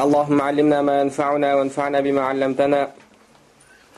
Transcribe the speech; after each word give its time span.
اللهم 0.00 0.38
علمنا 0.42 0.82
ما 0.82 1.00
ينفعنا 1.00 1.54
وانفعنا 1.54 2.00
بما 2.00 2.22
علمتنا 2.30 2.80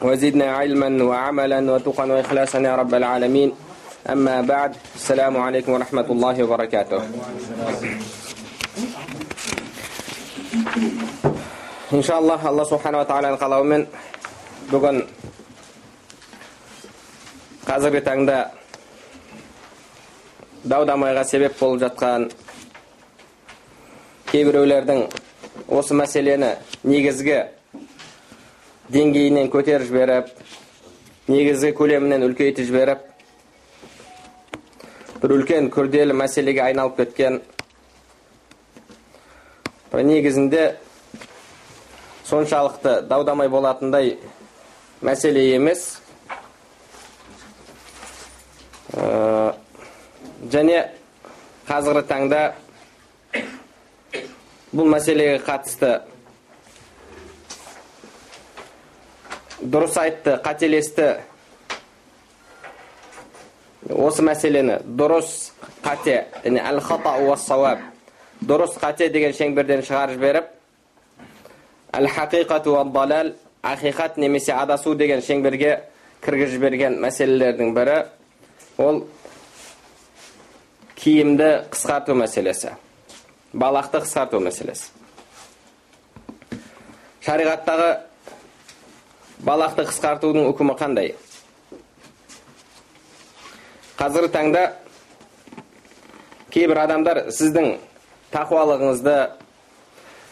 وزدنا 0.02 0.46
علما 0.56 0.90
وعملا 1.04 1.60
وتقا 1.72 2.04
وإخلاصا 2.04 2.58
يا 2.58 2.74
رب 2.76 2.94
العالمين 2.94 3.52
أما 4.10 4.40
بعد 4.40 4.76
السلام 4.94 5.36
عليكم 5.36 5.72
ورحمة 5.72 6.08
الله 6.10 6.36
وبركاته 6.44 7.00
иншаллах 11.88 12.44
алла 12.44 12.64
субханала 12.68 13.06
тағаланың 13.08 13.38
қалауымен 13.40 13.84
бүгін 14.68 14.98
қазіргі 17.64 18.02
таңда 18.04 18.36
дау 20.68 20.84
дамайға 20.88 21.22
себеп 21.24 21.56
болып 21.60 21.80
жатқан 21.86 22.28
кейбіреулердің 24.32 25.06
осы 25.67 25.95
мәселені 25.95 26.55
негізгі 26.83 27.39
деңгейінен 28.93 29.49
көтеріп 29.53 29.87
жіберіп 29.87 30.31
негізгі 31.31 31.71
көлемінен 31.79 32.27
үлкейтіп 32.27 32.67
жіберіп 32.67 33.09
бір 35.23 35.35
үлкен 35.37 35.69
күрделі 35.71 36.15
мәселеге 36.19 36.65
айналып 36.65 36.97
кеткен 36.99 37.41
бір 39.93 40.03
негізінде 40.09 40.63
соншалықты 42.27 43.01
дау 43.07 43.23
дамай 43.23 43.49
болатындай 43.49 44.17
мәселе 45.01 45.43
емес. 45.55 45.99
Және 50.53 50.79
қазіргі 51.67 52.03
таңда 52.09 52.41
бұл 54.73 54.89
мәселеге 54.89 55.37
қатысты 55.45 55.91
дұрыс 59.61 59.95
айтты 60.01 60.39
қателесті. 60.43 61.07
Осы 63.93 64.23
мәселені 64.25 64.79
дұрыс 64.97 65.51
қате 65.83 66.25
әл 66.43 66.79
дұрыс 68.43 68.75
қате 68.81 69.09
деген 69.11 69.33
шеңберден 69.35 69.83
шығарып 69.85 70.17
жіберіп 70.17 70.47
әл 71.93 72.07
хақиқату 72.11 72.75
далал 72.91 73.33
ақиқат 73.63 74.17
немесе 74.17 74.53
адасу 74.53 74.95
деген 74.95 75.21
шеңберге 75.21 75.77
кіргізіп 76.23 76.57
жіберген 76.57 76.97
мәселелердің 77.03 77.73
бірі 77.75 77.97
ол 78.77 79.03
киімді 80.95 81.49
қысқарту 81.71 82.15
мәселесі. 82.17 82.73
Балақты 83.53 84.01
қысқарту 84.03 84.41
мәселесі. 84.41 84.89
Шариғаттағы 87.23 87.89
балақты 89.45 89.85
қысқартудың 89.87 90.49
үкімі 90.49 90.75
қандай? 90.79 91.13
Қазіргі 93.99 94.31
таңда 94.33 94.63
кейбір 96.51 96.81
адамдар 96.83 97.21
сіздің 97.31 97.77
тақуалығыңызды 98.33 99.15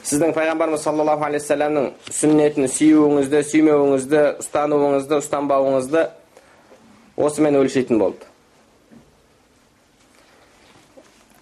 сіздің 0.03 0.34
пайғамбарымыз 0.35 0.81
саллаллаху 0.84 1.28
алейхи 1.28 1.45
вассаламның 1.45 1.91
сүннетін 2.09 2.68
сүюіңізді 2.74 3.44
сүймеуіңізді 3.51 4.24
ұстануыңызды 4.41 5.22
ұстанбауыңызды 5.22 6.03
осымен 7.22 7.59
өлшейтін 7.62 8.01
болды. 8.01 8.25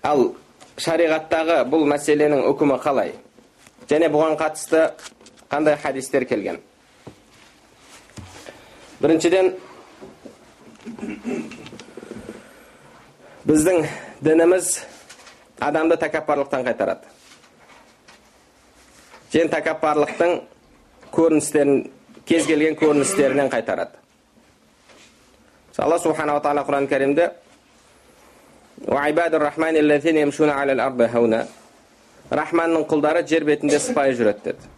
Ал 0.03 0.27
шариғаттағы 0.79 1.63
бұл 1.69 1.85
мәселенің 1.89 2.45
үкімі 2.49 2.77
қалай? 2.83 3.13
Және 3.89 4.09
бұған 4.13 4.37
қатысты 4.39 4.85
қандай 5.51 5.77
хадистер 5.81 6.25
келген? 6.29 6.59
Біріншіден 8.99 9.53
біздің 13.47 13.87
дініміз 14.21 14.73
адамды 15.59 15.97
тәкаппарлықтан 15.99 16.65
қайтарады. 16.67 17.07
Және 19.33 19.51
тәкаппарлықтың 19.53 20.41
көріністерін 21.15 21.89
кез 22.25 22.45
келген 22.47 22.75
көріністерінен 22.79 23.51
қайтарады. 23.51 23.97
Алла 25.79 25.95
субханала 25.99 26.41
тағала 26.43 26.65
құран 26.67 26.89
кәрімде 26.91 27.29
рахманның 32.29 32.85
құлдары 32.89 33.23
жер 33.27 33.43
бетінде 33.45 33.79
сыпайы 33.81 34.13
жүреді 34.17 34.43
деді 34.45 34.69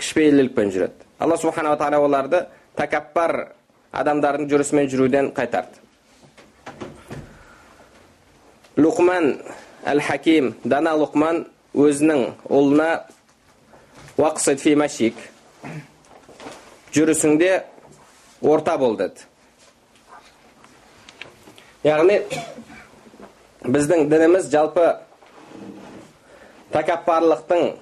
кішіпейілділікпен 0.00 0.70
жүреді 0.72 1.08
алла 1.20 1.36
субханала 1.40 1.76
тағала 1.80 2.06
оларды 2.06 2.44
тәкаппар 2.76 3.52
адамдардың 3.92 4.48
жүрісімен 4.52 4.88
жүруден 4.92 5.32
қайтарды 5.36 5.80
лұқман 8.80 9.34
әл 9.84 10.00
хаким 10.00 10.54
дана 10.64 10.94
лұқман 10.96 11.44
өзінің 11.76 12.24
ұлына 12.48 12.88
уақсид 14.16 14.60
фи 14.64 14.74
машик 14.80 15.20
жүрісіңде 16.96 17.52
орта 18.40 18.78
бол 18.80 18.96
деді 18.96 19.28
яғни 21.84 22.20
біздің 23.62 24.08
дініміз 24.10 24.48
жалпы 24.50 24.88
тәкаппарлықтың 26.74 27.72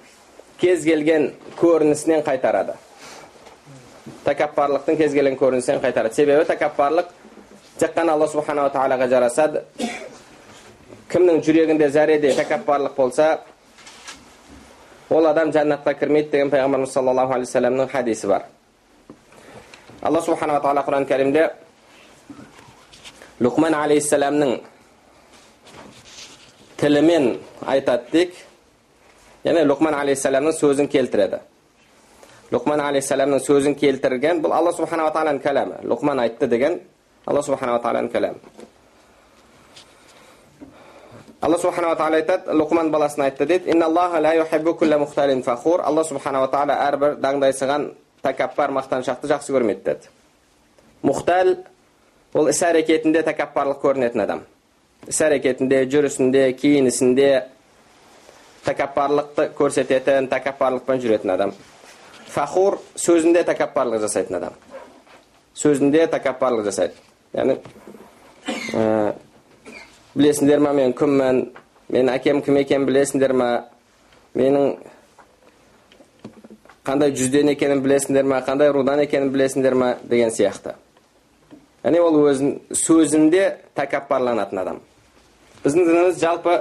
кез 0.61 0.83
келген 0.85 1.31
көрінісінен 1.57 2.21
қайтарады. 2.25 2.75
Тәкаппарлықтың 4.25 4.99
кез 4.99 5.15
келген 5.15 5.37
көрінісінен 5.39 5.81
қайтарады. 5.81 6.13
Себебі 6.13 6.45
тәкаппарлық 6.49 7.09
тек 7.79 7.95
қана 7.95 8.13
алла 8.13 8.27
субханала 8.29 8.69
тағалаға 8.69 9.07
жарасады. 9.09 9.63
Кімнің 11.09 11.41
жүрегінде 11.45 11.89
зәреде 11.89 12.35
тәкаппарлық 12.37 12.95
болса 12.95 13.39
ол 15.09 15.25
адам 15.27 15.49
жәннатқа 15.51 15.95
кірмейді 15.97 16.29
деген 16.31 16.51
пайғамбарымыз 16.53 16.93
саллаллаху 16.93 17.33
алейхи 17.33 17.49
вассаламның 17.49 17.89
хадисі 17.91 18.27
бар. 18.27 18.45
Алла 20.01 20.21
субханала 20.21 20.61
тағала 20.61 20.85
құран 20.85 21.07
кәрімде 21.09 21.49
лұқман 23.41 23.75
алейхисаламның 23.75 24.59
тілімен 26.81 27.35
айтады 27.69 28.09
дейік 28.11 28.33
яғни 29.45 29.63
лұқман 29.69 29.95
алейхисаламның 30.01 30.55
сөзін 30.57 30.89
келтіреді 30.91 31.39
лұқман 32.51 32.81
алейхисаламның 32.87 33.41
сөзін 33.45 33.77
келтірген 33.79 34.41
бұл 34.41 34.55
алла 34.57 34.73
субханала 34.75 35.13
тағаланың 35.13 35.41
кәләмі 35.45 35.81
лұқман 35.91 36.21
айтты 36.25 36.49
деген 36.49 36.79
алла 37.25 37.43
субханала 37.45 37.81
тағаланың 37.83 38.11
кәләмі 38.15 38.69
алла 41.41 41.57
субханала 41.57 41.97
тағала 41.97 42.21
айтады 42.21 42.55
лұқман 42.59 42.89
баласына 42.93 43.29
айтты 43.29 43.45
дейді 43.45 43.77
алла 45.85 46.03
субханала 46.03 46.49
тағала 46.51 46.77
әрбір 46.87 47.15
даңдайсыған 47.21 47.91
тәкаппар 48.25 48.73
мақтаншақты 48.77 49.29
жақсы 49.31 49.53
көрмейді 49.55 49.83
деді 49.85 50.11
мұхтал 51.05 51.55
ол 52.33 52.49
іс 52.49 52.61
әрекетінде 52.61 53.23
тәкаппарлық 53.25 53.81
көрінетін 53.81 54.25
адам 54.25 54.43
іс 55.09 55.21
әрекетінде 55.25 55.85
жүрісінде 55.89 56.43
киінісінде 56.59 57.29
тәкаппарлықты 58.65 59.47
көрсететін 59.57 60.29
тәкаппарлықпен 60.29 61.01
жүретін 61.01 61.33
адам 61.33 61.53
фахур 62.29 62.77
сөзінде 62.99 63.43
тәкаппарлық 63.47 64.03
жасайтын 64.05 64.37
адам 64.37 64.59
сөзінде 65.57 66.05
тәкаппарлық 66.13 66.67
жасайды 66.69 66.93
яғни 67.33 67.57
ә, 68.73 69.15
білесіңдер 70.15 70.61
ма 70.61 70.75
мен 70.77 70.93
кіммін 70.93 71.41
менің 71.91 72.13
әкем 72.13 72.43
кім 72.45 72.61
екенін 72.61 72.87
білесіңдер 72.87 73.33
ма 73.33 73.49
менің 74.37 74.77
қандай 76.87 77.15
жүзден 77.17 77.51
екенін 77.55 77.81
білесіңдер 77.83 78.29
ма 78.29 78.43
қандай 78.45 78.71
рудан 78.73 79.01
екенін 79.03 79.33
білесіңдер 79.33 79.75
ма 79.75 79.91
деген 80.03 80.31
сияқты 80.31 80.77
яғни 81.83 81.99
ол 82.05 82.21
өзін 82.29 82.55
сөзінде 82.77 83.43
тәкаппарланатын 83.75 84.63
адам 84.63 84.81
біздің 85.61 85.85
дініміз 85.85 86.17
жалпы 86.17 86.55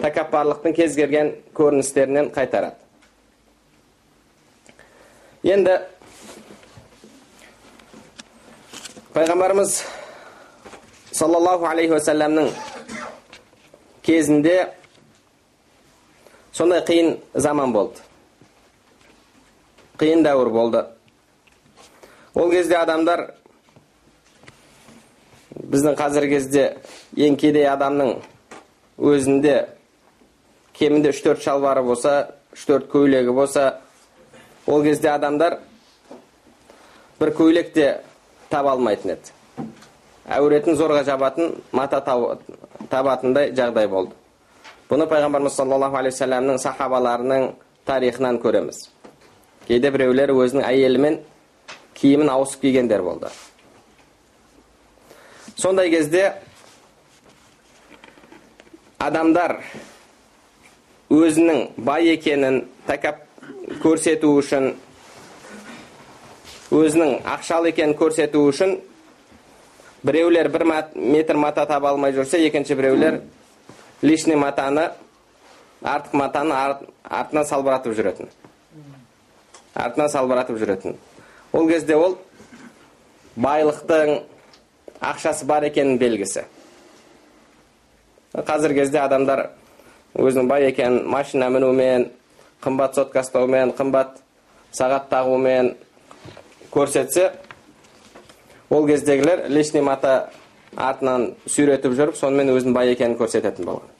тәкаппарлықтың 0.00 0.72
кез 0.76 0.94
келген 0.96 1.34
көріністерінен 1.56 2.30
қайтарады 2.32 2.78
енді 5.44 5.74
пайғамбарымыз 9.12 9.74
саллаллаху 11.12 11.68
алейхи 11.68 11.92
уассаламның 11.92 12.48
кезінде 14.06 14.56
сондай 16.56 16.80
қиын 16.88 17.18
заман 17.34 17.76
болды 17.76 18.00
қиын 20.00 20.24
дәуір 20.24 20.48
болды 20.56 20.86
ол 22.34 22.50
кезде 22.50 22.80
адамдар 22.80 23.26
біздің 25.72 25.96
қазіргі 25.96 26.36
кезде 26.36 26.64
ең 27.16 27.36
кедей 27.40 27.66
адамның 27.70 28.14
өзінде 29.00 29.56
кемінде 30.76 31.12
үш 31.14 31.20
төрт 31.24 31.42
шалбары 31.44 31.82
болса 31.86 32.14
үш 32.52 32.66
төрт 32.68 32.90
көйлегі 32.92 33.32
болса 33.32 33.80
ол 34.66 34.82
кезде 34.84 35.10
адамдар 35.10 35.58
бір 37.20 37.32
көйлек 37.38 37.72
те 37.72 37.86
таба 38.50 38.74
алмайтын 38.76 39.14
еді. 39.14 39.32
Әуретін 40.28 40.76
зорға 40.78 41.02
жабатын 41.06 41.56
мата 41.72 42.00
табатындай 42.90 43.52
жағдай 43.56 43.88
болды. 43.88 44.14
Бұны 44.90 45.06
пайғамбарымыз 45.08 45.56
саллаллаху 45.56 45.96
алейхи 45.96 46.18
вассаламның 46.18 46.58
сахабаларының 46.60 47.48
тарихынан 47.88 48.38
көреміз. 48.42 48.84
Кейде 49.66 49.90
біреулер 49.90 50.34
өзінің 50.34 50.66
әйелімен 50.68 51.20
киімін 51.96 52.28
ауысып 52.28 52.66
кигендер 52.66 53.02
болды. 53.02 53.30
Сондай 55.56 55.90
кезде 55.90 56.32
адамдар 58.98 59.58
өзінің 61.12 61.68
бай 61.76 62.14
екенін 62.14 62.62
тәкап 62.86 63.24
көрсету 63.82 64.32
үшін 64.38 64.72
өзінің 66.72 67.20
ақшалы 67.34 67.72
екенін 67.72 67.96
көрсету 67.98 68.46
үшін 68.48 68.78
біреулер 70.02 70.48
бір 70.48 70.66
метр 70.94 71.36
мата 71.36 71.66
таба 71.66 71.92
алмай 71.92 72.14
жүрсе 72.16 72.40
екінші 72.46 72.74
біреулер 72.78 73.20
лишний 74.02 74.36
матаны 74.36 74.90
артық 75.82 76.14
матаны 76.14 76.54
артынан 77.04 77.44
салбыратып 77.46 77.94
жүретін. 77.98 78.28
Артынан 79.74 80.08
салбыратып 80.08 80.58
жүретін. 80.58 80.96
Ол 81.52 81.68
кезде 81.68 81.96
ол 81.96 82.18
байлықтың 83.36 84.20
ақшасы 85.02 85.46
бар 85.46 85.66
екенін 85.68 85.98
белгісі. 85.98 86.44
Қазіргі 88.32 88.82
кезде 88.82 89.02
адамдар 89.02 89.48
өзінің 90.16 90.48
бай 90.48 90.68
екенін 90.70 91.06
машина 91.10 91.50
мінумен 91.52 92.08
қымбат 92.64 92.96
сотка 92.96 93.24
ұстаумен 93.24 93.74
қымбат 93.76 94.20
сағат 94.72 95.10
тағумен 95.10 95.74
көрсетсе 96.72 97.32
ол 98.70 98.86
кездегілер 98.86 99.48
лишний 99.48 99.82
мата 99.84 100.30
артынан 100.76 101.32
сүйретіп 101.46 101.96
жүріп 101.98 102.16
сонымен 102.16 102.54
өзінің 102.54 102.76
бай 102.76 102.94
екенін 102.94 103.18
көрсететін 103.20 103.68
болған 103.68 103.90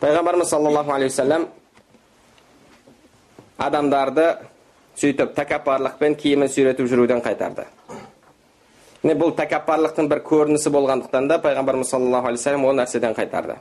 пайғамбарымыз 0.00 0.50
саллаллаху 0.52 0.92
алейхи 0.92 1.14
уассалам 1.14 1.48
адамдарды 3.58 4.26
сөйтіп 5.00 5.32
тәкаппарлықпен 5.36 6.14
киімін 6.20 6.48
сүйретіп 6.52 6.88
жүруден 6.90 7.22
қайтарды. 7.24 7.64
Міне 9.06 9.14
бұл 9.20 9.36
тәкаппарлықтың 9.38 10.08
бір 10.10 10.18
көрінісі 10.26 10.70
болғандықтан 10.74 11.28
да 11.30 11.36
пайғамбарымыз 11.38 11.92
саллаллаху 11.92 12.26
алейхи 12.26 12.42
вассалам 12.42 12.64
ол 12.66 12.74
нәрседен 12.74 13.14
қайтарды 13.14 13.54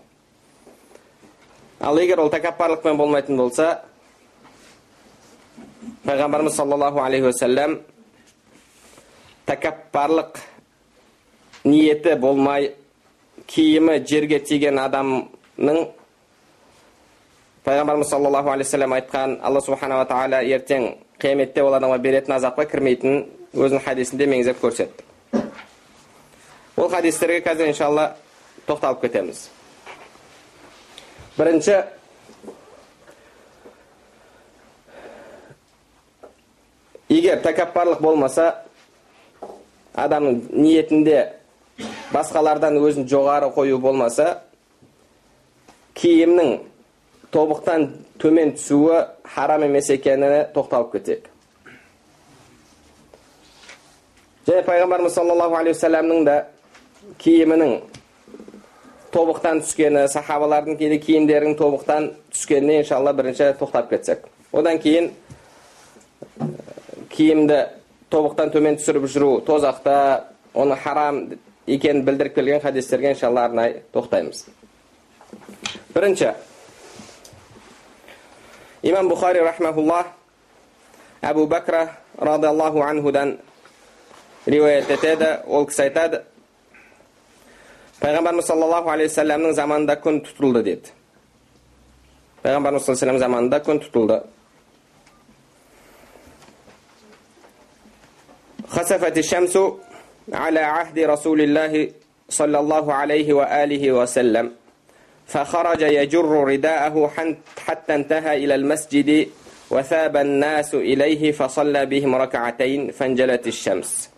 ал 1.80 2.00
егер 2.02 2.20
ол 2.20 2.32
тәкаппарлықпен 2.34 2.98
болмайтын 2.98 3.38
болса 3.38 3.68
пайғамбарымыз 6.08 6.58
саллаллаху 6.58 7.04
алейхи 7.04 7.30
уассалам 7.30 7.78
тәкаппарлық 9.46 10.42
ниеті 11.64 12.16
болмай 12.16 12.72
киімі 13.46 14.00
жерге 14.10 14.40
тиген 14.40 14.82
адамның 14.82 15.82
пайғамбарымыз 17.70 18.10
саллаллаху 18.10 18.50
алейхи 18.50 18.72
вассалам 18.72 18.98
айтқан 18.98 19.40
алла 19.44 19.62
субханала 19.62 20.10
тағала 20.10 20.42
ертең 20.42 20.96
қияметте 21.22 21.62
ол 21.62 21.78
адамға 21.78 22.02
беретін 22.02 22.40
азапқа 22.40 22.66
кірмейтінін 22.72 23.28
өзінің 23.54 23.86
хадисінде 23.86 24.34
меңзеп 24.34 24.66
көрсетті 24.66 25.15
ол 26.78 26.90
хадистерге 26.90 27.42
қазір 27.46 27.72
иншалла 27.72 28.16
тоқталып 28.68 29.02
кетеміз 29.06 29.50
бірінші 31.38 31.78
егер 37.10 37.42
тәкаппарлық 37.46 38.02
болмаса 38.04 38.48
адамның 39.96 40.42
ниетінде 40.52 41.20
басқалардан 42.14 42.80
өзін 42.80 43.08
жоғары 43.12 43.52
қою 43.56 43.80
болмаса 43.84 44.42
киімнің 45.96 46.58
тобықтан 47.32 47.88
төмен 48.20 48.56
түсуі 48.58 49.06
харам 49.36 49.64
емес 49.68 49.90
екеніне 49.96 50.44
тоқталып 50.56 50.98
кетейік 50.98 51.30
және 54.48 54.66
пайғамбарымыз 54.68 55.16
саллаллаху 55.16 55.56
алейхи 55.60 55.78
уассаламның 55.78 56.26
да 56.26 56.36
киімінің 57.22 57.76
тобықтан 59.16 59.62
түскені 59.64 60.08
сахабалардың 60.12 60.78
кейде 60.80 60.98
киімдерінің 61.00 61.56
тобықтан 61.60 62.10
түскеніне 62.34 62.82
иншалла 62.82 63.14
бірінші 63.16 63.54
тоқтап 63.60 63.90
кетсек 63.90 64.26
одан 64.52 64.80
кейін 64.84 65.12
киімді 67.16 67.62
тобықтан 68.10 68.52
төмен 68.52 68.80
түсіріп 68.80 69.08
жүру 69.12 69.40
тозақта 69.48 69.96
оны 70.54 70.76
харам 70.76 71.22
екенін 71.68 72.04
білдіріп 72.04 72.36
келген 72.36 72.62
хадистерге 72.62 73.14
иншалла 73.14 73.46
арнайы 73.48 73.82
тоқтаймыз 73.96 74.46
бірінші 75.96 76.34
имам 78.84 79.10
бұхари 79.10 79.42
рахмаулла 79.48 80.04
әбу 81.22 81.48
бәкра 81.48 81.88
радиаллаху 82.20 82.84
анхудан 82.84 83.38
риуаят 84.46 84.92
етеді 84.92 85.38
ол 85.48 85.66
кісі 85.66 85.88
айтады 85.88 86.22
payg'ambarimiz 88.02 88.46
sollallohu 88.52 88.88
alayhi 88.94 89.10
vasallamning 89.12 89.54
zamonida 89.62 89.96
kun 90.04 90.16
tutildi 90.26 90.62
dedi 90.70 90.88
payg'ambarimiz 92.44 92.82
sallallohu 92.84 93.00
alayhi 93.00 93.12
vasallam 93.12 93.24
zamonida 93.26 93.60
kun 93.68 93.78
tutildi 93.84 94.18
خسفت 98.76 99.18
الشمس 99.18 99.56
على 100.34 100.60
عهد 100.60 101.00
رسول 101.00 101.42
الله 101.42 101.74
صلى 102.30 102.60
الله 102.60 102.94
عليه 102.94 103.34
وآله 103.34 103.84
وسلم 103.92 104.52
فخرج 105.28 105.82
يجر 105.82 106.26
رداءه 106.52 107.10
حتى 107.66 107.96
انتهى 107.96 108.34
إلى 108.44 108.56
المسجد 108.56 109.28
وثاب 109.70 110.18
الناس 110.18 110.76
إليه 110.76 111.32
فصلى 111.32 111.86
بهم 111.86 112.16
ركعتين 112.16 112.92
فانجلت 112.92 113.48
الشمس 113.48 114.10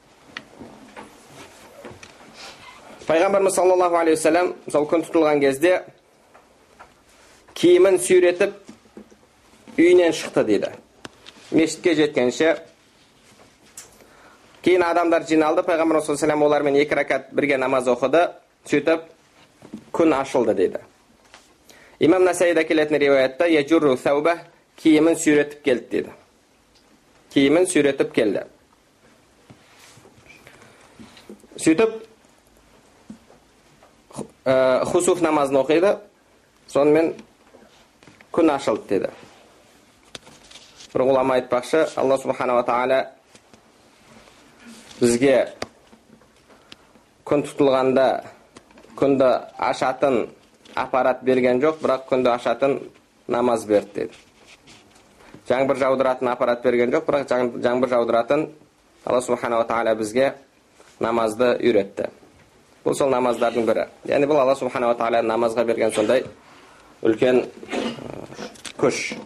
пайғамбарымыз 3.08 3.56
саллаллаху 3.56 3.96
алейхи 3.96 4.18
уассалам 4.18 4.54
сол 4.72 4.86
күн 4.92 5.06
тұтылған 5.08 5.40
кезде 5.40 5.78
киімін 7.56 8.00
сүйретіп 8.04 8.58
үйінен 9.78 10.12
шықты 10.12 10.44
дейді 10.48 10.72
мешітке 11.52 11.96
жеткенше 11.96 12.58
кейін 14.66 14.84
адамдар 14.84 15.24
жиналды 15.30 15.64
пайғамбарымыз 15.64 16.10
саллаллаху 16.10 16.50
олармен 16.50 16.76
екі 16.82 17.00
рәкат 17.00 17.32
бірге 17.32 17.58
намаз 17.58 17.88
оқыды 17.88 18.26
сөйтіп 18.68 19.08
күн 19.96 20.14
ашылды 20.20 20.54
дейді 20.58 20.84
имам 22.00 22.28
насаида 22.28 22.66
келетін 22.68 23.00
риуаятта 23.00 23.48
яжурру 23.48 23.96
сәуба 23.96 24.36
киімін 24.84 25.16
сүйретіп 25.16 25.64
келді 25.64 25.88
дейді 25.92 26.12
киімін 27.34 27.72
сүйретіп 27.72 28.12
келді 28.20 28.44
сөйтіп 31.56 32.07
хусуф 34.92 35.22
намазын 35.22 35.60
оқиды 35.62 35.98
сонымен 36.68 37.14
күн 38.32 38.52
ашылды 38.54 38.88
деді. 38.90 39.10
Бір 40.94 41.04
ғұлама 41.10 41.38
айтпақшы 41.38 41.84
алла 42.00 42.18
субханала 42.18 42.64
тағала 42.66 43.00
бізге 45.00 45.36
күн 47.28 47.44
тұтылғанда 47.48 48.08
күнді 48.98 49.32
ашатын 49.58 50.28
аппарат 50.76 51.24
берген 51.28 51.62
жоқ 51.62 51.82
бірақ 51.84 52.08
күнді 52.10 52.34
ашатын 52.34 52.80
намаз 53.28 53.66
берді 53.70 53.94
деді. 53.94 54.14
Жаңбыр 55.48 55.78
жаудыратын 55.80 56.32
аппарат 56.32 56.64
берген 56.64 56.92
жоқ 56.96 57.06
бірақ 57.08 57.28
жаңбыр 57.64 57.90
жаудыратын 57.94 58.48
алла 59.06 59.22
субханала 59.22 59.68
тағала 59.68 59.96
бізге 59.96 60.34
намазды 61.00 61.54
үйретті 61.60 62.10
бұл 62.88 62.96
сол 62.96 63.10
намаздардың 63.12 63.66
бірі 63.68 63.84
яғни 64.08 64.28
бұл 64.30 64.40
алла 64.40 64.54
субханала 64.56 64.96
тағала 64.96 65.20
намазға 65.28 65.66
берген 65.68 65.92
сондай 65.92 66.24
үлкен 67.04 67.42
күш 68.80 69.18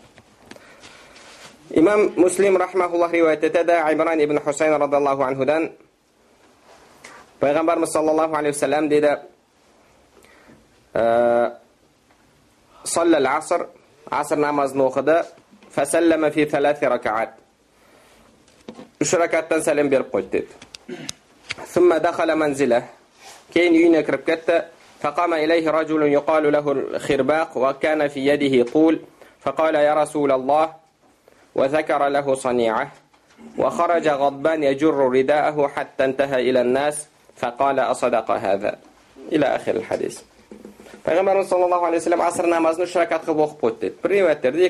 имам 1.69 2.07
муслим 2.15 2.57
рахмауллах 2.57 3.11
риуаят 3.13 3.43
етеді 3.43 3.75
айбран 3.83 4.19
ибн 4.19 4.39
хусайн 4.41 4.73
радиаллаху 4.81 5.21
анхудан 5.23 5.69
пайғамбарымыз 7.39 7.93
саллаллаху 7.93 8.35
алейхи 8.35 8.55
уассалам 8.55 8.89
дейді 8.89 9.11
саллал 12.83 13.27
аср 13.27 13.67
аср 14.09 14.37
намазын 14.37 14.81
оқыды 14.87 15.23
фасаллама 15.69 16.31
фи 16.31 16.45
талати 16.45 16.85
ракаат 16.85 17.37
үш 18.99 19.13
ракаттан 19.13 19.61
сәлем 19.61 19.89
беріп 19.89 20.09
қойды 20.15 20.29
деді 20.31 20.49
كين 23.53 23.75
يين 23.75 24.01
كربكتا 24.01 24.65
فقام 25.01 25.33
إليه 25.33 25.71
رجل 25.71 26.01
يقال 26.03 26.51
له 26.51 26.71
الخرباق 26.71 27.57
وكان 27.57 28.07
في 28.07 28.27
يده 28.27 28.71
طول 28.71 28.99
فقال 29.41 29.75
يا 29.75 29.93
رسول 29.93 30.31
الله 30.31 30.73
وذكر 31.55 32.07
له 32.07 32.35
صنيعه 32.35 32.91
وخرج 33.57 34.07
غضبان 34.07 34.63
يجر 34.63 34.93
رداءه 34.93 35.67
حتى 35.67 36.05
انتهى 36.05 36.49
إلى 36.49 36.61
الناس 36.61 37.07
فقال 37.37 37.79
أصدق 37.79 38.31
هذا. 38.31 38.77
إلى 39.31 39.45
آخر 39.45 39.75
الحديث. 39.75 40.21
پیغمبر 41.05 41.43
صلى 41.43 41.65
الله 41.65 41.85
عليه 41.85 41.97
وسلم 41.97 42.21
عصر 42.21 42.45
намазын 42.45 42.83
үш 42.85 42.93
ракат 42.95 43.25
қылып 43.25 43.39
оқып 43.41 43.61
қойды 43.61 43.79
деді 43.81 43.95
бір 44.03 44.09
риуаяттерде 44.11 44.69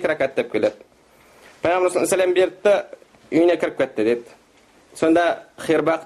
صلى 1.64 1.68
الله 1.68 2.08
عليه 2.08 2.08
وسلم 2.08 2.34
بيرت 2.34 2.34
салам 2.34 2.34
берді 2.34 2.56
да 2.64 2.86
үйіне 3.32 3.56
кіріп 3.60 3.78
кетті 3.78 4.04
деді 4.04 4.24
сонда 4.96 5.44
хирбақ 5.60 6.06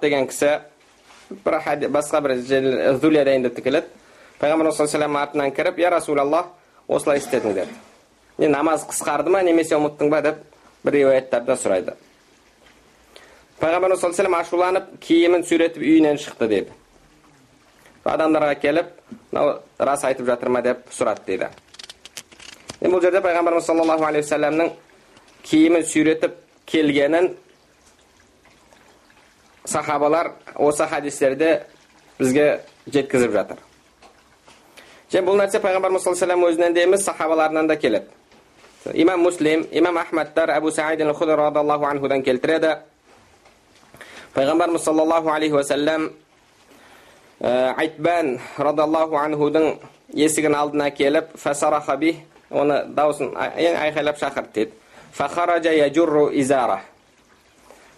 bir 1.29 2.31
zulyadayn 3.01 3.43
deb 3.43 3.57
keladi 3.65 3.87
payg'ambarimiz 4.39 4.75
sallallohu 4.75 4.95
alayhi 4.97 5.03
vasallam 5.03 5.15
ortidan 5.23 5.51
kirib 5.57 5.75
ya 5.83 5.91
rasululloh 5.91 6.45
osылай 6.87 7.17
istedim 7.17 7.55
dedi 7.59 7.73
не 8.39 8.47
namoz 8.57 8.81
qisqardimi 8.91 9.39
немесе 9.49 9.75
unutdingmi 9.75 10.23
deb 10.23 10.37
bir 10.85 10.91
rivoyatlarda 10.93 11.55
so'raydi. 11.63 11.91
Payg'ambarimiz 13.61 13.99
sallallohu 13.99 14.21
alayhi 14.21 14.31
vasallam 14.31 14.41
ashulanib 14.43 14.85
kiyimini 15.05 15.43
suyratib 15.49 15.81
uyidan 15.81 16.17
chiqdi 16.23 16.45
dedi. 16.55 16.71
Odamlarga 18.05 18.55
kelib 18.65 18.87
rost 19.87 20.05
aytib 20.05 20.25
жатырма 20.29 20.61
deb 20.63 20.77
so'radi 20.97 21.21
deydi 21.27 21.47
endi 22.83 22.93
bu 22.93 22.99
yerda 23.05 23.21
payg'ambarimiz 23.27 23.65
sollallohu 23.69 24.05
alayhi 24.09 24.25
vasallamning 24.25 24.69
kiyimi 25.43 25.81
suyratib 25.93 26.33
kelganin 26.71 27.25
sahobalar 29.65 30.31
o'sha 30.55 30.85
hadislarda 30.91 31.65
bizga 32.19 32.59
yetkazib 32.93 33.31
жатыр 33.33 33.57
бұл 35.25 35.39
нәрсе 35.39 35.61
пайғамбарымыз 35.63 36.03
саллаллаху 36.03 36.21
вассалам 36.21 36.45
өзінен 36.49 36.73
де 36.73 36.83
емес 36.83 37.03
сахабаларынан 37.05 37.67
да 37.67 37.75
келеді 37.75 38.05
имам 38.93 39.21
муслим 39.21 39.65
имам 39.71 39.97
ахмадтар 39.97 40.49
әбу 40.49 40.71
саид 40.71 41.01
радиаллаху 41.35 41.85
анхудан 41.85 42.23
келтіреді 42.23 42.75
пайғамбарымыз 44.35 44.83
саллаллаху 44.83 45.29
алейхи 45.29 45.53
уассалам 45.53 46.11
айтбан 47.41 48.39
радиаллаху 48.57 49.17
анхудың 49.17 49.77
есігінің 50.13 50.55
алдына 50.59 50.89
келіп 50.91 51.37
фасараха 51.37 51.97
би 51.97 52.15
оны 52.51 52.83
дауысын 52.87 53.35
айқайлап 53.35 54.19
шақырды 54.19 54.53
дейді 54.53 54.71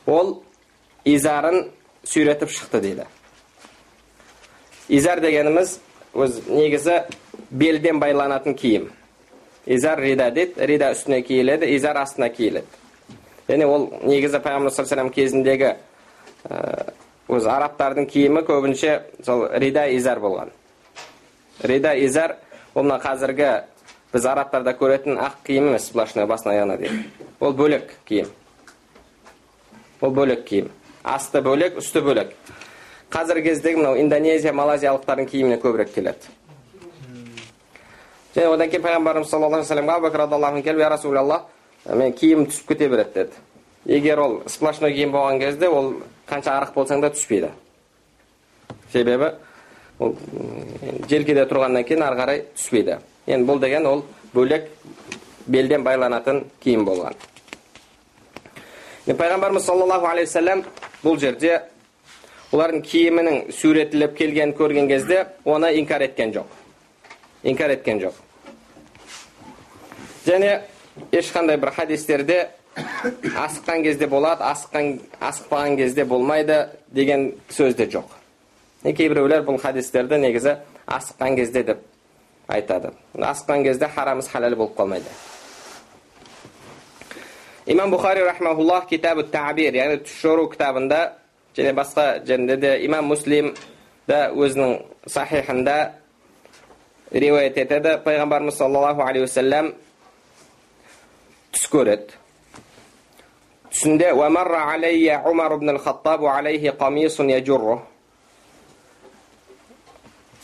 ол 0.05 0.43
изарын 1.13 1.67
сүйретіп 2.07 2.51
шықты 2.53 2.81
дейді 2.81 3.07
изар 4.89 5.21
дегеніміз 5.21 5.79
өз 6.15 6.41
негізі 6.47 7.01
белден 7.51 7.99
байланатын 7.99 8.55
киім 8.55 8.89
изар 9.65 9.99
рида 9.99 10.31
дейді 10.31 10.65
рида 10.71 10.91
үстіне 10.95 11.21
киіледі 11.21 11.69
изар 11.75 11.97
астына 12.01 12.29
киіледі 12.29 12.67
және 13.47 13.67
ол 13.67 13.89
негізі 14.03 14.39
пайғамбар 14.43 14.73
саллаллаху 14.75 15.13
кезіндегі 15.15 15.73
өзі 17.27 17.51
арабтардың 17.51 18.07
киімі 18.07 18.43
көбінше 18.47 18.99
сол 19.25 19.47
рида 19.51 19.87
изар 19.95 20.19
болған 20.23 20.51
рида 21.63 21.93
изар 22.05 22.37
ол 22.73 22.83
мына 22.87 22.99
қазіргі 23.03 23.51
біз 24.13 24.25
арабтарда 24.25 24.73
көретін 24.79 25.19
ақ 25.19 25.41
киім 25.47 25.71
емес 25.71 25.89
сплошной 25.91 26.27
басынан 26.29 26.55
аяғына 26.55 26.77
дейін 26.79 27.03
ол 27.39 27.53
бөлек 27.53 27.91
киім 28.07 28.31
ол 30.01 30.15
бөлек 30.15 30.45
киім 30.47 30.71
асты 31.07 31.41
бөлек 31.41 31.77
үсті 31.81 32.01
бөлек. 32.03 32.33
Қазіргі 33.11 33.53
кездегі 33.53 33.79
мынау 33.79 33.95
индонезия 34.01 34.51
малайзиялықтардың 34.53 35.29
киіміне 35.31 35.57
көбірек 35.63 35.93
келеді. 35.95 36.33
Және 38.35 38.51
одан 38.53 38.69
кейін 38.69 38.83
пайғамбарымыз 38.83 39.31
саллаллаху 39.31 39.63
алейхи 39.63 39.71
вассаламға 39.71 39.95
абу 39.95 40.07
бәкір 40.07 40.21
радиаллаху 40.25 40.61
келіп 40.61 40.81
я 40.83 40.89
расулаллах 40.89 41.45
мен 41.85 42.11
киімім 42.13 42.49
түсіп 42.51 42.67
кете 42.73 42.89
береді 42.89 43.13
деді. 43.13 43.31
Егер 43.85 44.19
ол 44.19 44.41
сплошной 44.45 44.93
киім 44.93 45.13
болған 45.15 45.39
кезде 45.39 45.69
ол 45.69 45.93
қанша 46.27 46.57
арық 46.59 46.73
болсаң 46.75 47.01
да 47.01 47.09
түспейді. 47.09 47.49
Себебі 48.91 49.31
ол 49.99 50.13
желкеде 51.09 51.47
тұрғаннан 51.47 51.87
кейін 51.87 52.03
ары 52.03 52.19
қарай 52.19 52.43
түспейді. 52.57 52.99
Енді 53.25 53.47
бұл 53.47 53.63
деген 53.63 53.87
ол 53.87 54.03
бөлек 54.33 54.67
белден 55.47 55.83
байланатын 55.87 56.43
киім 56.59 56.85
болған. 56.85 57.15
Пайғамбарымыз 59.07 59.63
саллаллаху 59.63 60.05
алейхи 60.11 60.27
вассалам 60.27 60.65
бұл 61.03 61.19
жерде 61.21 61.61
олардың 62.51 62.83
киімінің 62.87 63.51
суретіліп 63.53 64.15
келгенін 64.17 64.53
көрген 64.57 64.87
кезде 64.87 65.25
оны 65.45 65.73
инкар 65.79 66.01
еткен 66.05 66.33
жоқ. 66.35 66.47
Инкар 67.43 67.73
еткен 67.75 67.99
жоқ. 68.01 68.13
Және 70.27 70.61
ешқандай 71.11 71.57
бір 71.57 71.71
хадистерде 71.75 72.39
асыққан 72.77 73.83
кезде 73.83 74.07
болады 74.07 74.43
асыққан 74.43 74.99
асықпаған 75.21 75.77
кезде 75.77 76.05
болмайды 76.05 76.67
деген 76.91 77.31
сөз 77.49 77.75
де 77.75 77.87
жоқ. 77.91 78.09
Кейбіреулер 78.83 79.43
бұл 79.43 79.59
хадистерді 79.61 80.19
негізі 80.21 80.57
асыққан 80.87 81.35
кезде 81.35 81.63
деп 81.63 81.79
айтады. 82.47 82.93
Асыққан 83.15 83.63
кезде 83.63 83.87
харам 83.87 84.19
іс 84.19 84.27
халал 84.27 84.55
болып 84.55 84.77
қалмайды. 84.77 85.09
Имам 87.67 87.91
бұхари 87.91 88.23
рахмауллах 88.23 88.87
китабу 88.87 89.23
табир 89.27 89.75
яғни 89.75 89.99
түс 90.05 90.21
жору 90.21 90.47
кітабында 90.49 90.99
және 91.57 91.73
басқа 91.75 92.25
жерінде 92.25 92.55
де 92.57 92.69
имам 92.85 93.05
муслим 93.11 93.53
да 94.07 94.29
өзінің 94.31 94.77
сахихында 95.11 95.75
риуаят 97.11 97.57
етеді 97.57 97.97
пайғамбарымыз 98.05 98.55
саллаллаху 98.61 99.03
алейхи 99.03 99.25
уассалам 99.27 99.73
түс 101.51 101.67
көреді 101.73 102.15
түсінде 103.71 104.13
умар 104.15 104.47
ибн 104.47 104.71
алейхи 104.71 105.19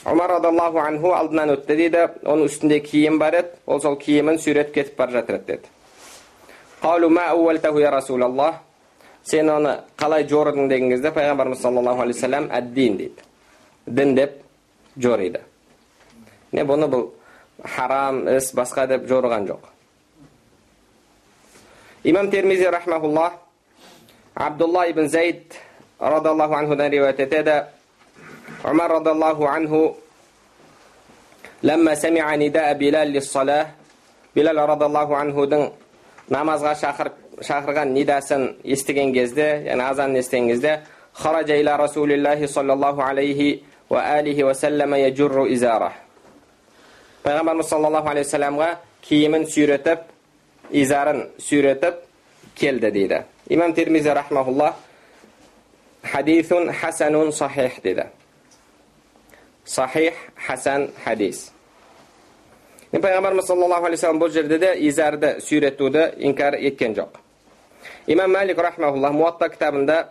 омар 0.05 0.29
радиаллаху 0.35 0.77
анху 0.83 1.13
алдынан 1.15 1.53
өтті 1.55 1.77
дейді 1.79 2.03
оның 2.27 2.49
үстінде 2.49 2.81
киім 2.83 3.19
бар 3.19 3.39
еді 3.39 3.55
ол 3.65 3.79
сол 3.79 3.95
киімін 3.95 4.41
сүйретіп 4.43 4.73
кетіп 4.75 4.97
бара 4.99 5.21
жатыр 5.21 5.39
еді 5.39 5.45
деді 5.53 5.72
қалу 6.83 7.09
ма 7.09 7.29
әуәлтәху 7.31 7.79
я 7.79 7.91
расулаллах 7.91 8.59
сен 9.23 9.49
оны 9.49 9.77
қалай 9.97 10.27
жорыдың 10.27 10.67
деген 10.69 10.89
кезде 10.91 11.11
пайғамбарымыз 11.15 11.61
саллаллаху 11.63 12.01
алейхи 12.03 12.19
уассалам 12.19 12.49
әддин 12.51 12.97
дейді 12.97 13.27
дін 13.87 14.15
деп 14.15 14.41
жориды 14.97 15.41
не 16.51 16.63
бұны 16.67 16.89
бұл 16.91 17.07
харам 17.75 18.27
іс 18.27 18.51
басқа 18.53 18.87
деп 18.87 19.07
жорыған 19.07 19.47
жоқ 19.47 19.69
имам 22.03 22.29
термизи 22.31 22.65
рахмаулла 22.65 23.31
абдулла 24.35 24.89
ибн 24.89 25.07
зайд 25.07 25.55
радиаллаху 25.99 26.53
анхудан 26.53 26.91
риуаят 26.91 27.19
етеді 27.19 27.63
омар 28.63 28.89
رضي 28.97 29.11
الله 29.11 29.37
عنه 29.49 29.71
самиа 31.63 31.95
سمع 31.95 32.35
نداء 32.35 32.67
بلال 32.79 33.07
للصلاة 33.15 33.65
بلال 34.35 34.57
رضي 34.57 34.85
الله 34.85 35.07
намазға 36.31 36.73
шақыр, 36.79 37.11
шақырған 37.41 37.93
нидасын 37.95 38.55
естіген 38.63 39.13
кезде 39.13 39.63
яғни 39.67 39.83
азанын 39.89 40.19
естіген 40.21 40.47
кезде 40.47 40.79
хараджа 41.13 41.55
алейхи 43.03 43.63
уа 43.89 44.01
алихи 44.17 44.41
изара 45.53 45.91
пайғамбарымыз 47.23 47.67
саллаллаху 47.69 48.09
алейхи 48.09 48.27
уассаламға 48.27 48.69
киімін 49.01 49.45
сүйретіп 49.47 49.99
изарын 50.71 51.27
сүйретіп 51.39 51.95
келді 52.55 52.91
дейді 52.91 53.23
имам 53.49 53.73
термизи 53.73 54.09
рахмаулла 54.09 54.73
хадисун 56.03 56.71
хасанун 56.73 57.31
сахих 57.31 57.81
дейді. 57.81 58.05
сахих 59.65 60.13
хасан 60.35 60.89
хадис 61.03 61.51
пайғамбарымыз 63.01 63.47
саллаллаху 63.47 63.85
алейхи 63.85 64.01
салам 64.01 64.19
бұл 64.21 64.29
жерде 64.29 64.59
де 64.59 64.73
изарды 64.87 65.39
сүйретуді 65.41 66.13
инкар 66.19 66.53
еткен 66.53 66.93
жоқ 66.93 67.17
имам 68.07 68.31
мәлик 68.31 68.57
рахмаулла 68.61 69.11
муатта 69.11 69.49
кітабында 69.49 70.09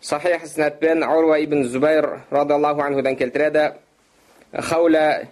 сахих 0.00 0.46
снәтпен 0.46 1.02
аруа 1.02 1.38
ибн 1.42 1.64
зубайр 1.64 2.20
радиаллаху 2.30 2.80
анхудан 2.80 3.16
келтіреді 3.16 3.72
хауля 4.52 5.28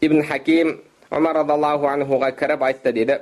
ибн 0.00 0.22
хаким 0.22 0.80
омар 1.10 1.36
радиаллаху 1.36 1.86
анхуға 1.86 2.32
кіріп 2.32 2.62
айтты 2.62 2.92
дейді 2.92 3.20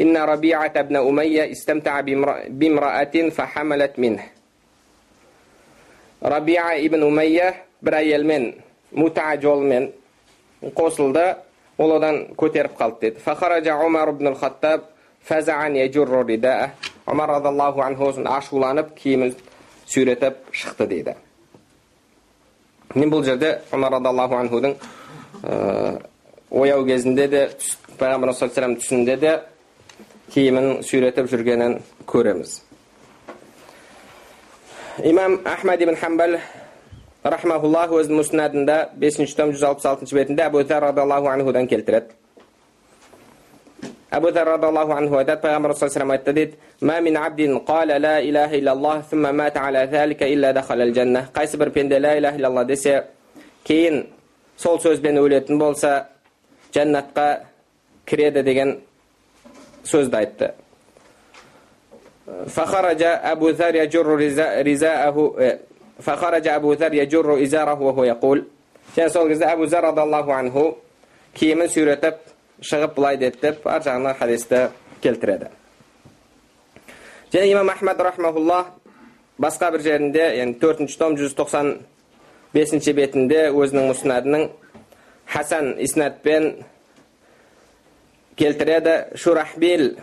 إن 0.00 0.16
ربيعة 0.16 0.82
بن 0.82 0.96
أمية 0.96 1.52
استمتع 1.52 2.00
بامرأة 2.48 3.28
فحملت 3.36 3.98
منه 3.98 4.24
ربيعة 6.22 6.76
ابن 6.76 7.02
أمية 7.02 7.54
برأي 7.82 8.16
المن 8.16 8.54
متعجول 8.92 9.90
ол 11.80 11.96
одан 11.96 12.26
көтеріп 12.36 12.76
қалды 12.76 13.00
деді. 13.00 13.20
Фахаража 13.24 13.78
омар 13.80 14.10
ибн 14.12 14.34
хаттаб 14.34 14.84
фазаан 15.24 15.74
яжурру 15.74 16.22
риdaa 16.26 16.70
омар 17.06 17.30
анху 17.30 18.12
ашуланып 18.26 18.94
киімін 18.94 19.34
сүйретіп 19.88 20.36
шықты 20.52 20.86
дейді. 20.86 21.14
Мен 22.94 23.10
бұл 23.10 23.24
жерде 23.24 23.60
омар 23.72 23.92
разиаллаху 23.92 24.34
анхудың 24.34 24.76
ояу 26.50 26.84
кезінде 26.84 27.28
де 27.28 27.50
пайғамбар 27.98 28.34
саллаллаху 28.34 28.80
түсінде 28.82 29.16
де 29.16 29.38
киімін 30.34 30.82
сүйретіп 30.82 31.30
жүргенін 31.32 31.80
көреміз. 32.06 32.60
Имам 35.04 35.40
ахмад 35.44 35.80
ибн 35.80 35.96
хамбал 35.96 36.36
рахмаһуллах 37.24 37.90
өзінің 37.92 38.16
муснадында 38.16 38.76
бесінші 38.96 39.36
том 39.36 39.52
жүз 39.52 39.64
алпыс 39.68 39.86
алтыншы 39.86 40.14
бетінде 40.16 40.42
Әбу 40.46 40.62
Зәр 40.64 40.80
радиллаһу 40.88 41.28
анхудан 41.28 41.66
келтіреді 41.68 42.14
Әбу 44.10 44.32
Зәр 44.32 44.46
радиллаһу 44.54 44.92
анһу 44.96 45.18
айтат 45.18 45.42
Пәйгамбар 45.42 45.74
саллаллаһу 45.74 46.12
айтты 46.12 46.32
дит: 46.32 46.54
мин 46.80 47.16
абдин 47.16 47.60
пенде 51.70 51.98
лә 52.00 52.18
иллаха 52.18 52.36
илалла 52.36 52.64
десе, 52.64 53.04
кейін 53.64 54.06
сол 54.56 54.80
сөзбен 54.80 55.18
өлетін 55.18 55.58
болса, 55.58 56.08
жәннатқа 56.74 57.44
кіреді 58.04 58.42
деген 58.42 58.80
сөзді 59.84 60.16
айтты. 60.16 60.54
Фахараджа 62.46 63.20
Әбу 63.30 63.52
Зәр 63.52 63.74
فخرج 65.99 66.47
أبو 66.47 66.73
ذر 66.73 66.93
يجر 66.93 67.43
إزاره 67.43 67.81
وهو 67.81 68.03
يقول 68.03 68.45
және 68.95 69.09
сол 69.09 69.27
кезде 69.27 69.45
әбу 69.45 69.65
зар 69.67 69.83
радиаллаху 69.83 70.31
анху 70.31 70.77
киімін 71.35 71.67
сүйретіп 71.67 72.19
шығып 72.61 72.93
былай 72.95 73.17
деді 73.17 73.41
деп 73.41 73.65
ар 73.67 73.81
жағынан 73.83 74.15
хадисті 74.15 74.69
келтіреді 75.01 75.49
және 77.33 77.51
имам 77.51 77.69
ахмад 77.69 77.99
рахмаулла 77.99 78.59
басқа 79.41 79.71
бір 79.71 79.81
жерінде 79.81 80.23
яғни 80.37 80.59
төртінші 80.61 80.97
том 80.99 81.17
жүз 81.19 81.35
тоқсан 81.35 81.73
бесінші 82.53 82.93
бетінде 82.93 83.49
өзінің 83.51 83.89
мұснадының 83.91 84.47
хасан 85.33 85.73
иснатпен 85.79 86.63
келтіреді 88.35 89.17
шурахбил 89.17 89.97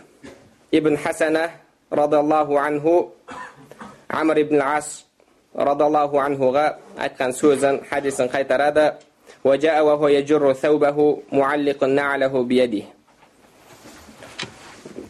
ибн 0.71 0.97
хасана 0.97 1.49
радиаллаху 1.89 2.57
анху 2.57 3.13
амр 4.09 4.37
ибн 4.43 4.61
ас 4.61 5.05
радиаллаху 5.57 6.19
анхуға 6.19 6.67
айтқан 6.97 7.33
сөзін 7.37 7.83
хадисін 7.89 8.31
қайтарады 8.33 8.91
وجاء 9.43 9.85
وهو 9.85 10.07
يجر 10.07 10.53
ثوبه 10.53 10.97
معلق 11.31 11.83
نعله 11.83 12.43
بيده 12.43 12.83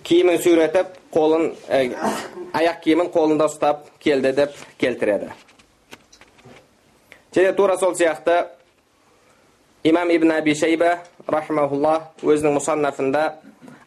киімін 0.04 0.36
сүйретіп 0.44 0.98
қолын 1.16 1.54
аяқ 2.60 2.82
киімін 2.84 3.08
қолында 3.14 3.46
ұстап 3.48 3.86
келді 4.04 4.34
деп 4.36 4.58
келтіреді 4.82 5.30
және 7.36 7.54
тура 7.56 7.78
сол 7.80 7.96
сияқты 7.96 8.36
имам 9.84 10.12
ибн 10.12 10.34
аби 10.36 10.56
шейба 10.60 10.98
рахмаулла 11.28 12.10
өзінің 12.20 12.58
мұсаннафында 12.58 13.24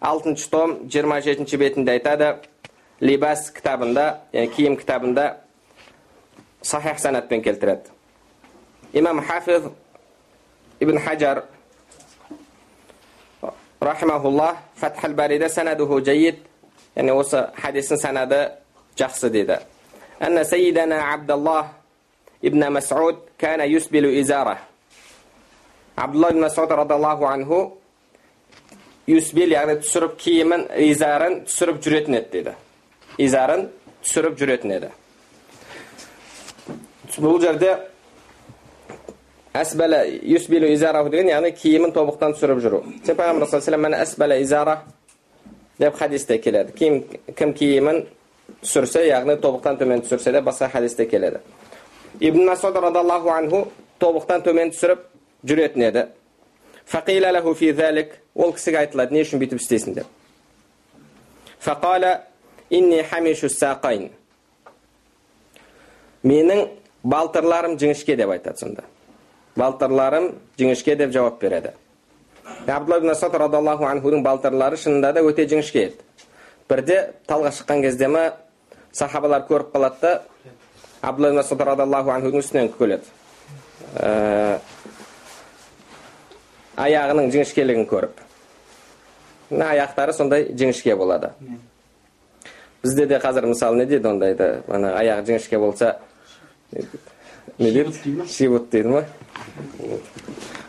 алтыншы 0.00 0.49
том 0.50 0.73
жиырма 0.88 1.21
жетінші 1.21 1.61
бетінде 1.61 1.99
айтады 1.99 2.33
либас 3.00 3.50
кітабында 3.53 4.07
яғни 4.33 4.55
киім 4.57 4.81
кітабында 4.81 5.29
صحيح 6.64 6.98
سند 6.98 7.28
بنكلتريد 7.30 7.80
إمام 8.98 9.22
حافظ 9.22 9.72
ابن 10.82 11.00
حجر 11.00 11.44
رحمه 13.84 14.28
الله 14.28 14.58
فتح 14.76 15.06
الباري 15.06 15.50
سنده 15.50 16.00
جيد 16.00 16.36
يعني 16.96 17.12
وصل 17.12 17.48
حديث 17.56 17.94
سنده 17.94 18.56
شخص 18.96 19.26
ديدا 19.26 19.60
أن 20.24 20.44
سيدنا 20.44 20.96
عبد 20.96 21.32
الله 21.32 21.72
ابن 22.46 22.72
مسعود 22.72 23.20
كان 23.40 23.62
يسبل 23.72 24.20
إزاره. 24.20 24.58
عبد 25.98 26.16
الله 26.16 26.30
بن 26.30 26.42
مسعود 26.42 26.72
رضي 26.72 26.96
الله 26.96 27.28
عنه 27.28 27.78
يسبل 29.08 29.52
يعني 29.52 29.76
تسرب 29.76 30.10
كيما 30.10 30.90
إزارا 30.92 31.40
تسرب 31.40 31.80
جريتنت 31.80 32.26
ديدا 32.32 32.56
إزارا 33.22 33.70
تسرب 34.04 34.36
جريتنت 34.36 34.72
ديدا 34.72 34.92
бұл 37.20 37.42
жерде 37.42 37.76
әсбәлә 39.54 40.06
юсбилу 40.24 40.70
изараху 40.72 41.10
деген 41.12 41.32
яғни 41.34 41.52
киімін 41.52 41.92
тобықтан 41.96 42.38
түсіріп 42.38 42.62
жүру 42.64 42.82
сен 43.04 43.18
пайғамбар 43.20 43.50
саллаллаху 43.52 44.00
әсбәлә 44.00 44.40
изара 44.42 44.78
деп 45.80 45.98
хадисте 46.00 46.38
келеді 46.38 46.72
кім, 46.78 47.04
кім 47.36 47.54
киімін 47.54 48.06
түсірсе 48.62 49.08
яғни 49.10 49.36
тобықтан 49.42 49.78
төмен 49.82 50.06
түсірсе 50.06 50.32
де 50.32 50.42
басқа 50.42 50.70
хадисте 50.72 51.06
келеді 51.06 51.42
ибн 52.20 52.46
масуд 52.46 52.76
радиаллаху 52.76 53.30
анху 53.30 53.68
тобықтан 54.00 54.46
төмен 54.48 54.72
түсіріп 54.72 55.04
жүретін 55.44 55.88
еді 55.90 56.08
фақила 56.86 57.32
лаху 57.32 57.54
фи 57.54 57.74
залик 57.74 58.18
ол 58.36 58.54
кісіге 58.54 58.86
айтылады 58.86 59.14
не 59.14 59.26
үшін 59.26 59.42
бүйтіп 59.42 59.60
істейсің 59.60 60.00
деп 60.00 60.08
фақала 61.60 62.22
инни 62.70 63.02
хамишу 63.04 63.50
сақайн 63.50 64.12
менің 66.24 66.70
балтырларым 67.03 67.77
жіңішке 67.81 68.16
деп 68.18 68.29
айтады 68.29 68.59
сонда 68.59 68.83
балтырларым 69.57 70.31
жіңішке 70.59 70.96
деп 70.96 71.11
жауап 71.11 71.40
береді 71.42 71.74
абдулла 72.68 73.00
ибн 73.00 73.11
асад 73.11 73.35
радиаллаху 73.35 73.85
анхудың 73.90 74.24
балтырлары 74.24 74.77
шынында 74.77 75.14
да 75.14 75.24
өте 75.25 75.48
жіңішке 75.50 75.85
еді 75.87 76.27
бірде 76.70 77.00
талға 77.27 77.51
шыққан 77.57 77.81
кезде 77.81 78.07
ма 78.07 78.27
сахабалар 78.94 79.48
көріп 79.50 79.74
қалады 79.74 80.01
да 80.01 80.22
абдулла 81.01 81.42
ибн 81.42 81.66
радиаллаху 81.72 82.14
анхудың 82.14 82.46
үстінен 82.46 82.70
күледі 82.77 83.09
аяғының 86.77 87.31
жіңішкелігін 87.33 87.90
көріп 87.90 88.22
мына 89.50 89.74
аяқтары 89.74 90.14
сондай 90.14 90.48
жіңішке 90.53 90.96
болады 90.96 91.33
бізде 92.83 93.05
де 93.05 93.20
қазір 93.20 93.50
мысалы 93.51 93.81
не 93.81 93.85
дейді 93.85 94.07
ондайды 94.07 94.48
ана 94.70 94.96
аяғы 95.01 95.27
жіңішке 95.27 95.59
болса 95.59 95.98
не 96.72 97.72
дейді 97.72 98.27
шибут 98.27 98.70
дейді 98.70 98.88
ма 98.88 99.05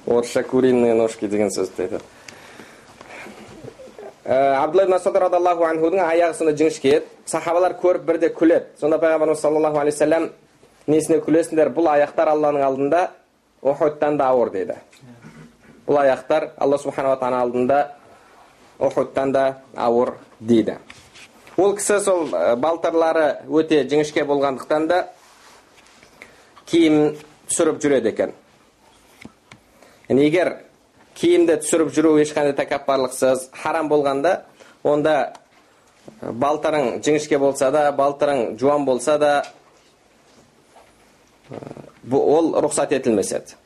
орысша 0.07 0.43
куриные 0.43 0.95
ножки 0.95 1.27
деген 1.27 1.51
сөзді 1.51 1.87
айтады 1.87 2.05
абдулла 4.25 4.87
масуд 4.87 5.17
радиаллаху 5.17 5.65
анхудың 5.67 6.01
аяғы 6.05 6.35
сондай 6.38 6.55
жіңішке 6.55 7.03
сахабалар 7.27 7.75
көріп 7.75 8.05
бірде 8.07 8.29
күледі. 8.31 8.69
Сонда 8.79 8.99
пайғамбарымыз 9.03 9.41
саллаллаху 9.43 9.81
алейхи 9.81 9.97
вассалам 9.97 10.29
несіне 10.87 11.19
күлесіңдер? 11.25 11.73
Бұл 11.75 11.91
аяқтар 11.91 12.31
алланың 12.31 12.62
алдында 12.62 13.11
ухудтан 13.62 14.19
да 14.19 14.29
ауыр 14.31 14.53
дейді. 14.55 14.77
Бұл 15.87 15.99
аяқтар 16.05 16.53
алла 16.57 16.79
субханала 16.79 17.19
тағала 17.19 17.43
алдында 17.43 17.81
ухудтан 18.79 19.33
да 19.33 19.45
ауыр 19.75 20.15
дейді. 20.41 20.79
Ол 21.57 21.75
кісі 21.77 21.99
сол 22.01 22.29
балтырлары 22.57 23.43
өте 23.49 23.83
жіңішке 23.83 24.25
болғандықтан 24.25 24.87
да 24.87 25.07
киім 26.73 26.99
түсіріп 27.51 27.81
жүреді 27.85 28.13
екен 28.15 28.33
yani 30.09 30.27
егер 30.27 30.55
киімді 31.21 31.59
түсіріп 31.63 31.93
жүру 31.93 32.17
ешқандай 32.23 32.57
тәкаппарлықсыз 32.57 33.51
харам 33.63 33.91
болғанда 33.93 34.39
онда 34.83 35.35
балтырың 36.23 37.03
жіңішке 37.05 37.39
болса 37.39 37.71
да 37.75 37.91
балтырың 37.93 38.57
жуан 38.59 38.87
болса 38.89 39.19
да 39.19 39.33
ол 42.11 42.55
рұқсат 42.65 42.95
етілмес 42.97 43.33
еді 43.37 43.59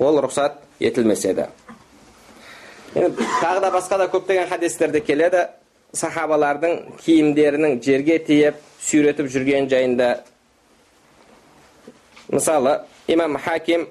ол 0.00 0.20
рұқсат 0.24 0.58
етілмес 0.80 1.24
еді 1.28 1.46
енді 2.94 3.28
тағы 3.42 3.60
да 3.60 3.70
басқа 3.76 3.98
да 4.00 4.08
көптеген 4.10 4.48
хадистерде 4.50 5.00
келеді 5.04 5.46
сахабалардың 5.92 6.96
киімдерінің 7.04 7.80
жерге 7.84 8.18
тиіп 8.26 8.58
сүйретіп 8.80 9.30
жүрген 9.30 9.68
жайында 9.70 10.12
мысалы 12.30 12.80
имам 13.10 13.36
хаким 13.42 13.88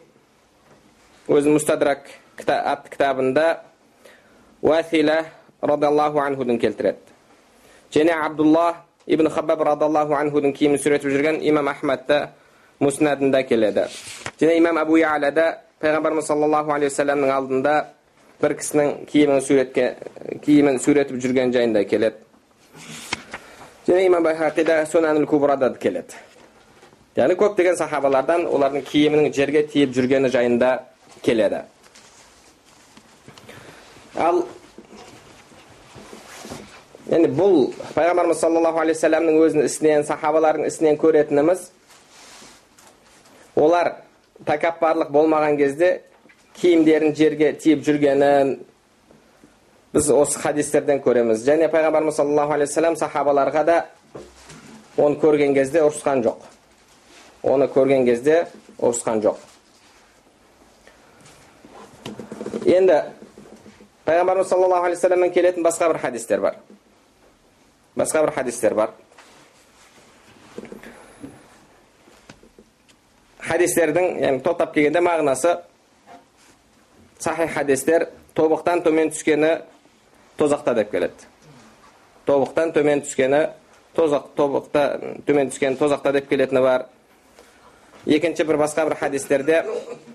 өзінің 1.27 1.57
мустадрак 1.57 2.07
атты 2.39 2.93
кітабында 2.93 3.47
уәсила 4.61 5.25
радиаллаху 5.61 6.21
анхудың 6.23 6.59
келтіреді 6.59 6.99
және 7.91 8.15
абдулла 8.15 8.85
ибн 9.05 9.29
хабаб 9.29 9.61
радиаллаху 9.67 10.15
анхудың 10.15 10.55
киімін 10.55 10.79
сүйретіп 10.79 11.11
жүрген 11.11 11.41
имам 11.51 11.67
ахмадта 11.67 12.29
муснадында 12.79 13.43
келеді 13.43 13.89
және 14.39 14.57
имам 14.57 14.77
абу 14.77 14.97
яляда 14.97 15.59
пайғамбарымыз 15.83 16.31
саллаллаху 16.31 16.71
алейхи 16.71 16.93
вассаламның 16.93 17.35
алдында 17.35 17.75
бір 18.39 18.55
кісінің 18.61 19.05
киімін 19.11 19.43
суретке 19.43 19.91
киімін 20.45 20.79
суретіп 20.79 21.19
жүрген 21.19 21.51
жайында 21.51 21.83
келеді 21.83 22.15
және 23.87 24.07
имам 24.07 24.23
байхақида 24.23 24.85
сунанул 24.85 25.27
кубрада 25.27 25.73
келеді 25.75 26.28
яғни 27.19 27.35
көптеген 27.39 27.75
сахабалардан 27.75 28.45
олардың 28.47 28.85
киімінің 28.87 29.33
жерге 29.35 29.65
тиіп 29.67 29.91
жүргені 29.97 30.29
жайында 30.31 30.69
келеді 31.25 31.63
ал 34.15 34.43
енді 37.09 37.31
бұл 37.35 37.57
пайғамбарымыз 37.95 38.39
саллаллаху 38.39 38.83
алейхи 38.83 38.99
вассаламның 39.01 39.39
өзінің 39.43 39.67
ісінен 39.67 40.05
сахабалардың 40.07 40.69
ісінен 40.69 40.99
көретініміз 41.01 41.65
олар 43.59 43.91
тәкаппарлық 44.47 45.11
болмаған 45.11 45.57
кезде 45.59 45.89
киімдерін 46.61 47.15
жерге 47.17 47.51
тиіп 47.59 47.83
жүргенін 47.87 48.53
біз 49.93 50.11
осы 50.13 50.39
хадистерден 50.39 51.01
көреміз 51.03 51.43
және 51.47 51.67
пайғамбарымыз 51.73 52.21
саллаллаху 52.21 52.55
алейхи 52.55 52.71
вассалам 52.71 52.95
сахабаларға 53.01 53.65
да 53.65 53.77
оны 54.97 55.19
көрген 55.19 55.57
кезде 55.57 55.81
ұрысқан 55.83 56.23
жоқ 56.23 56.47
оны 57.43 57.67
көрген 57.71 58.05
кезде 58.05 58.47
ұрысқан 58.77 59.21
жоқ 59.23 59.37
енді 62.65 62.99
пайғамбарымыз 64.05 64.49
саллаллаху 64.49 64.89
алейхи 64.89 64.99
вассаламнан 64.99 65.31
келетін 65.31 65.63
басқа 65.63 65.91
бір 65.93 66.01
хадистер 66.03 66.41
бар 66.41 66.55
басқа 67.95 68.25
бір 68.25 68.33
хадистер 68.35 68.73
бар 68.73 68.93
хадистердің 73.39 74.19
яғни 74.21 74.43
топтап 74.43 74.73
келгенде 74.73 75.01
мағынасы 75.01 75.57
сахих 77.19 77.53
хадистер 77.53 78.09
тобықтан 78.35 78.83
төмен 78.83 79.13
түскені 79.15 79.61
тозақта 80.37 80.75
деп 80.75 80.91
келеді 80.91 81.27
тобықтан 82.25 82.73
төмен 82.75 83.03
түскені 83.07 83.49
тозақ 83.95 84.31
тобықта 84.35 84.85
төмен 85.25 85.49
түскені 85.49 85.79
тозақта 85.79 86.13
деп 86.13 86.29
келетіні 86.29 86.61
бар 86.61 86.85
екінші 88.07 88.43
бір 88.43 88.57
басқа 88.57 88.85
бір 88.87 88.95
хадистерде 88.95 89.63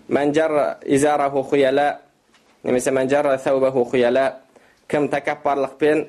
мәнжар 0.08 0.78
изараху 0.84 1.42
хуяла 1.42 2.00
немесе 2.62 2.90
мәнжар 2.90 3.38
саубаху 3.38 3.84
хуяла 3.84 4.40
кім 4.88 5.08
тәкаппарлықпен 5.12 6.06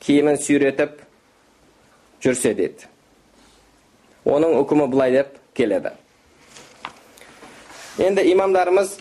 киімін 0.00 0.38
сүйретіп 0.38 1.00
жүрсе 2.22 2.54
дейді 2.54 2.86
оның 4.24 4.56
үкімі 4.62 4.86
былай 4.92 5.12
деп 5.18 5.36
келеді 5.54 5.90
енді 7.98 8.22
имамдарымыз 8.32 8.96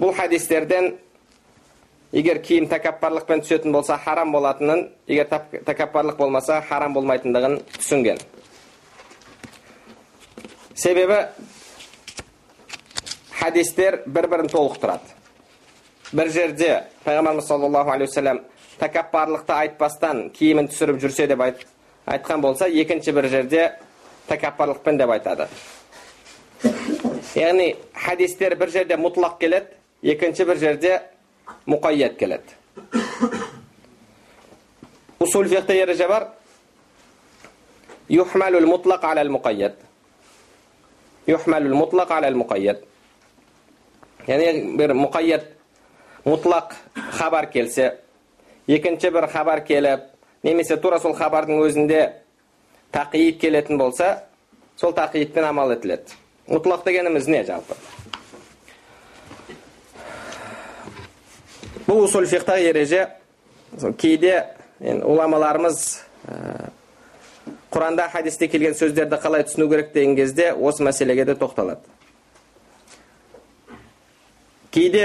бұл 0.00 0.14
хадистерден 0.16 0.94
егер 2.12 2.40
киім 2.42 2.68
тәкаппарлықпен 2.72 3.44
түсетін 3.44 3.72
болса 3.76 3.98
харам 4.00 4.32
болатынын 4.32 4.88
егер 5.06 5.28
тәкаппарлық 5.28 6.16
болмаса 6.16 6.62
харам 6.68 6.96
болмайтындығын 6.96 7.60
түсінген 7.76 8.18
себебі 10.80 11.26
хадистер 13.30 14.02
бір 14.06 14.28
бірін 14.28 14.48
толықтырады. 14.48 15.12
Бір 16.12 16.30
жерде 16.32 16.70
пайғамбарымыз 17.04 17.46
саллаллаху 17.46 17.92
алейхи 17.92 18.10
уассалам 18.10 18.40
тәкаппарлықты 18.80 19.52
айтпастан 19.56 20.30
киімін 20.34 20.70
түсіріп 20.72 21.00
жүрсе 21.02 21.26
деп 21.28 21.44
айтқан 21.44 22.40
болса 22.40 22.68
екінші 22.68 23.12
бір 23.12 23.28
жерде 23.28 23.66
тәкаппарлықпен 24.28 24.98
деп 24.98 25.12
айтады. 25.12 25.48
Яғни 27.36 27.76
хадистер 27.94 28.56
бір 28.56 28.72
жерде 28.72 28.96
мұтлақ 28.96 29.38
келеді 29.40 29.76
екінші 30.02 30.48
бір 30.48 30.58
жерде 30.64 31.00
мұқайят 31.66 32.16
келеді. 32.16 32.56
Усул 35.20 35.44
ереже 35.44 36.08
бар. 36.08 36.28
Юхмалул 41.30 41.76
мутлақ 41.78 42.12
алал 42.18 42.36
мұқайят 42.42 42.84
яғни 44.26 44.76
бір 44.78 44.94
мұқайят 44.98 45.46
мұтлақ 46.26 46.74
хабар 47.18 47.48
келсе 47.52 47.92
екінші 48.68 49.10
бір 49.14 49.28
хабар 49.32 49.64
келіп 49.66 50.08
немесе 50.42 50.76
тура 50.76 51.00
сол 51.00 51.14
хабардың 51.16 51.62
өзінде 51.64 52.02
тақиит 52.92 53.40
келетін 53.40 53.78
болса 53.78 54.10
сол 54.80 54.92
тақиитпен 54.96 55.46
амал 55.48 55.72
етіледі 55.76 56.18
мұтлақ 56.50 56.84
дегеніміз 56.86 57.28
не 57.28 57.44
жалпы 57.44 57.78
бұл 61.86 62.06
ереже 62.60 63.08
кейде 63.98 64.34
ғұламаларымыз 64.80 65.82
құранда 67.70 68.08
хадисте 68.10 68.48
келген 68.50 68.74
сөздерді 68.74 69.18
қалай 69.22 69.44
түсіну 69.46 69.68
керек 69.70 69.92
деген 69.94 70.16
кезде 70.16 70.52
осы 70.52 70.82
мәселеге 70.82 71.24
де 71.24 71.34
тоқталады 71.38 71.86
кейде 74.70 75.04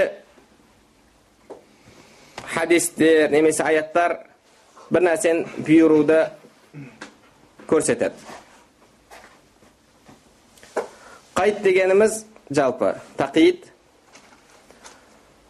хадистер 2.55 3.29
немесе 3.29 3.63
аяттар 3.63 4.17
бір 4.89 5.05
нәрсені 5.09 5.45
бұйыруды 5.67 6.19
көрсетеді 7.69 8.15
қайт 11.37 11.61
дегеніміз 11.61 12.23
жалпы 12.49 12.95
тақиит 13.17 13.69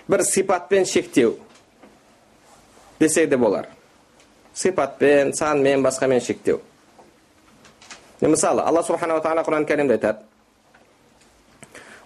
бір 0.07 0.23
сипатпен 0.23 0.85
шектеу 0.85 1.37
десе 2.99 3.25
де 3.27 3.37
болар 3.37 3.67
сипатпен 4.53 5.33
санмен 5.33 5.83
басқамен 5.83 6.19
шектеу 6.19 6.61
Misali, 8.21 8.61
Allah 8.63 8.83
subhanahu 8.83 9.19
va 9.19 9.23
taolo 9.23 9.41
Qur'oni 9.43 9.65
Karimda 9.65 9.93
aytadi: 9.93 10.23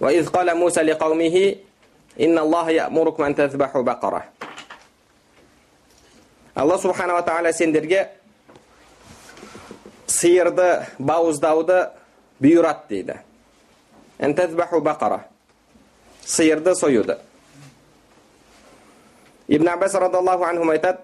"Va 0.02 0.10
iz 0.12 0.26
qala 0.30 0.56
Musa 0.56 0.82
liqaumihi 0.82 1.58
innalloha 2.18 2.72
ya'murukum 2.72 3.24
an 3.26 3.34
tazbahu 3.34 3.84
baqara." 3.86 4.26
Allah 6.56 6.78
subhanahu 6.82 7.20
va 7.20 7.24
taolo 7.24 7.52
senderga 7.54 8.20
сиырды 10.10 10.70
бауыздауды 10.98 11.80
бұйырады 12.42 12.90
дейді 12.90 13.16
әнтәзбаху 14.20 14.82
бақара 14.84 15.22
сиырды 16.26 16.76
союды 16.76 17.18
ибн 19.48 19.70
аббас 19.70 19.94
радиаллаху 19.94 20.44
анхум 20.44 20.72
айтады 20.74 21.00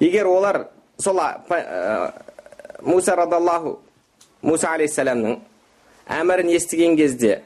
егер 0.00 0.26
олар 0.26 0.68
сол 0.98 1.18
ә, 1.18 2.12
муса 2.80 3.16
радиаллаху 3.16 3.80
муса 4.42 4.72
алейхисаламның 4.74 5.38
әмірін 6.20 6.48
естіген 6.56 6.96
кезде 6.96 7.42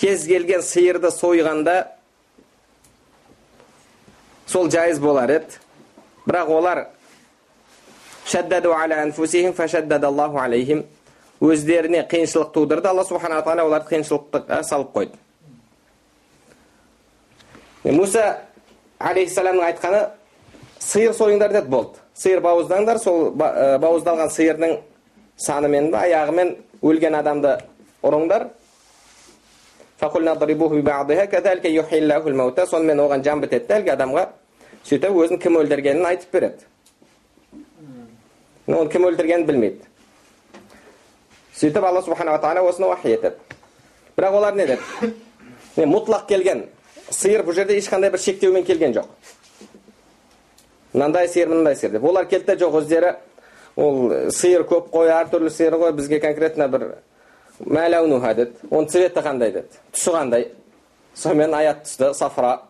кез 0.00 0.26
келген 0.26 0.62
сиырды 0.62 1.10
сойғанда 1.12 1.76
сол 4.46 4.70
жайыз 4.70 4.98
болар 5.00 5.30
еді 5.38 5.60
бірақ 6.26 6.48
олар 6.58 6.86
өздеріне 11.40 12.06
қиыншылық 12.08 12.52
тудырды 12.54 12.88
алла 12.88 13.04
субханала 13.04 13.42
тағала 13.44 13.66
оларды 13.68 13.88
қиыншылыққа 13.92 14.62
салып 14.64 14.94
қойды 14.96 15.16
муса 17.92 18.38
алейхисаламның 18.98 19.64
айтқаны 19.68 20.00
сиыр 20.80 21.12
сойыңдар 21.12 21.52
деді 21.52 21.68
болды 21.68 21.98
сиыр 22.16 22.40
бауыздаңдар 22.40 22.98
сол 23.02 23.30
бауыздалған 23.36 24.30
сиырдың 24.32 24.78
санымен 25.36 25.90
ба 25.90 26.04
аяғымен 26.06 26.54
өлген 26.82 27.14
адамды 27.18 27.56
ұрыңдар 28.02 28.48
сонымен 32.70 33.02
оған 33.04 33.24
жан 33.24 33.42
бітеді 33.44 33.74
әлгі 33.78 33.92
адамға 33.96 34.26
сөйтіп 34.88 35.20
өзін 35.24 35.40
кім 35.42 35.58
өлтіргенін 35.60 36.06
айтып 36.08 36.32
береді 36.32 36.64
оны 38.66 38.88
кім 38.92 39.08
өлтіргенін 39.10 39.46
білмейді 39.48 39.84
сөйтіп 41.56 41.84
алла 41.84 42.02
субханала 42.02 42.40
тағала 42.40 42.68
осыны 42.70 42.88
уахи 42.88 43.14
етеді 43.16 43.36
бірақ 44.16 44.40
олар 44.40 44.56
не 44.56 44.66
деді 44.66 45.12
мұтлақ 45.84 46.26
келген 46.28 46.64
сиыр 47.10 47.44
бұл 47.44 47.54
жерде 47.54 47.76
ешқандай 47.78 48.10
бір 48.10 48.20
шектеумен 48.20 48.64
келген 48.64 48.96
жоқ 48.96 49.06
мынандай 50.92 51.28
сиыр 51.28 51.48
мынандай 51.48 51.76
сиыр 51.76 51.92
деп 51.92 52.04
олар 52.04 52.26
келді 52.28 52.54
де 52.54 52.64
жоқ 52.64 52.80
өздері 52.80 53.16
ол 53.76 54.30
сиыр 54.32 54.64
көп 54.68 54.90
қой 54.92 55.10
әртүрлі 55.12 55.50
сиыр 55.52 55.76
ғой 55.80 55.92
бізге 55.96 56.20
конкретно 56.20 56.68
бір 56.72 56.86
мәләунуха 57.60 58.34
деді 58.34 58.68
оның 58.70 58.88
цветі 58.92 59.22
қандай 59.24 59.52
деді? 59.52 59.80
Түсі 59.92 60.14
қандай? 60.16 60.48
Сонымен 61.14 61.54
аят 61.54 61.84
түсті 61.86 62.12
сафра 62.14 62.60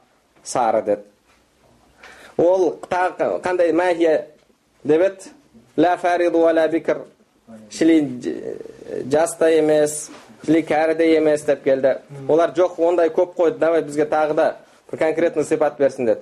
сары 0.45 0.83
деді. 0.83 1.03
Ол 2.37 2.77
тағы 2.90 3.40
қандай 3.42 3.73
мәхия 3.73 4.27
деп 4.85 5.03
еді? 5.03 5.33
Ля 5.77 5.97
фариду 5.97 6.47
бикр 6.73 7.05
жас 9.11 9.37
та 9.38 9.51
емес 9.51 10.11
шли 10.45 10.62
кәрі 10.62 10.95
де 10.97 11.16
емес 11.16 11.42
деп 11.45 11.64
келді. 11.64 11.99
Олар 12.29 12.51
жоқ 12.51 12.79
ондай 12.79 13.09
көп 13.09 13.35
қой 13.37 13.59
давай 13.59 13.83
бізге 13.83 14.05
тағы 14.05 14.35
да 14.35 14.57
бір 14.90 14.99
конкретный 14.99 15.45
сипат 15.45 15.79
берсін 15.79 16.07
деді. 16.07 16.21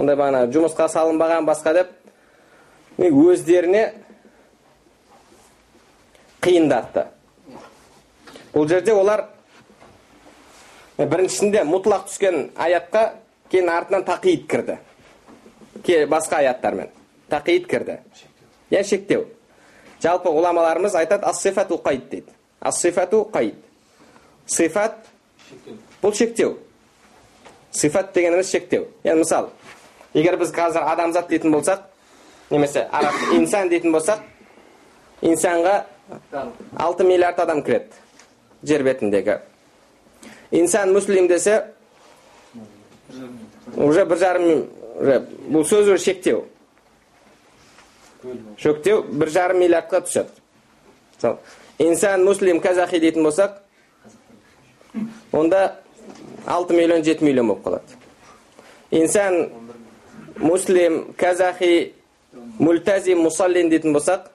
Ондай 0.00 0.16
бағана 0.16 0.46
жұмысқа 0.52 0.88
салынбаған 0.90 1.46
басқа 1.48 1.74
деп 1.76 1.90
өздеріне 3.00 3.84
қиындатты. 6.40 7.06
Бұл 8.54 8.68
жерде 8.68 8.94
олар 8.96 9.26
біріншісінде 10.98 11.64
мұтлақ 11.68 12.08
түскен 12.08 12.40
аятқа 12.56 13.04
кейін 13.52 13.68
артынан 13.72 14.06
тақиид 14.08 14.46
кірді. 14.50 14.78
Басқа 16.08 16.40
аяттармен. 16.40 16.90
Тақиид 17.30 17.68
кірді. 17.68 18.00
Иә 18.70 18.82
шектеу. 18.84 19.26
Жалпы 20.02 20.32
ғұламаларымыз 20.32 20.96
айтады 20.96 21.28
ас 21.28 21.42
сифату 21.42 21.80
қайд 21.84 22.08
дейді. 22.10 22.32
Ас 22.60 22.80
сифату 22.80 23.26
қайд 23.32 23.54
сифат 24.46 24.96
бұл 26.02 26.14
шектеу. 26.16 26.58
Сифат 27.70 28.12
дегеніміз 28.14 28.50
шектеу. 28.50 28.88
Енді 29.04 29.24
мысалы 29.24 29.50
егер 30.14 30.36
біз 30.36 30.52
қазір 30.52 30.84
адамзат 30.92 31.28
дейтін 31.28 31.52
болсақ 31.54 31.86
немесе 32.50 32.88
араб 32.92 33.14
инсан 33.32 33.68
дейтін 33.68 33.92
болсақ 33.92 34.20
инсанға 35.22 35.84
алты 36.76 37.04
миллиард 37.04 37.38
адам 37.40 37.62
кіреді 37.62 37.92
жер 38.62 38.82
бетіндегі. 38.82 39.38
Инсан 40.50 40.92
муслим 40.92 41.28
десе 41.28 41.72
уже 43.76 44.04
бір 44.04 44.18
жарым 44.18 44.66
бұл 45.50 45.64
сөз 45.64 45.88
уже 45.88 45.98
шектеу. 45.98 46.44
Шектеу 48.58 49.02
бір 49.02 49.30
жарым 49.30 49.62
миллиардқа 49.62 50.02
түседі. 50.04 51.36
Инсан 51.78 52.24
муслим 52.24 52.60
казахи 52.60 53.00
дейтін 53.00 53.24
болсақ 53.24 53.60
онда 55.32 55.80
алты 56.46 56.74
миллион 56.74 57.04
жеті 57.04 57.24
миллион 57.24 57.54
болып 57.54 57.64
қалады. 57.64 57.96
Инсан 58.90 59.48
муслим 60.40 61.14
казахи 61.16 61.94
мультазим 62.58 63.22
мусаллин 63.22 63.70
дейтін 63.70 63.94
болсақ 63.94 64.30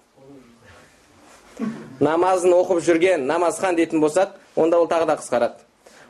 намазын 2.00 2.54
оқып 2.54 2.82
жүрген 2.86 3.26
намазхан 3.26 3.76
дейтін 3.76 4.02
болсақ 4.04 4.36
онда 4.56 4.80
ол 4.80 4.88
тағы 4.88 5.06
да 5.06 5.18
қысқарады. 5.20 5.60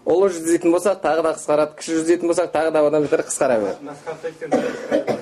Ұлы 0.05 0.29
жүз 0.29 0.45
дейтін 0.51 0.71
болсақ 0.75 1.01
тағы 1.01 1.23
да 1.23 1.33
қысқарады. 1.33 1.75
Кіші 1.79 1.97
жүз 1.97 2.05
дейтін 2.05 2.29
болсақ 2.29 2.51
тағы 2.53 2.71
да 2.71 2.85
одан 2.85 3.03
бетер 3.03 3.25
қысқара 3.25 3.59
береді. 3.61 5.17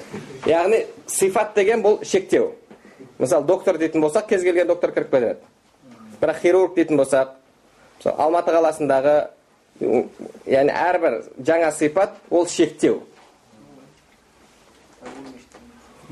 Яғни 0.45 0.85
сифат 1.07 1.55
деген 1.55 1.83
бұл 1.83 2.03
шектеу. 2.03 2.53
Мысалы 3.19 3.45
доктор 3.45 3.77
дейтін 3.77 4.01
болсақ 4.01 4.27
кез 4.27 4.43
келген 4.43 4.67
доктор 4.67 4.91
кіріп 4.91 5.11
кетеді 5.11 5.39
бірақ 6.23 6.39
хирург 6.41 6.75
дейтін 6.75 6.97
болсақ 6.97 7.33
мысалы 7.99 8.15
алматы 8.17 8.51
қаласындағы 8.55 9.15
яғни 10.47 10.71
әрбір 10.71 11.17
жаңа 11.43 11.71
сипат 11.75 12.15
ол 12.29 12.47
шектеу. 12.47 13.01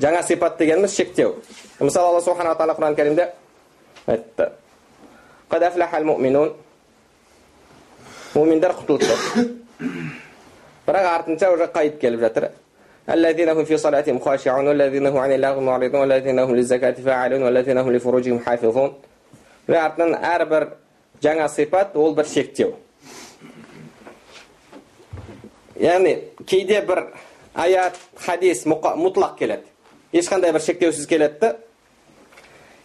жаңа 0.01 0.21
сипат 0.23 0.57
дегеніміз 0.57 0.95
шектеу 0.95 1.35
мысалы 1.79 2.07
алла 2.07 2.21
субханала 2.21 2.55
тағала 2.55 2.75
құран 2.77 2.95
кәрімде 2.95 3.31
айтты 4.07 4.51
муминдар 8.35 8.71
құтылды 8.77 9.15
бірақ 10.87 11.05
артынша 11.15 11.51
уже 11.53 11.67
қайып 11.73 11.99
келіп 12.01 12.19
жатыр 12.19 12.49
الذين 13.07 13.49
هم 13.49 13.65
في 13.65 13.77
صلاتهم 13.77 14.19
خاشعون 14.19 14.67
والذين 14.67 15.07
هم 15.07 15.17
عن 15.17 15.31
اللغو 15.31 15.61
معرضون 15.61 15.99
والذين 15.99 16.39
هم 16.39 16.55
للزكاة 16.55 16.91
فاعلون 16.91 17.43
والذين 17.43 17.77
هم 17.77 17.91
لفروجهم 17.91 18.39
حافظون 18.45 18.91
артынан 19.67 20.13
әрбір 20.23 20.67
жаңа 21.23 21.47
сипат 21.49 21.95
ол 21.95 22.15
бір 22.15 22.25
шектеу 22.25 22.75
яғни 25.75 26.13
кейде 26.47 26.81
бір 26.81 27.03
аят 27.54 27.98
хадис 28.16 28.64
мұтлақ 28.66 29.36
келеді 29.38 29.68
ешқандай 30.12 30.52
бір 30.52 30.62
шектеусіз 30.62 31.06
келеді 31.06 31.38
да 31.40 31.56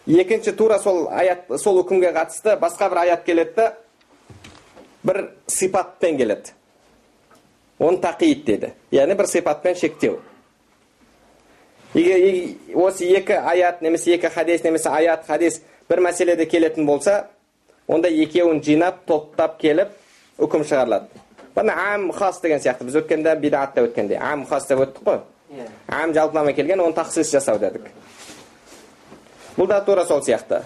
екінші 0.07 0.51
тура 0.51 0.79
сол 0.79 1.07
аят 1.11 1.47
сол 1.59 1.81
үкімге 1.83 2.13
қатысты 2.15 2.57
басқа 2.59 2.89
бір 2.89 2.97
аят 3.05 3.23
келеді 3.25 3.53
да 3.55 3.73
бір 5.03 5.29
сипатпен 5.47 6.17
келеді 6.17 6.51
оны 7.79 8.01
тақиид 8.01 8.43
деді 8.45 8.73
яғни 8.91 9.15
бір 9.15 9.27
сипатпен 9.27 9.75
шектеу 9.75 10.19
егер 11.93 12.55
осы 12.75 13.07
екі 13.07 13.39
аят 13.39 13.81
немесе 13.81 14.15
екі 14.15 14.29
хадис 14.33 14.63
немесе 14.63 14.89
аят 14.89 15.25
хадис 15.27 15.61
бір 15.89 16.01
мәселеде 16.09 16.45
келетін 16.45 16.85
болса 16.85 17.27
онда 17.87 18.09
екеуін 18.09 18.61
жинап 18.63 19.05
топтап 19.07 19.59
келіп 19.61 19.95
үкім 20.37 20.65
шығарылады 20.67 21.26
бұны 21.57 21.73
ам 21.73 22.11
хас 22.13 22.37
деген 22.41 22.61
сияқты 22.61 22.85
біз 22.85 22.99
өткенде 23.01 23.33
бидатта 23.41 23.81
өткенде 23.87 24.19
ам 24.21 24.45
хас 24.45 24.67
деп 24.69 24.83
өттік 24.83 25.03
қой 25.07 25.19
иә 25.57 25.65
ам 25.87 26.13
жалпылама 26.13 26.53
келген 26.53 26.83
оны 26.83 26.93
тақсис 26.93 27.31
жасау 27.33 27.57
дедік 27.57 27.87
бұл 29.57 29.67
да 29.67 29.81
тура 29.81 30.05
сол 30.05 30.21
сияқты 30.21 30.61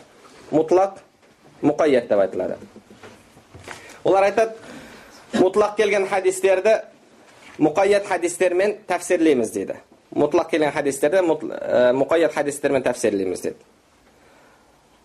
мұтлақ 0.51 0.99
мұқайят 1.63 2.10
деп 2.10 2.19
айтылады 2.19 2.58
олар 4.04 4.27
айтады 4.27 5.39
мұтлақ 5.39 5.77
келген 5.77 6.08
хадистерді 6.12 6.82
мұқайят 7.62 8.10
хадистермен 8.10 8.75
тәпсірлейміз 8.89 9.54
дейді 9.56 9.77
мұтлақ 10.12 10.49
келген 10.51 10.73
хадистерді 10.75 11.23
мұқайят 11.23 12.36
хадистермен 12.36 12.84
тәпсірлейміз 12.84 13.45
деді 13.45 13.56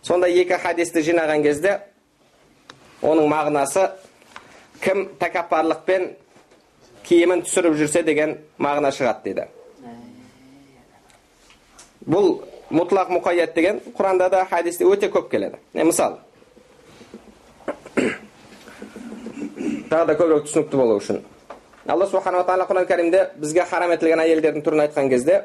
сонда 0.03 0.27
екі 0.27 0.59
хадисті 0.59 1.05
жинаған 1.05 1.43
кезде 1.47 1.77
оның 3.01 3.29
мағынасы 3.31 3.87
кім 4.81 5.07
тәкаппарлықпен 5.19 6.11
киімін 7.07 7.43
түсіріп 7.45 7.77
жүрсе 7.79 8.03
деген 8.03 8.37
мағына 8.59 8.91
шығады 8.95 9.23
дейді 9.27 9.47
бұл 12.07 12.41
мұтлақ 12.71 13.11
мұқайят 13.15 13.53
деген 13.55 13.81
құранда 13.97 14.29
да 14.29 14.45
хадисте 14.49 14.85
өте 14.85 15.09
көп 15.11 15.29
келеді 15.31 15.59
мысалы 15.73 16.19
тағы 19.87 20.05
да 20.05 20.15
көбірек 20.19 20.47
түсінікті 20.47 20.79
болу 20.79 20.97
үшін 20.99 21.21
алла 21.87 22.07
субханала 22.07 22.43
тағала 22.47 22.67
құран 22.67 22.87
кәрімде 22.89 23.23
бізге 23.39 23.63
харам 23.69 23.93
етілген 23.95 24.19
әйелдердің 24.23 24.65
түрін 24.65 24.83
айтқан 24.87 25.09
кезде 25.09 25.43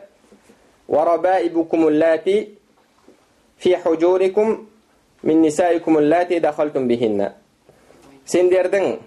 сендердің 8.26 8.98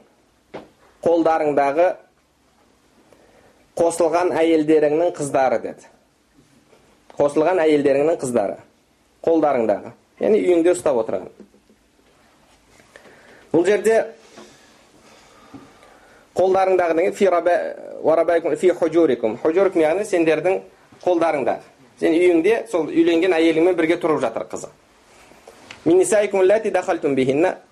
қолдарыңдағы 1.06 1.88
қосылған 3.78 4.32
әйелдеріңнің 4.40 5.12
қыздары 5.16 5.60
деді. 5.62 5.90
Қосылған 7.16 7.62
әйелдеріңнің 7.64 8.18
қыздары. 8.22 8.58
Қолдарыңдағы. 9.26 9.92
Яғни 10.20 10.40
үйіңде 10.42 10.74
ұстап 10.74 10.98
отырған. 11.04 11.30
Бұл 13.54 13.66
жерде 13.68 14.00
қолдарыңдағы 16.36 16.98
деген 16.98 17.14
фи 17.16 17.30
яғни 19.80 20.04
сендердің 20.10 20.60
қолдарыңда 21.06 21.60
сен 22.00 22.16
үйіңде 22.16 22.66
сол 22.72 22.90
үйленген 22.92 23.36
әйеліңмен 23.38 23.78
бірге 23.78 24.00
тұрып 24.02 24.20
жатыр 24.24 24.48
қызы. 24.52 24.70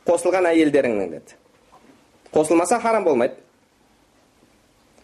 Қосылған 0.08 0.48
әйелдеріңнің 0.52 1.10
деді. 1.12 1.43
Қосылмаса 2.34 2.80
харам 2.82 3.04
болмайды. 3.04 3.36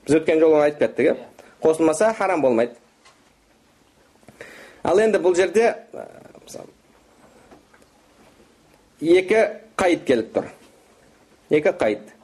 Біз 0.06 0.20
өткен 0.20 0.40
жолы 0.42 0.64
айтып 0.64 0.80
кеттік 0.80 1.12
иә? 1.12 1.18
Қосылмаса 1.62 2.14
харам 2.14 2.42
болмайды. 2.42 2.74
Ал 4.84 5.00
енді 5.00 5.20
бұл 5.22 5.36
жерде 5.36 5.76
екі 9.02 9.44
қайт 9.78 10.06
келіп 10.08 10.32
тұр. 10.36 10.48
Екі 11.50 11.74
қайт. 11.80 12.16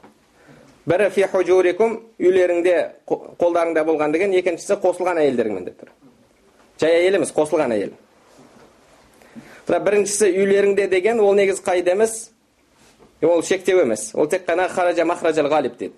Бірі 0.86 1.10
фи 1.10 1.26
хужурикум 1.30 1.98
үйлеріңде 2.18 2.76
қолдарыңда 3.06 3.82
болған 3.86 4.12
деген 4.14 4.34
екіншісі 4.38 4.78
қосылған 4.82 5.18
әйелдеріңмен 5.22 5.64
деп 5.66 5.80
тұр. 5.82 5.90
Жай 6.80 7.00
әйел 7.00 7.18
емес 7.18 7.32
қосылған 7.34 7.74
әйел. 7.74 7.94
Бірақ 9.66 9.82
біріншісі 9.88 10.30
үйлеріңде 10.30 10.86
деген 10.88 11.20
ол 11.20 11.34
негізі 11.34 11.64
қайда 11.66 11.96
емес 11.96 12.30
ол 13.22 13.42
шектеу 13.42 13.80
емес 13.80 14.10
ол 14.14 14.26
тек 14.26 14.46
қана 14.46 14.68
хаража 14.68 15.04
махражал 15.04 15.46
ғалип 15.46 15.76
деді 15.78 15.94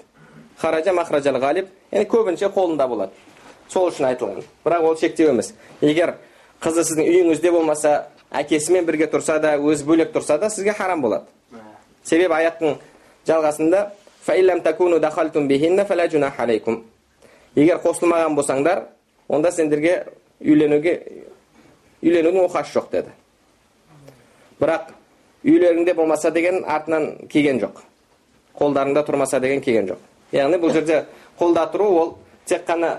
хаража 0.57 0.93
махражал 0.93 1.37
ғалип 1.37 1.69
яғни 1.93 2.07
көбінше 2.09 2.53
қолында 2.55 2.89
болады 2.89 3.13
сол 3.69 3.91
үшін 3.91 4.07
айтылған 4.13 4.45
бірақ 4.65 4.83
ол 4.83 4.97
шектеу 4.97 5.31
емес 5.33 5.55
егер 5.81 6.15
қызы 6.63 6.85
сіздің 6.85 7.09
үйіңізде 7.09 7.51
болмаса 7.53 8.09
әкесімен 8.31 8.87
бірге 8.87 9.07
тұрса 9.11 9.39
да 9.41 9.57
өзі 9.59 9.85
бөлек 9.87 10.13
тұрса 10.15 10.39
да 10.39 10.51
сізге 10.51 10.73
харам 10.73 11.03
болады 11.03 11.25
себебі 12.05 12.35
аяттың 12.35 12.79
жалғасында 13.27 13.91
егер 17.57 17.81
қосылмаған 17.83 18.37
болсаңдар 18.37 18.85
онда 19.29 19.51
сендерге 19.53 20.05
үйленуге 20.41 20.95
үйленудің 22.03 22.45
оқасы 22.47 22.77
жоқ 22.77 22.91
деді 22.93 23.15
бірақ 24.61 24.93
үйлеріңде 25.49 25.95
болмаса 25.97 26.31
деген 26.31 26.65
артынан 26.65 27.29
келген 27.33 27.61
жоқ 27.63 27.83
қолдарыңда 28.59 29.05
тұрмаса 29.07 29.41
деген 29.41 29.61
келген 29.65 29.87
жоқ 29.93 30.01
яғни 30.37 30.57
бұл 30.61 30.73
жерде 30.75 31.05
қолда 31.39 31.69
тұру 31.73 31.87
ол 32.03 32.17
тек 32.47 32.67
қана 32.69 32.91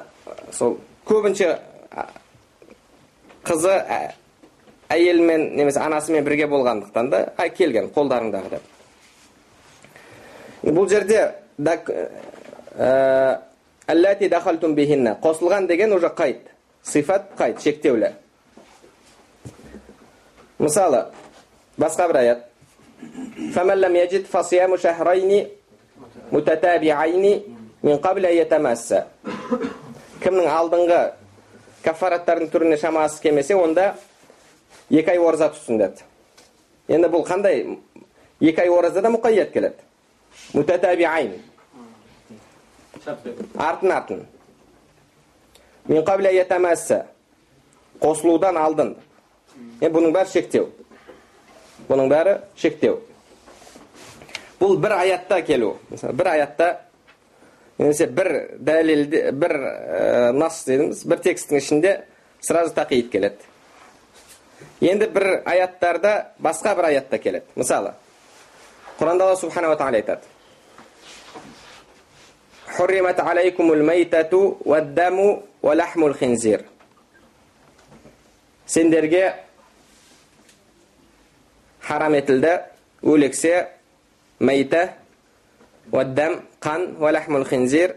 сол 0.52 0.78
көбінше 1.08 1.60
қызы 3.46 3.76
әйелімен 4.90 5.56
немесе 5.58 5.80
анасымен 5.84 6.26
бірге 6.26 6.48
болғандықтан 6.50 7.10
да 7.12 7.26
келген 7.58 7.92
қолдарыңдағы 7.96 8.50
деп 8.56 8.64
бұл 10.74 10.90
жерде 10.90 11.34
қосылған 15.22 15.68
деген 15.68 15.92
уже 15.94 16.08
қайт 16.08 16.42
сифат 16.84 17.32
қайт 17.38 17.62
шектеулі 17.62 18.14
мысалы 20.60 21.06
басқа 21.79 22.09
бір 22.09 22.17
аят 22.17 22.41
فمن 23.55 23.75
لم 23.85 23.97
يجد 23.97 24.25
فصيام 24.27 24.77
شهرين 24.77 25.49
متتابعين 26.33 27.43
من 27.83 27.97
قبل 27.97 28.27
أن 28.27 28.37
يتماسا 28.37 29.07
кімнің 30.25 30.47
алдыңғы 30.49 31.01
кафараттардың 31.85 32.49
түріне 32.49 32.79
шамасы 32.81 33.21
келмесе 33.21 33.59
онда 33.61 33.91
екі 34.89 35.11
ай 35.13 35.19
ораза 35.21 35.51
тұтсын 35.53 35.83
деді 35.83 36.07
енді 36.89 37.11
бұл 37.13 37.27
қандай 37.29 37.61
екі 38.41 38.63
ай 38.63 38.71
ораза 38.73 39.03
да 39.05 39.11
мұқайят 39.13 39.53
келеді 39.53 39.85
мутатабиайн 40.55 41.35
артын 43.67 43.93
артын 43.93 44.25
min 45.93 46.01
qabla 46.09 46.33
yatamassa 46.33 47.03
қосылудан 48.01 48.57
алдын 48.57 48.95
енді 49.83 49.93
бұның 49.99 50.17
бәрі 50.17 50.33
шектеу 50.39 50.71
бұның 51.89 52.11
бәрі 52.13 52.35
шектеу 52.57 53.01
бұл 54.61 54.77
бір 54.81 54.97
аятта 54.99 55.41
келу 55.47 55.77
мысалы 55.91 56.15
бір 56.19 56.31
аятта 56.35 56.69
немесе 57.79 58.07
бір 58.07 58.31
дәлелде 58.59 59.25
бір 59.33 59.57
ә, 59.59 60.33
нас 60.33 60.63
дедіңіз 60.69 61.03
бір 61.11 61.25
тексттің 61.29 61.61
ішінде 61.61 61.97
сразу 62.41 62.75
тақиид 62.77 63.11
келеді 63.13 63.51
енді 64.81 65.11
бір 65.15 65.43
аяттарда 65.45 66.15
басқа 66.43 66.77
бір 66.79 66.93
аятта 66.93 67.19
келеді 67.19 67.47
мысалы 67.57 67.95
құранда 68.99 69.29
алла 69.29 69.37
субханала 69.37 69.77
тағала 69.77 70.03
айтады 70.03 70.35
حرمت 72.75 73.21
عليكم 73.21 73.73
الميتة 73.73 74.57
والدم 74.61 75.41
ولحم 75.63 76.05
الخنزير 76.05 76.61
сендерге 78.67 79.35
харам 81.90 82.14
етілді 82.14 82.54
өлексе 83.02 83.68
мәйта 84.40 84.94
уаддам 85.92 86.44
қан 86.62 86.86
уалахмул 87.02 87.46
хинзир 87.50 87.96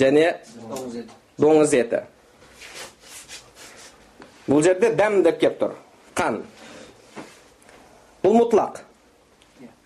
және 0.00 0.30
доңыз 1.36 1.74
еті 1.76 2.00
бұл 4.48 4.64
жерде 4.64 4.94
дәм 4.96 5.20
деп 5.26 5.40
келіп 5.42 5.60
тұр 5.60 5.76
қан 6.16 6.40
бұл 8.24 8.38
мұтлақ 8.40 8.80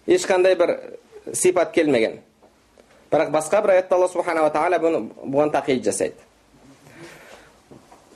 ешқандай 0.07 0.55
бір 0.61 0.77
сипат 1.35 1.75
келмеген 1.75 2.21
бірақ 3.11 3.35
басқа 3.35 3.65
бір 3.65 3.75
аятта 3.79 3.99
алла 3.99 4.09
субханала 4.09 4.55
тағала 4.55 4.79
бұған 4.79 5.51
тақид 5.57 5.83
жасайды 5.91 6.30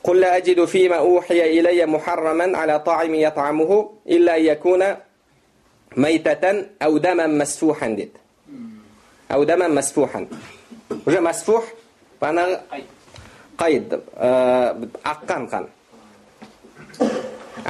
قل 0.04 0.20
لا 0.20 0.38
أجد 0.38 0.66
فيما 0.66 0.96
أوحي 0.96 1.60
إلي 1.60 1.86
محرما 1.86 2.58
على 2.58 2.80
طاعم 2.80 3.16
يطعمه 3.16 3.90
إلا 4.08 4.38
أن 4.38 4.44
يكون 4.46 4.82
ميتة 5.98 6.66
أو 6.82 6.98
دما 6.98 7.28
مسفوحا 7.28 7.88
ديت 7.88 8.14
أو 9.32 9.44
دما 9.44 9.68
مسفوحا 9.68 10.28
уже 11.06 11.22
مسفوح 11.22 11.64
бағанағы 12.20 12.56
қайд 13.60 13.94
аққан 15.12 15.46
қан 15.52 15.68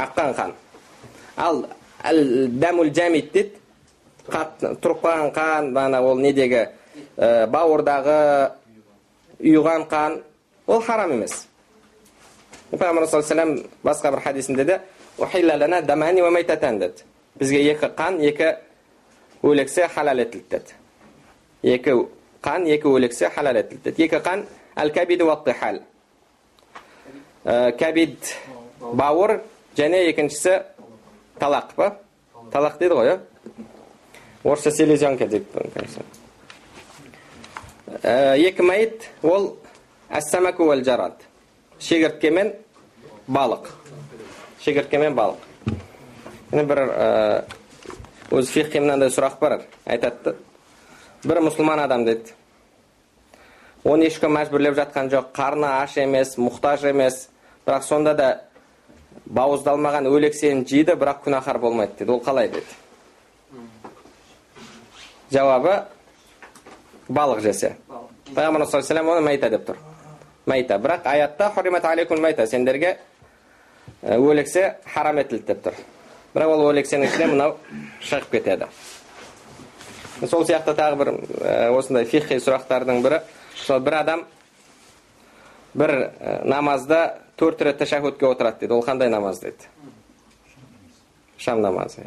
аққан 0.03 0.33
қан 0.37 0.53
ал 1.37 1.61
дәмул 2.61 2.89
жәмид 2.93 3.29
дейді 3.33 3.59
тұрып 4.81 5.03
қалған 5.03 5.31
қан 5.35 5.69
бағана 5.75 6.01
ол 6.05 6.21
недегі 6.21 6.65
бауырдағы 7.53 8.17
ұйыған 9.39 9.85
қан 9.93 10.19
ол 10.67 10.81
харам 10.81 11.13
емес 11.17 11.45
пайғамбар 12.78 13.06
саллаллаху 13.06 13.68
басқа 13.84 14.10
бір 14.10 14.20
хадисінде 14.24 14.64
де 14.64 14.80
деді 16.78 17.04
бізге 17.38 17.60
екі 17.72 17.86
қан 17.96 18.20
екі 18.22 18.56
өлексе 19.42 19.88
халал 19.88 20.18
етілді 20.18 20.44
деді 20.50 21.74
екі 21.74 21.96
қан 22.42 22.66
екі 22.66 22.88
өлексе 22.88 23.30
халал 23.30 23.56
етілді 23.56 23.90
деді 23.90 24.04
екі 24.04 24.16
қан 24.16 24.44
әл 24.76 24.90
кәбид 24.94 25.22
хал 25.60 25.80
кәбид 27.44 28.34
бауыр 28.80 29.40
және 29.76 30.08
екіншісі 30.08 30.62
талақ 31.40 31.74
па 31.76 31.96
талақ 32.52 32.78
дейді 32.78 32.94
ғой 32.94 33.12
иә 33.12 33.18
орысша 34.44 34.70
селезенка 34.70 35.26
деп 35.26 35.46
екі 38.02 38.62
мәйіт 38.62 39.08
ол 39.22 39.56
әссамаку 40.08 40.68
уәл 40.68 40.84
жарад 40.84 41.20
шегіртке 41.78 42.30
мен 42.30 42.52
балық 43.28 43.70
шегіртке 44.64 44.98
мен 44.98 45.14
балық 45.16 45.42
енді 46.52 46.64
бір 46.70 46.80
өзі 48.34 48.50
фихке 48.50 48.80
мынандай 48.80 49.10
сұрақ 49.12 49.38
бар. 49.40 49.60
Айтады. 49.84 50.36
Бір 51.24 51.40
мұсылман 51.44 51.82
адам 51.84 52.04
дейді. 52.06 52.34
Оны 53.84 54.08
ешкім 54.08 54.34
мәжбүрлеп 54.36 54.76
жатқан 54.78 55.10
жоқ. 55.12 55.32
Қарны 55.36 55.68
аш 55.82 55.96
емес 56.00 56.36
мұқтаж 56.40 56.86
емес. 56.88 57.28
Бірақ 57.66 57.84
сонда 57.84 58.14
да 58.14 58.28
бауыздалмаған 59.26 60.08
өлексені 60.10 60.64
жейді 60.68 60.96
бірақ 61.00 61.24
күнәһар 61.26 61.58
болмайды 61.58 61.98
дейді. 61.98 62.12
Ол 62.12 62.22
қалай 62.24 62.48
деді 62.48 62.80
жауабы 65.32 65.82
балық 67.08 67.40
жесе. 67.42 67.74
Пайғамбар 68.34 68.66
саллаллаху 68.68 69.16
оны 69.16 69.26
мәйта 69.26 69.50
деп 69.50 69.66
тұр. 69.68 69.80
Мәйта. 70.46 70.78
Бірақ 70.78 71.06
аятта 71.06 71.50
мәйта 71.56 72.46
сендерге 72.46 72.98
өлексе 74.04 74.76
харам 74.94 75.18
етілді 75.22 75.46
деп 75.48 75.62
тұр. 75.64 75.78
Бірақ 76.34 76.52
ол 76.52 76.64
өлексенің 76.72 77.08
ішіне 77.08 77.26
мынау 77.30 77.56
шығып 78.04 78.30
кетеді. 78.34 78.68
Сол 80.28 80.44
сияқты 80.44 80.74
тағы 80.76 80.98
бір 81.00 81.10
осындай 81.72 82.04
фихи 82.04 82.36
сұрақтардың 82.42 83.02
бірі. 83.04 83.20
Мысалы 83.54 83.84
бір 83.86 83.96
адам 84.00 84.24
бір 85.74 85.94
намазда 86.44 87.20
төрт 87.40 87.62
рет 87.62 87.80
тәшәһүдке 87.80 88.28
отырады 88.28 88.64
дейді. 88.64 88.74
Ол 88.74 88.84
қандай 88.84 89.08
намаз 89.08 89.40
дейді? 89.40 89.70
Шам 91.38 91.62
намазы. 91.62 92.06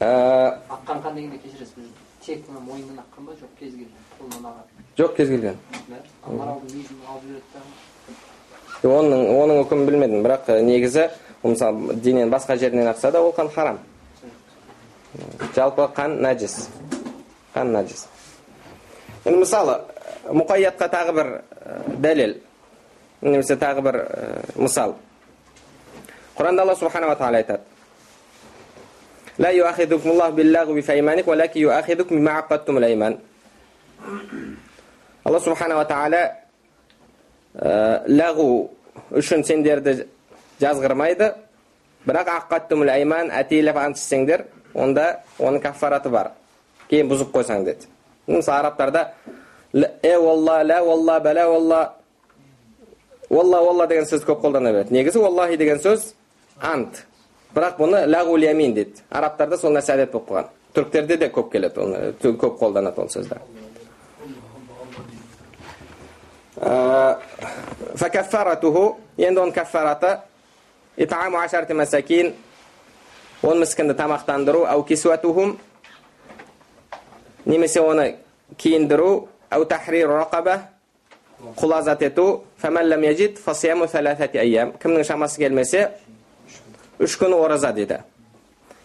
Аққан 0.00 1.02
қан 1.04 1.14
дегенде 1.14 1.38
кешіресіз? 1.38 1.90
Тек 2.24 2.48
мына 2.48 3.02
аққан 3.04 3.26
ба? 3.26 3.36
Жоқ 3.36 3.52
кез 3.58 3.74
келген. 3.74 3.92
Қолынан 4.18 4.48
ағады 4.48 4.89
жоқ 4.99 5.15
кез 5.17 5.29
келген 5.29 5.57
оның 8.85 9.21
оның 9.35 9.61
үкімін 9.63 9.85
білмедім 9.89 10.23
бірақ 10.25 10.49
негізі 10.63 11.09
мысалы 11.43 11.95
дененің 11.95 12.31
басқа 12.33 12.57
жерінен 12.57 12.91
ақса 12.93 13.11
да 13.11 13.21
ол 13.21 13.33
қан 13.35 13.49
харам 13.53 13.79
жалпы 15.55 15.89
қан 15.95 16.19
нәжіс 16.23 16.69
қан 17.53 17.71
нәжіс 17.75 18.07
енді 19.25 19.39
мысалы 19.39 19.79
мұқаятқа 20.31 20.89
тағы 20.91 21.15
бір 21.19 21.31
дәлел 22.01 22.37
немесе 23.21 23.55
тағы 23.55 23.81
бір 23.85 24.01
мысал 24.55 24.95
құранда 26.37 26.61
алла 26.65 26.75
субханала 26.75 27.15
тағала 27.15 27.43
айтады 27.43 27.63
لا 29.37 29.49
يؤاخذكم 29.49 30.09
الله 30.09 30.29
باللغو 30.29 30.81
في 30.81 30.91
أيمانكم 30.91 31.31
ولكن 31.31 31.59
يؤاخذكم 31.61 32.15
بما 32.15 32.31
عقدتم 32.31 32.77
الأيمان 32.77 33.17
алла 35.24 35.40
субханала 35.40 35.84
тағала 35.88 36.22
ләғу 38.08 38.48
үшін 39.20 39.44
сендерді 39.44 40.06
жазғырмайды 40.62 41.32
бірақ 42.06 42.30
аққаттумул 42.36 42.90
айман 42.92 43.30
әтейлеп 43.34 43.76
ант 43.76 43.98
ішсеңдер 43.98 44.46
онда 44.74 45.20
оның 45.38 45.60
каффараты 45.64 46.12
бар 46.12 46.32
кейін 46.90 47.10
бұзып 47.10 47.32
қойсаң 47.34 47.64
деді 47.66 47.90
мысалы 48.26 48.58
арабтарда 48.58 49.08
э 49.74 50.16
уалла 50.16 50.62
лә 50.64 50.80
уалла 50.80 51.18
бәлә 51.20 51.46
уалла 51.46 51.80
уалла 53.28 53.60
уалла 53.62 53.86
деген 53.86 54.04
сөзді 54.04 54.26
көп 54.30 54.44
қолдана 54.44 54.72
береді 54.72 54.94
негізі 54.94 55.18
уаллахи 55.18 55.56
деген 55.56 55.78
сөз 55.78 56.12
ант 56.60 57.04
бірақ 57.54 57.78
бұны 57.78 58.04
ләғул 58.06 58.44
ямин 58.46 58.74
дейді 58.74 59.02
арабтарда 59.10 59.58
сол 59.58 59.74
нәрсе 59.74 59.96
әдет 59.96 60.12
болып 60.12 60.30
қалған 60.30 60.52
түріктерде 60.74 61.16
де 61.18 61.28
көп 61.34 61.50
келеді 61.52 61.80
оны 61.80 62.12
көп 62.22 62.58
қолданады 62.60 63.02
ол 63.02 63.10
сөзді 63.10 63.38
фәкәффаратуху 66.60 68.98
енді 69.16 69.40
оның 69.40 69.54
кәффараты 69.56 70.18
итаму 70.96 71.38
ашарты 71.40 71.74
масакин 71.74 72.34
он 73.42 73.58
міскінді 73.62 73.94
тамақтандыру 73.96 74.66
әу 74.68 74.84
кисуатухум 74.84 75.58
немесе 77.46 77.80
оны 77.80 78.16
киіндіру 78.60 79.28
әу 79.50 79.64
тахриру 79.64 80.18
рақаба 80.20 80.58
құл 81.56 81.72
азат 81.78 82.02
ету 82.04 82.44
фәмәлләм 82.60 83.08
яжид 83.08 83.38
фасияму 83.40 83.88
фәләфәти 83.88 84.38
айям 84.42 84.74
кімнің 84.82 85.04
шамасы 85.08 85.40
келмесе 85.40 85.88
үш 87.00 87.16
күн 87.16 87.32
ораза 87.32 87.72
дейді 87.72 88.02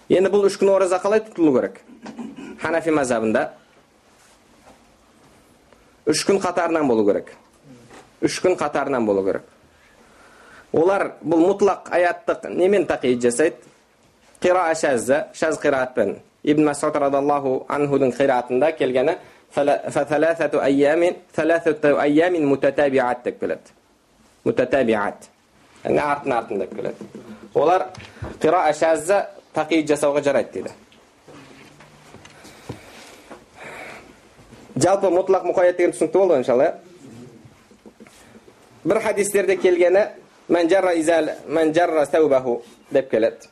енді 0.07 0.32
бұл 0.32 0.47
үш 0.47 0.55
күн 0.61 0.71
ораза 0.78 1.01
қалай 1.03 1.19
тұтылу 1.28 1.51
керек 1.57 1.82
ханафи 2.61 2.91
мазабында 2.95 3.49
үш 6.05 6.23
күн 6.23 6.39
қатарынан 6.39 6.88
болу 6.88 7.03
керек 7.11 7.36
үш 8.26 8.39
күн 8.43 8.57
қатарынан 8.59 9.05
болу 9.05 9.23
керек 9.26 9.43
олар 10.73 11.11
бұл 11.23 11.43
мұтлақ 11.45 11.91
аяттық 11.95 12.49
немен 12.49 12.88
тақиид 12.89 13.21
жасайды 13.23 13.57
қира 14.43 14.67
шәзі 14.76 15.21
шаз 15.34 15.59
қираатпен 15.61 16.17
ибн 16.43 16.65
масуд 16.69 16.95
радиаллаху 16.95 17.65
анхудың 17.69 18.11
қираатында 18.17 18.71
келгені 18.78 19.17
деп 23.23 23.39
келеді 23.39 23.76
мутатабиат 24.45 25.30
яғни 25.86 26.01
артын 26.01 26.32
артын 26.39 26.59
деп 26.59 26.76
келеді 26.76 26.95
олар 27.53 27.88
қира 28.41 28.65
шәзді 28.73 29.21
тақиид 29.55 29.88
жасауға 29.93 30.23
жарайды 30.26 30.51
дейді 30.59 30.73
жалпы 34.76 35.07
мұтлақ 35.13 35.47
мұқаят 35.49 35.78
деген 35.80 35.95
түсінікті 35.95 36.19
болды 36.19 36.34
ғой 36.34 36.43
иншалла 36.43 36.73
бір 38.86 39.01
хадистерде 39.01 39.55
келгені 39.55 40.05
деп 42.91 43.09
келеді 43.09 43.49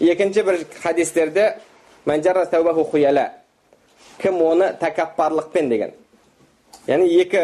екінші 0.00 0.42
бір 0.42 0.58
хадистерде 0.82 1.56
хуяла 2.90 3.30
кім 4.18 4.42
оны 4.42 4.72
тәкаппарлықпен 4.80 5.68
деген 5.68 5.90
яғни 6.86 7.08
екі 7.20 7.42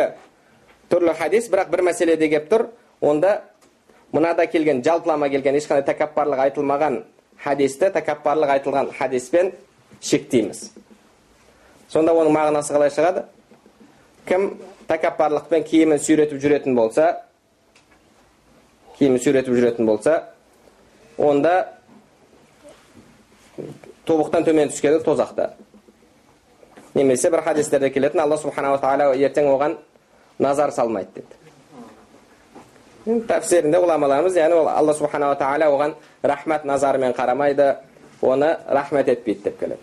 түрлі 0.91 1.15
хадис 1.19 1.51
бірақ 1.51 1.71
бір 1.71 1.83
мәселеде 1.89 2.29
келіп 2.29 2.49
тұр 2.53 2.67
онда 3.01 3.41
мынада 4.13 4.47
келген 4.47 4.83
жалпылама 4.85 5.29
келген 5.29 5.59
ешқандай 5.59 5.85
тәкаппарлық 5.89 6.45
айтылмаған 6.47 7.03
хадисті 7.43 7.91
тәкаппарлық 7.97 8.55
айтылған 8.57 8.93
хадиспен 8.99 9.53
шектейміз 10.01 10.71
сонда 11.93 12.15
оның 12.15 12.37
мағынасы 12.37 12.77
қалай 12.77 12.93
шығады 12.95 13.27
кім 14.29 14.53
тәкаппарлықпен 14.89 15.65
киімін 15.69 16.01
сүйретіп 16.01 16.41
жүретін 16.43 16.77
болса 16.77 17.09
киімін 19.03 19.19
сүйретіп 19.19 19.57
жүретін 19.59 19.87
болса 19.89 20.13
онда 21.19 21.73
тобықтан 24.07 24.45
төмен 24.47 24.71
түскені 24.71 25.01
тозақта. 25.03 25.49
Немесе 26.95 27.31
бір 27.31 27.43
хадистерде 27.43 27.91
келетін 27.91 28.21
алла 28.23 28.37
субханала 28.39 28.79
тағала 28.79 29.17
ертең 29.19 29.49
оған 29.51 29.75
назар 30.39 30.71
салмайды 30.71 31.11
деді. 31.17 31.35
Тәпсірінде 33.27 33.81
ғұламаларымыз 33.83 34.37
яғни 34.39 34.61
ол 34.61 34.71
алла 34.71 34.95
субханала 34.95 35.35
тағала 35.41 35.67
оған 35.75 35.97
рахмат 36.23 36.65
назарымен 36.65 37.17
қарамайды 37.17 37.77
оны 38.21 38.53
рахмет 38.69 39.09
етпейді 39.09 39.49
деп 39.49 39.59
келеді. 39.59 39.81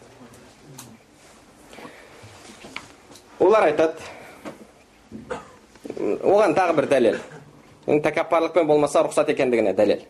Олар 3.40 3.68
айтады 3.68 4.00
оған 6.24 6.56
тағы 6.56 6.78
бір 6.80 6.88
дәлел 6.94 7.20
тәкаппарлықпен 7.90 8.68
болмаса 8.70 9.02
рұқсат 9.02 9.32
екендігіне 9.34 9.74
дәлел 9.74 10.04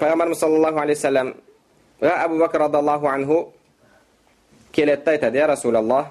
пайғамбарымыз 0.00 0.40
саллаллаху 0.42 0.80
алейхи 0.82 0.98
вассаламға 0.98 2.14
әбу 2.24 2.38
бәкір 2.40 2.64
радиаллаху 2.66 3.06
анху 3.06 3.38
келеді 4.72 5.04
да 5.04 5.10
айтады 5.12 5.38
я 5.38 5.46
расулаллах 5.46 6.06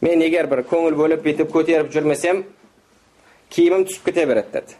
мен 0.00 0.22
егер 0.22 0.48
бір 0.50 0.64
көңіл 0.66 0.98
бөліп 0.98 1.22
бүйтіп 1.22 1.52
көтеріп 1.54 1.92
жүрмесем 1.94 2.42
киімім 3.54 3.86
түсіп 3.86 4.10
кете 4.10 4.26
береді 4.26 4.50
деді 4.52 4.74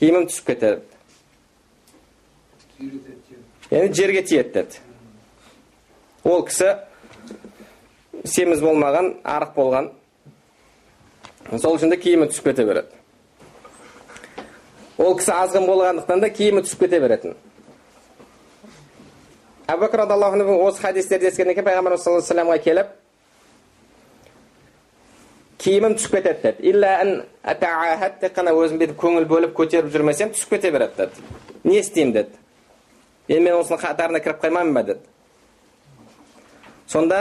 киімім 0.00 0.28
түсіп 0.30 0.46
кетеді 0.48 0.80
яғни 3.70 3.94
жерге 4.00 4.22
тиеді 4.22 4.52
деді 4.54 4.80
ол 6.24 6.46
кісі 6.48 6.72
семіз 8.24 8.64
болмаған 8.64 9.18
арық 9.28 9.52
болған 9.58 9.92
сол 11.56 11.78
үшін 11.78 11.90
де 11.90 11.96
киімі 11.96 12.28
түсіп 12.28 12.50
кете 12.50 12.64
береді. 12.68 12.92
Ол 14.98 15.16
кісі 15.16 15.32
азғын 15.32 15.64
болғандықтан 15.68 16.20
да 16.20 16.28
киімі 16.28 16.60
түсіп 16.66 16.84
кете 16.84 17.00
беретін. 17.00 17.36
Әбу 19.68 19.86
бәкір 19.86 20.04
анху 20.04 20.60
осы 20.64 20.80
хадистерді 20.82 21.28
ескерген 21.28 21.54
кейін 21.54 21.66
пайғамбарымыз 21.66 22.04
саллаллаху 22.04 22.24
алейхи 22.24 22.28
вассаламға 22.28 22.58
келіп 22.64 22.86
киімім 25.58 25.96
түсіп 25.98 26.18
кетеді 26.18 26.72
деді. 26.72 27.24
Тек 28.20 28.36
қана 28.36 28.54
өзім 28.56 28.78
бүйтіп 28.80 28.96
көңіл 29.00 29.26
бөліп 29.28 29.56
көтеріп 29.56 29.90
жүрмесем 29.92 30.32
түсіп 30.32 30.54
кете 30.54 30.70
береді 30.70 30.92
деді. 30.96 31.26
Не 31.64 31.80
істеймін 31.80 32.12
деді. 32.12 32.40
Енді 33.28 33.44
мен 33.44 33.58
осының 33.58 33.82
қатарына 33.82 34.20
кіріп 34.24 34.40
қалмаймын 34.44 34.74
ба 34.74 34.82
деді. 34.82 35.00
Сонда 36.86 37.20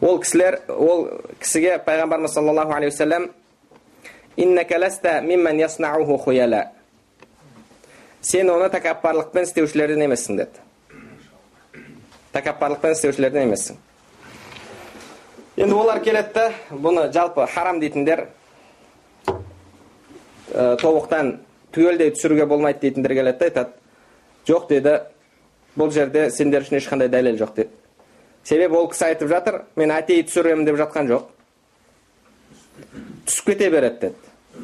ол 0.00 0.20
кісілер 0.22 0.60
ол 0.68 1.08
кісіге 1.40 1.78
пайғамбарымыз 1.86 2.34
саллаллаху 2.34 2.72
алейхи 2.72 2.94
уассалам 2.94 3.30
сен 8.20 8.50
оны 8.50 8.68
тәкаппарлықпен 8.70 9.46
істеушілерден 9.46 10.02
емессің 10.08 10.36
деді. 10.36 10.62
Тәкаппарлықпен 12.34 12.92
істеушілерден 12.96 13.46
емессің 13.48 13.78
енді 15.58 15.74
олар 15.74 16.00
келеді 16.02 16.52
бұны 16.70 17.08
жалпы 17.12 17.46
харам 17.50 17.80
дейтіндер 17.82 18.28
ә, 19.26 20.76
тобықтан 20.78 21.38
түгелдей 21.74 22.12
түсіруге 22.14 22.46
болмайды 22.46 22.86
дейтіндер 22.86 23.14
келеді 23.14 23.38
да 23.38 23.44
айтады. 23.48 23.70
Жоқ 24.46 24.68
деді 24.68 24.94
бұл 25.76 25.90
жерде 25.90 26.30
сендер 26.30 26.62
үшін 26.62 26.78
ешқандай 26.78 27.08
дәлел 27.10 27.38
жоқ 27.40 27.54
деді. 27.56 27.70
Себебі 28.48 28.74
ол 28.80 28.88
кісі 28.88 29.04
айтып 29.10 29.28
жатыр 29.28 29.62
мен 29.76 29.92
әтей 29.92 30.22
түсіремін 30.24 30.64
деп 30.64 30.78
жатқан 30.80 31.08
жоқ. 31.10 31.28
Түсіп 33.28 33.44
кете 33.52 33.68
береді 33.70 33.98
деді. 34.06 34.14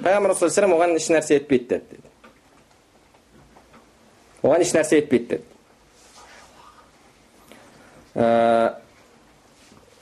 Пайғамбар 0.05 0.35
саллаллаху 0.39 0.79
оған 0.79 0.97
еш 0.97 1.11
нәрсе 1.13 1.37
етпейді 1.39 1.69
деді 1.69 2.01
оған 4.45 4.65
еш 4.65 4.73
нәрсе 4.77 5.01
етпейді 5.03 5.27
деді. 5.35 5.45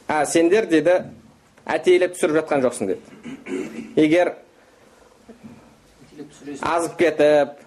А 0.08 0.26
сендер 0.26 0.66
деді 0.70 0.98
әтейлеп 1.66 2.14
түсіріп 2.16 2.38
жатқан 2.42 2.62
жоқсың 2.66 2.92
деді. 2.92 3.02
Егер 3.96 4.34
азып 6.60 6.98
кетіп 7.00 7.61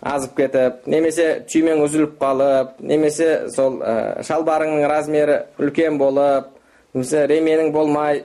азып 0.00 0.36
кетіп 0.38 0.86
немесе 0.86 1.26
түймең 1.50 1.82
үзіліп 1.84 2.18
қалып 2.20 2.78
немесе 2.80 3.48
сол 3.54 3.80
ә, 3.82 4.22
шалбарыңның 4.26 4.86
размері 4.88 5.38
үлкен 5.58 5.98
болып 5.98 6.52
немесе 6.94 7.24
ременің 7.26 7.72
болмай 7.74 8.22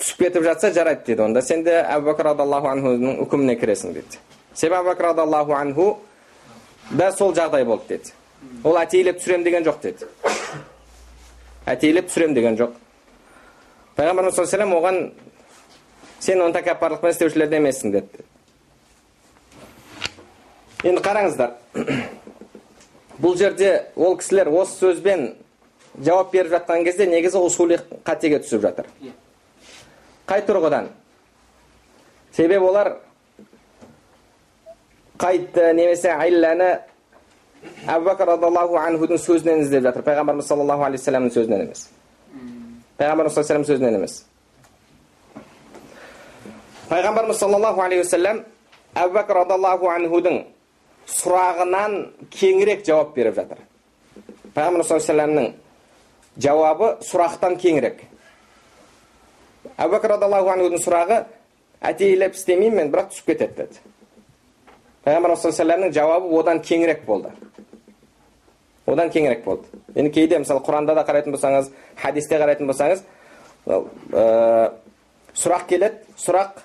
түсіп 0.00 0.26
кетіп 0.26 0.44
жатса 0.44 0.72
жарайды 0.72 1.04
дейді 1.06 1.22
онда. 1.22 1.42
Сен 1.42 1.64
де 1.64 1.78
әбу 1.82 2.10
бәкір 2.10 2.30
радиаллаху 2.30 2.68
анхудың 2.72 3.20
үкіміне 3.26 3.56
кіресің 3.60 3.96
дейді. 3.96 4.20
Себебі 4.54 4.80
әбу 4.80 4.92
бәкір 4.92 5.10
радиаллаху 5.10 5.56
анху 5.56 5.88
да 6.90 7.10
сол 7.12 7.34
жағдай 7.34 7.64
болды 7.64 7.96
деді 7.96 8.12
ол 8.64 8.76
әтейлеп 8.80 9.20
түсірем 9.20 9.44
деген 9.44 9.64
жоқ 9.66 9.82
деді 9.82 10.08
әтейлеп 11.66 12.08
түсірем 12.10 12.34
деген 12.34 12.56
жоқ. 12.56 12.76
Пайғамбарымыз 13.96 14.36
саллаллаху 14.36 14.80
оған 14.80 14.98
сен 16.20 16.40
оны 16.40 16.54
тәкаппарлықпен 16.54 17.10
істеушілерден 17.10 17.64
емессің 17.64 17.92
деді. 17.92 18.24
Енді 20.84 21.02
қараңыздар. 21.02 21.56
Бұл 23.22 23.36
жерде 23.38 23.86
ол 23.96 24.16
кісілер 24.20 24.50
осы 24.52 24.76
сөзбен 24.80 25.30
жауап 26.04 26.32
беріп 26.32 26.52
жатқан 26.52 26.84
кезде 26.84 27.06
негізі 27.08 27.40
усули 27.40 27.78
қатеге 28.04 28.42
түсіп 28.44 28.60
жатыр. 28.66 28.90
Қай 30.28 30.42
тұрғыдан? 30.44 30.90
Себебі 32.36 32.66
олар 32.68 32.96
қайтты 35.16 35.72
немесе 35.72 36.12
илләні 36.26 36.70
әбу 37.88 38.10
бәкір 38.10 38.34
радиаллаху 38.34 38.76
анхудың 38.76 39.20
сөзінен 39.22 39.62
іздеп 39.64 39.86
жатыр. 39.86 40.04
Пайғамбарымыз 40.04 40.50
саллаллаху 40.50 40.84
алейхи 40.84 41.00
вассаламның 41.00 41.32
сөзінен 41.32 41.64
емес. 41.64 41.86
Пайғамбарымыз 42.98 43.38
саллаллаху 43.38 43.70
сөзінен 43.70 43.96
емес. 43.96 44.18
Пайғамбарымыз 46.90 47.40
саллаллаху 47.40 47.80
алейхи 47.86 48.04
уассалам 48.04 48.44
әбу 48.94 49.16
бәкір 49.16 49.40
радиаллаху 49.40 49.90
анхудың 49.94 50.42
сұрағынан 51.06 51.96
кеңірек 52.34 52.84
жауап 52.86 53.14
беріп 53.14 53.36
жатыр. 53.38 53.62
Пайғамбар 54.54 54.84
саллаллаху 54.84 55.52
жауабы 56.40 56.96
сұрақтан 57.04 57.56
кеңірек 57.60 58.02
әбу 59.76 59.96
бәкір 59.96 60.14
радиаллаху 60.14 60.52
анхудың 60.52 60.82
сұрағы 60.84 61.22
әтейлеп 61.84 62.36
істемеймін 62.36 62.76
мен 62.76 62.92
бірақ 62.92 63.10
түсіп 63.12 63.30
кетеді 63.32 63.56
деді 63.62 63.80
пайғамбарымыз 65.06 65.44
саллаллаху 65.44 65.92
жауабы 65.96 66.32
одан 66.40 66.60
кеңірек 66.60 67.04
болды 67.06 67.32
одан 68.86 69.12
кеңірек 69.12 69.44
болды 69.44 69.80
енді 69.94 70.12
кейде 70.12 70.38
мысалы 70.42 70.64
құранда 70.66 70.96
да 70.98 71.06
қарайтын 71.08 71.36
болсаңыз 71.36 71.70
хадисте 72.02 72.40
қарайтын 72.40 72.68
болсаңыз 72.68 73.02
ә, 73.66 74.72
сұрақ 75.34 75.66
келеді 75.72 76.20
сұрақ 76.20 76.60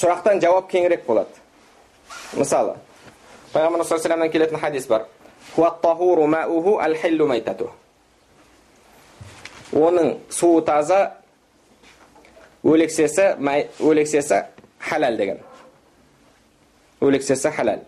сұрақтан 0.00 0.40
жауап 0.40 0.70
кеңірек 0.72 1.04
болады 1.06 1.39
мысалы 2.34 2.76
пайғамбарымыз 3.52 3.88
саллаллаху 3.88 4.14
алейhi 4.14 4.32
келетін 4.32 4.58
хадис 4.60 4.86
бар 4.86 5.06
оның 9.72 10.16
суы 10.30 10.62
таза 10.66 11.00
өлексесі 12.64 13.36
өлексесі 13.80 14.44
халал 14.78 15.16
деген 15.16 15.38
өлексесі 17.00 17.50
халал 17.54 17.84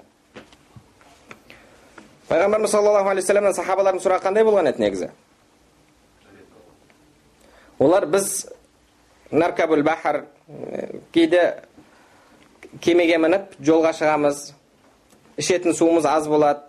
пайғамбарымыз 2.28 2.70
саллаллаху 2.70 3.10
алейхи 3.10 3.26
вассаламнан 3.26 3.56
сахабалардың 3.58 4.02
сұрағы 4.04 4.26
қандай 4.26 4.46
болған 4.46 4.70
еді 4.70 4.82
негізі 4.82 5.10
олар 7.78 8.06
біз 8.06 8.46
наркабул 9.30 9.82
бахар 9.82 10.24
кейде 11.12 11.64
кемеге 12.80 13.18
мініп 13.20 13.56
жолға 13.60 13.92
шығамыз 13.98 14.52
ішетін 15.40 15.74
суымыз 15.76 16.06
аз 16.08 16.28
болады 16.28 16.60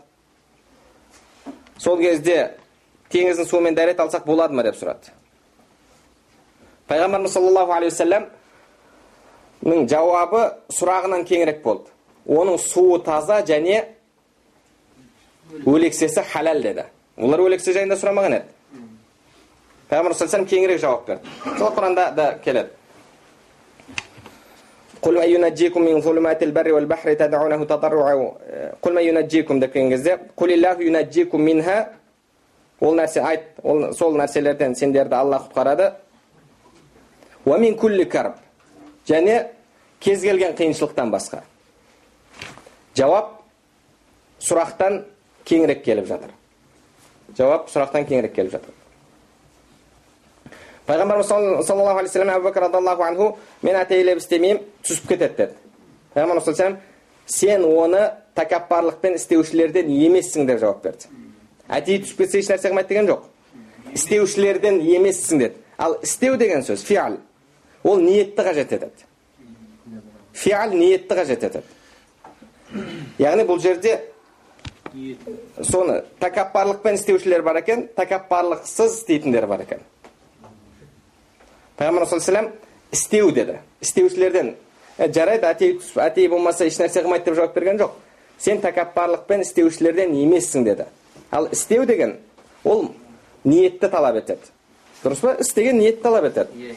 сол 1.79 1.97
кезде 2.01 2.57
теңіздің 3.13 3.47
суымен 3.47 3.75
дәрет 3.77 3.99
алсақ 4.03 4.25
болады 4.27 4.55
ма 4.57 4.63
деп 4.63 4.75
сұрады 4.79 5.13
пайғамбарымыз 6.91 7.35
саллаллаху 7.37 7.75
алейхи 7.77 7.95
уассаламның 7.95 9.87
жауабы 9.91 10.43
сұрағынан 10.75 11.23
кеңірек 11.29 11.63
болды 11.63 11.91
оның 12.27 12.59
суы 12.59 12.99
таза 13.03 13.41
және 13.47 13.85
өлексесі 15.65 16.23
халал 16.33 16.61
деді 16.61 16.87
олар 17.17 17.47
өлексе 17.47 17.73
жайында 17.75 17.95
сұрамаған 17.99 18.39
еді 18.39 18.47
пайғамбар 19.89 20.47
кеңірек 20.49 20.79
жауап 20.81 21.07
берді 21.07 21.57
сол 21.59 21.71
құранда 21.75 22.11
да 22.15 22.31
келеді 22.43 22.82
قل 25.02 25.14
من 25.14 25.28
ينجيكم 25.34 25.82
من 25.82 26.00
ظلمات 26.00 26.42
البر 26.42 26.72
والبحر 26.72 27.12
تدعونه 27.12 27.64
تضرعا 27.64 28.14
قل 28.82 28.92
من 28.94 29.02
ينجيكم 29.02 29.60
деп 29.60 29.72
келген 29.72 29.90
кезде 29.90 30.18
قل 30.36 30.50
الله 30.52 30.76
ينجيكم 30.82 31.40
منها 31.40 31.98
ол 32.80 32.94
нәрсе 32.94 33.20
айт 33.20 33.42
ол 33.62 33.92
сол 33.92 34.16
нәрселерден 34.16 34.74
сендерді 34.74 35.14
алла 35.14 35.42
құтқарады 35.42 35.92
уамин 37.44 37.76
кулли 37.76 38.04
карб 38.04 38.34
және 39.06 39.48
кез 40.00 40.22
келген 40.22 40.54
қиыншылықтан 40.54 41.10
басқа 41.10 41.42
жауап 42.94 43.42
сұрақтан 44.40 45.02
кеңірек 45.44 45.82
келіп 45.84 46.06
жатыр 46.06 46.30
жауап 47.36 47.68
сұрақтан 47.72 48.06
кеңірек 48.06 48.34
келіп 48.34 48.52
жатыр 48.52 48.74
пайғамбарымыз 50.87 51.27
саллаллаху 51.27 51.99
алейхи 51.99 52.11
вассалам 52.11 52.33
әбу 52.35 52.49
бәкір 52.49 52.65
радиаллаху 52.67 53.03
анху 53.03 53.27
мен 53.61 53.77
әтейлеп 53.79 54.19
істемеймін 54.19 54.63
түсіп 54.83 55.07
кетеді 55.13 55.35
деді 55.37 55.53
пайғамбарымыз 56.15 56.43
саллаллаху 56.43 56.81
сен 57.25 57.63
оны 57.65 58.01
тәкаппарлықпен 58.35 59.15
істеушілерден 59.15 59.91
емессің 59.93 60.47
деп 60.49 60.59
жауап 60.59 60.83
берді 60.83 61.07
әдейі 61.69 62.03
түсіп 62.03 62.23
кетсе 62.23 62.41
еш 62.41 62.49
нәрсе 62.51 62.71
қылмайды 62.71 62.89
деген 62.89 63.07
жоқ 63.07 63.29
істеушілерден 63.95 64.81
емессің 64.81 65.39
деді 65.39 65.61
ал 65.77 65.97
істеу 66.03 66.35
деген 66.37 66.65
сөз 66.67 66.83
фиал 66.83 67.17
ол 67.83 68.01
ниетті 68.01 68.41
қажет 68.41 68.73
етеді 68.75 69.07
фиал 70.33 70.73
ниетті 70.73 71.15
қажет 71.15 71.47
етеді 71.47 71.63
яғни 73.19 73.47
бұл 73.47 73.61
жерде 73.61 73.99
соны 75.61 76.01
тәкаппарлықпен 76.19 76.99
істеушілер 76.99 77.41
бар 77.41 77.61
екен 77.61 77.87
тәкаппарлықсыз 77.95 78.99
істейтіндер 78.99 79.47
бар 79.47 79.63
екен 79.65 79.79
пайғамбар 81.83 82.05
саллаллаху 82.07 82.51
істеу 82.91 83.31
деді 83.31 83.57
істеушілерден 83.81 84.53
ә, 84.97 85.11
жарайды 85.11 85.47
әтей 85.49 85.73
әтей 85.99 86.29
болмаса 86.29 86.65
ешнәрсе 86.65 87.03
қылмайды 87.03 87.25
деп 87.25 87.35
жауап 87.35 87.55
берген 87.55 87.79
жоқ 87.81 87.91
сен 88.39 88.61
тәкаппарлықпен 88.61 89.41
істеушілерден 89.43 90.13
емессің 90.15 90.63
деді 90.63 90.85
ал 91.31 91.49
істеу 91.51 91.85
деген 91.85 92.17
ол 92.63 92.91
ниетті 93.43 93.89
талап 93.89 94.21
етеді 94.21 94.51
дұрыс 95.03 95.21
па 95.21 95.35
іс 95.41 95.53
деген 95.53 95.79
ниетті 95.81 96.03
талап 96.03 96.29
етеді 96.29 96.75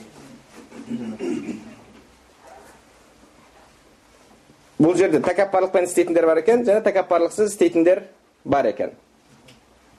бұл 4.81 4.97
жерде 4.97 5.21
тәкаппарлықпен 5.21 5.87
істейтіндер 5.87 6.27
бар 6.27 6.43
екен 6.43 6.65
және 6.67 6.83
тәкаппарлықсыз 6.89 7.53
істейтіндер 7.53 8.03
бар 8.45 8.73
екен 8.73 8.97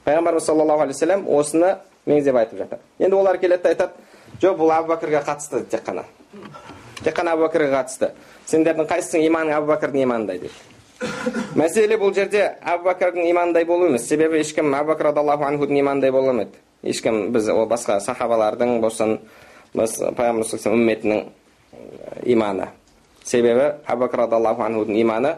пайғамбарымыз 0.06 0.50
саллаллаху 0.50 0.88
алейхи 0.88 1.00
вассалам 1.00 1.80
осыны 2.08 2.16
меңзеп 2.16 2.36
айтып 2.36 2.58
жатыр. 2.58 2.80
Енді 3.00 3.16
олар 3.16 3.38
келеді 3.38 3.64
да 3.64 3.70
айтады 3.70 3.92
жоқ 4.42 4.58
бұл 4.58 4.72
әбу 4.72 4.94
бәкірге 4.94 5.22
қатысты 5.26 5.66
тек 5.70 5.84
қана. 5.84 6.04
Тек 7.04 7.16
қана 7.16 7.34
әбу 7.34 7.48
бәкірге 7.48 7.72
қатысты. 7.72 8.12
Сендердің 8.46 8.88
қайсысың 8.88 9.26
иманың 9.28 9.58
әбу 9.58 9.72
бәкірдің 9.72 10.04
иманындай? 10.04 10.40
дейді 10.40 10.54
мәселе 11.56 11.98
бұл 11.98 12.14
жерде 12.14 12.58
әбу 12.64 12.90
бәкірдің 12.90 13.30
иманындай 13.30 13.66
болу 13.66 13.88
емес. 13.88 14.08
Себебі 14.08 14.40
ешкім 14.40 14.74
әбу 14.74 14.94
бәкір 14.94 15.12
радиаллаху 15.12 15.44
анхудың 15.44 15.80
иманындай 15.80 16.12
бола 16.12 16.32
алмайды 16.32 16.58
ешкім 16.84 17.32
біз 17.34 17.50
ол 17.50 17.68
басқа 17.68 18.00
сахабалардың 18.00 18.80
болсын 18.82 19.20
біз 19.76 19.98
пайғамбар 20.18 20.74
үмметінің 20.74 21.26
иманы. 22.26 22.72
Себебі 23.24 23.74
әбу 23.86 24.08
бәкір 24.08 24.26
радиаллаху 24.26 24.64
анхудың 24.64 24.98
иманы 25.02 25.36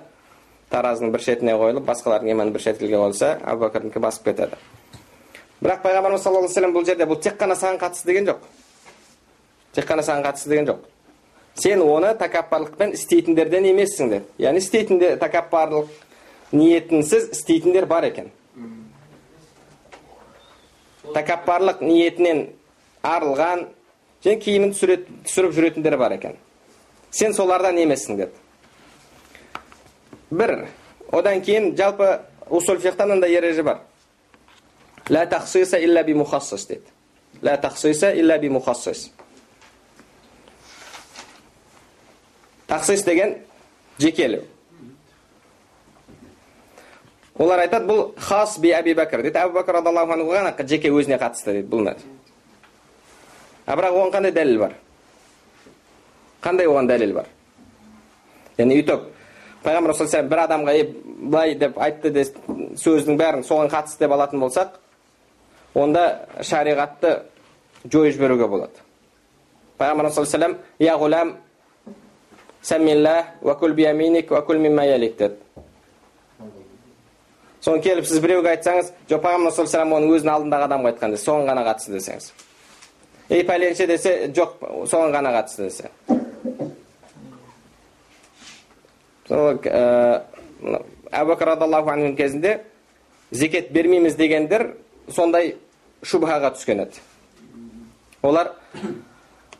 таразының 0.71 1.11
бір 1.11 1.25
шетіне 1.25 1.57
қойылып 1.57 1.87
басқалардың 1.89 2.31
иманы 2.31 2.51
бір 2.55 2.61
шетке 2.61 2.87
қойылса 2.87 3.39
әбу 3.43 3.65
бәкірдікі 3.65 3.99
басып 3.99 4.29
кетеді. 4.29 4.55
Бірақ 5.59 5.81
пайғамбарымыз 5.83 6.23
саллаллаху 6.23 6.53
алейхи 6.55 6.75
бұл 6.75 6.85
жерде 6.87 7.05
бұл 7.09 7.19
тек 7.21 7.35
қана 7.39 7.55
саған 7.55 7.79
қатысты 7.81 8.07
деген 8.07 8.27
жоқ. 8.29 8.43
Тек 9.75 9.85
қана 9.89 10.03
саған 10.05 10.23
қатысты 10.23 10.49
деген 10.49 10.67
жоқ. 10.69 10.83
Сен 11.55 11.81
оны 11.83 12.13
тәкаппарлықпен 12.15 12.93
істейтіндерден 12.95 13.65
емессің 13.73 14.09
деді 14.13 14.25
яғни 14.39 14.63
істейтіндер 14.63 15.17
тәкаппарлық 15.19 15.89
ниетінсіз 16.51 17.29
істейтіндер 17.35 17.85
бар 17.85 18.07
екен. 18.07 18.31
Тәкаппарлық 21.13 21.83
ниетінен 21.83 22.45
арылған 23.03 23.67
және 24.23 24.39
киімін 24.39 24.71
түсіріп 24.77 25.55
жүретіндер 25.57 25.97
бар 25.97 26.15
екен. 26.15 26.37
Сен 27.11 27.33
солардан 27.33 27.77
емессің 27.81 28.21
деді 28.21 28.31
бір 30.31 30.67
одан 31.11 31.41
кейін 31.41 31.75
жалпы 31.77 32.19
усул 32.49 32.77
мынандай 32.77 33.33
ереже 33.33 33.63
бар. 33.63 33.79
Ла 35.09 35.25
тахсиса 35.25 35.79
дейді 36.67 36.85
ла 37.41 37.57
тахсиса 37.57 38.11
илля 38.13 38.37
би 38.37 38.49
мухассис 38.49 39.11
тахсис 42.67 43.03
деген 43.03 43.37
жекелеу 43.97 44.43
олар 47.39 47.63
айтады 47.63 47.87
бұл 47.87 48.01
хас 48.19 48.57
би 48.59 48.73
әби 48.75 48.93
бәкір 48.99 49.23
дейді 49.23 49.39
әбу 49.39 49.59
бәкір 49.59 49.79
радиаллаху 49.79 50.13
анху 50.13 50.33
ғана 50.33 50.67
жеке 50.67 50.91
өзіне 50.91 51.17
қатысты 51.17 51.55
дейді 51.57 51.69
бұл 51.71 51.85
нәрсе 51.87 52.05
а 53.65 53.75
бірақ 53.77 53.95
оған 53.95 54.11
қандай 54.13 54.33
дәлел 54.35 54.59
бар 54.59 54.75
қандай 56.43 56.67
оған 56.67 56.89
дәлел 56.89 57.13
бар 57.13 57.31
яғни 58.57 58.81
үйтіп 58.81 59.07
пайғамбар 59.63 59.95
саллаллаху 59.95 60.29
бір 60.29 60.43
адамға 60.43 60.75
былай 61.31 61.55
деп 61.55 61.79
айтты 61.79 62.11
де 62.11 62.25
сөздің 62.83 63.17
бәрін 63.19 63.47
соған 63.47 63.71
қатысты 63.71 64.05
деп 64.05 64.15
алатын 64.17 64.43
болсақ 64.43 64.79
онда 65.75 66.27
шариғатты 66.41 67.19
жойып 67.85 68.13
жіберуге 68.15 68.47
болады 68.47 68.85
пайғамбар 69.79 70.11
саллаллаху 70.11 70.57
я 70.79 70.97
ғулам 70.97 71.35
деді 75.17 75.35
соны 77.61 77.81
келіп 77.83 78.05
сіз 78.07 78.19
біреуге 78.23 78.53
айтсаңыз 78.55 78.93
жоқ 79.09 79.23
пайғамбар 79.23 79.53
саллаллаху 79.53 79.97
оның 79.99 80.13
өзінің 80.17 80.33
алдындағы 80.35 80.67
адамға 80.69 80.93
айтқан 80.93 81.11
десе 81.15 81.25
соған 81.27 81.49
ғана 81.49 81.65
қатысты 81.67 81.91
десеңіз 81.97 82.31
ей 83.29 83.43
пәленше 83.47 83.87
десе 83.87 84.15
жоқ 84.35 84.49
соған 84.89 85.13
ғана 85.15 85.33
қатысты 85.35 85.67
десе 85.67 85.85
әбу 91.11 91.33
бәкір 91.33 91.45
радиаллаху 91.53 92.15
кезінде 92.15 92.59
зекет 93.31 93.71
бермейміз 93.71 94.15
дегендер 94.15 94.73
сондай 95.15 95.55
шубхаға 96.03 96.53
түскен 96.55 96.83
еді 96.85 97.01
олар 98.21 98.53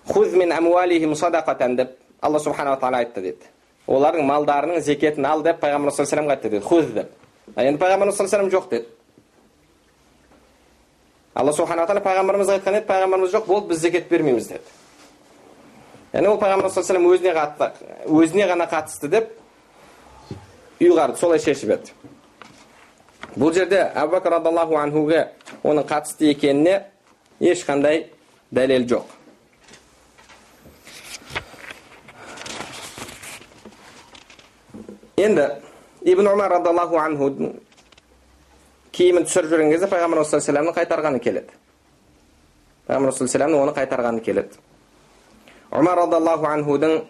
хуз 0.08 0.34
мин 0.34 0.52
амуалихим 0.52 1.16
садақатан 1.16 1.76
деп 1.76 1.97
алла 2.22 2.39
субханала 2.39 2.80
тағала 2.80 3.04
айтты 3.04 3.22
дейді 3.22 3.50
олардың 3.88 4.26
малдарының 4.26 4.82
зекетін 4.86 5.26
ал 5.26 5.43
деп 5.43 5.60
пайғамбар 5.64 5.93
саллаллаху 5.93 6.36
айтты 6.36 6.50
деді 6.50 6.66
хуз 6.66 6.86
деп 6.93 7.10
енді 7.56 7.80
пайғамбарымыз 7.82 8.18
саллаллаху 8.18 8.56
жоқ 8.56 8.70
деді 8.70 8.86
алла 11.36 11.54
субханала 11.54 11.88
тағала 11.88 12.06
пайғамбарымызға 12.06 12.60
айтқан 12.60 12.80
еді 12.80 12.88
пайғамбарымыз 12.91 13.34
жоқ 13.34 13.47
болды 13.47 13.74
біз 13.74 13.82
зекет 13.86 14.10
бермейміз 14.10 14.47
деді 14.47 14.64
яғни 16.14 16.28
ол 16.28 16.39
пайғамбар 16.41 16.70
саллаллаху 16.74 17.16
өзіне, 17.16 17.34
өзіне 18.06 18.47
ғана 18.50 18.70
қатысты 18.70 19.08
деп 19.10 19.34
ұйғарды 20.80 21.18
солай 21.20 21.39
шешіп 21.39 21.76
еді 21.78 21.93
бұл 23.38 23.54
жерде 23.54 23.84
әбу 23.94 24.16
бәкір 24.16 24.38
радиаллаху 24.38 24.78
анхуға 24.80 25.26
оның 25.64 25.86
қатысты 25.90 26.32
екеніне 26.32 26.80
ешқандай 27.40 28.08
дәлел 28.52 28.88
жоқ. 28.90 29.06
Енді 35.18 35.50
ибн 36.02 36.28
умар 36.28 36.52
радиаллаху 36.58 36.98
анху 36.98 37.30
киімін 38.92 39.28
түсіріп 39.28 39.52
жүрген 39.52 39.72
кезде 39.72 39.88
пайғамбар 39.92 40.26
саллаллаху 40.26 40.80
қайтарғаны 40.80 41.20
келеді. 41.20 41.54
Пайғамбар 42.88 43.14
саллаллаху 43.14 43.62
оны 43.64 43.76
қайтарғаны 43.78 44.24
келеді. 44.24 44.58
Омар 45.72 45.98
радиаллаху 46.02 46.48
анхудың 46.50 47.04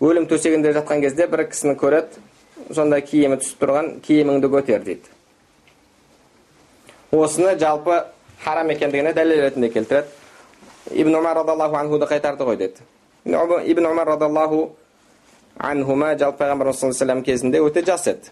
өлім 0.00 0.26
төсегінде 0.30 0.72
жатқан 0.74 1.00
кезде 1.00 1.28
бір 1.30 1.44
кісіні 1.52 1.76
көреді 1.78 2.74
сонда 2.74 2.98
киімі 3.00 3.38
түсіп 3.38 3.62
тұрған 3.62 3.92
киіміңді 4.02 4.50
көтер 4.50 4.82
дейді. 4.84 5.17
Осыны 7.12 7.58
жалпы 7.58 8.04
харам 8.44 8.70
екендігіне 8.70 9.12
дәлел 9.14 9.42
ретінде 9.46 9.68
келтіреді. 9.68 10.08
Ибн 10.90 11.14
умар 11.16 11.36
радиаллаху 11.36 11.76
анхуды 11.76 12.06
қайтарды 12.06 12.44
ғой 12.44 12.56
деді. 12.56 12.80
Ибн 13.24 13.86
умар 13.86 14.06
радиаллаху 14.06 14.76
анхума 15.58 16.14
жалпы 16.18 16.44
пайғамбарымыз 16.44 16.80
саллаллаху 16.80 17.04
алейhi 17.04 17.24
кезінде 17.24 17.60
өте 17.60 17.84
жас 17.84 18.06
еді. 18.06 18.30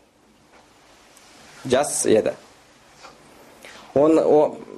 Жас 1.65 2.07
еді. 2.07 2.33
Оны 3.95 4.23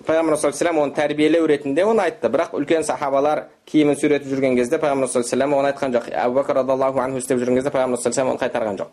пайғамбар 0.07 0.37
саллаллаху 0.39 0.83
оны 0.83 0.95
тәрбиелеу 0.95 1.47
ретінде 1.47 1.85
оны 1.85 2.03
айтты. 2.03 2.29
Бірақ 2.29 2.55
үлкен 2.55 2.85
сахабалар 2.85 3.47
киімін 3.67 3.99
сүйретіп 3.99 4.33
жүрген 4.33 4.57
кезде 4.57 4.79
пайғамбар 4.79 5.09
саллаллаху 5.13 5.61
оны 5.61 5.73
айтқан 5.73 5.95
жоқ. 5.95 6.11
Әбу 6.15 6.41
бәкір 6.41 6.63
радиаллаху 6.63 6.99
анху 7.03 7.19
істеп 7.19 7.39
жүрген 7.39 7.61
кезде 7.61 7.71
пайғамбар 7.71 8.01
саллаллаху 8.01 8.37
оны 8.37 8.43
қайтарған 8.43 8.79
жоқ. 8.79 8.89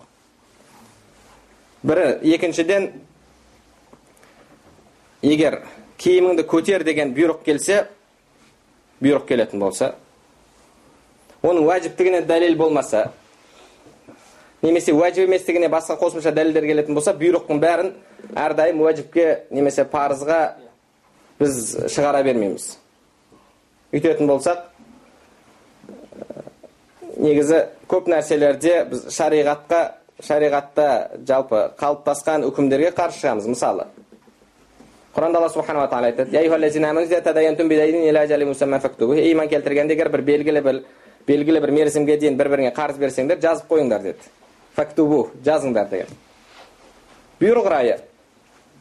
Бірі 1.85 2.05
екіншіден 2.35 2.91
егер 5.25 5.59
киіміңді 6.01 6.45
көтер 6.49 6.85
деген 6.87 7.13
бұйрық 7.17 7.43
келсе 7.45 7.85
бұйрық 9.01 9.27
келетін 9.29 9.63
болса 9.63 9.93
оның 11.43 11.65
уәжіптігіне 11.65 12.23
дәлел 12.29 12.57
болмаса 12.59 13.07
немесе 14.65 14.93
уәжіп 14.93 15.27
еместігіне 15.27 15.69
басқа 15.69 15.97
қосымша 15.99 16.33
дәлелдер 16.33 16.65
келетін 16.65 16.97
болса 16.97 17.13
бұйрықтың 17.17 17.59
бәрін 17.61 17.91
әрдайым 18.35 18.81
уәжіпке 18.81 19.27
немесе 19.53 19.85
парызға 19.89 20.39
біз 21.39 21.59
шығара 21.91 22.23
бермейміз. 22.25 22.69
Үйтетін 23.93 24.29
болсақ 24.29 24.63
негізі 27.19 27.61
көп 27.91 28.09
нәрселерде 28.11 28.81
біз 28.89 29.05
шариғатқа 29.15 29.81
шариғатта 30.25 30.87
жалпы 31.27 31.61
қалыптасқан 31.79 32.47
үкімдерге 32.49 32.93
қарсы 32.95 33.21
шығамыз. 33.21 33.49
Мысалы 33.51 33.87
құранда 35.15 35.39
алла 35.39 35.49
субханала 35.49 35.87
тағала 35.87 36.07
айтады 36.11 36.31
иман 39.31 39.47
келтіргенде 39.49 39.93
егер 39.93 40.09
бір 40.09 40.21
белгілі 40.21 40.61
бір 40.61 40.81
белгілі 41.27 41.59
бір 41.61 41.71
мерзімге 41.71 42.17
дейін 42.17 42.35
бір 42.37 42.49
біріңе 42.49 42.73
қарыз 42.75 42.99
берсеңдер 42.99 43.39
жазып 43.39 43.71
қойыңдар 43.71 44.01
деді 44.03 44.27
фактубу 44.75 45.29
жазыңдар 45.45 45.87
деген 45.89 46.07
бұйрық 47.39 47.69
райы 47.71 47.97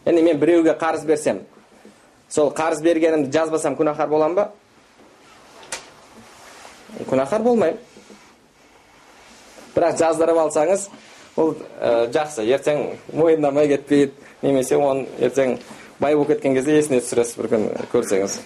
яғни 0.06 0.22
мен 0.22 0.38
біреуге 0.38 0.74
қарыз 0.80 1.06
берсем 1.06 1.40
сол 2.28 2.50
қарыз 2.50 2.82
бергенімді 2.82 3.30
жазбасам 3.32 3.76
күнәһар 3.78 4.08
боламын 4.08 4.34
ба 4.34 4.50
күнәһар 7.10 7.42
болмаймын 7.42 7.78
бірақ 9.74 9.96
жаздырып 9.98 10.38
алсаңыз 10.44 10.88
ол 11.36 11.54
ә, 11.80 12.10
жақсы 12.14 12.44
ертең 12.46 12.98
мойындамай 13.12 13.68
кетпейді 13.68 14.12
немесе 14.42 14.76
оны 14.76 15.06
ертең 15.18 15.58
бай 16.00 16.14
болып 16.14 16.28
кеткен 16.34 16.54
кезде 16.54 16.78
есіне 16.78 17.00
түсіресіз 17.00 17.36
бір 17.38 17.48
күн 17.52 17.66
көрсеңіз. 17.92 18.38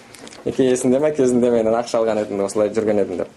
Еке 0.45 0.69
есіңде 0.71 0.99
ма 0.99 1.11
кезінде 1.11 1.51
менен 1.51 1.75
ақша 1.75 1.99
алған 2.01 2.21
едім 2.23 2.43
осылай 2.45 2.69
жүрген 2.75 3.01
едім 3.03 3.23
деп. 3.23 3.29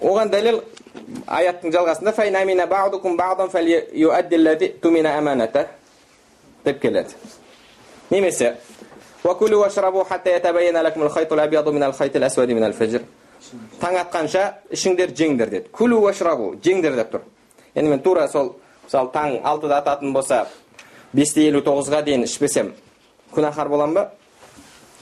Оған 0.00 0.30
дәлел 0.30 0.62
аяттың 1.26 1.72
жалғасында 1.74 2.12
деп 6.64 6.80
келеді. 6.80 7.14
Немесе 8.10 8.54
таң 13.80 13.98
атқанша 14.02 14.44
ішіңдер 14.74 15.12
жеңдер 15.14 15.50
деді. 15.50 15.68
Күлу 15.72 16.00
уашрабу 16.02 16.54
жеңдер 16.64 16.96
деп 16.98 17.12
тұр. 17.12 17.26
Енді 17.74 17.90
мен 17.90 18.00
тура 18.02 18.28
сол 18.28 18.56
мысалы 18.88 19.10
таң 19.12 19.34
алтыда 19.44 19.82
ататын 19.82 20.14
болса 20.16 20.46
бесте 21.12 21.44
елу 21.44 21.60
тоғызға 21.60 22.00
дейін 22.06 22.24
ішпесем 22.24 22.72
күнәһар 23.34 23.68
боламын 23.68 23.94
ба? 23.94 24.04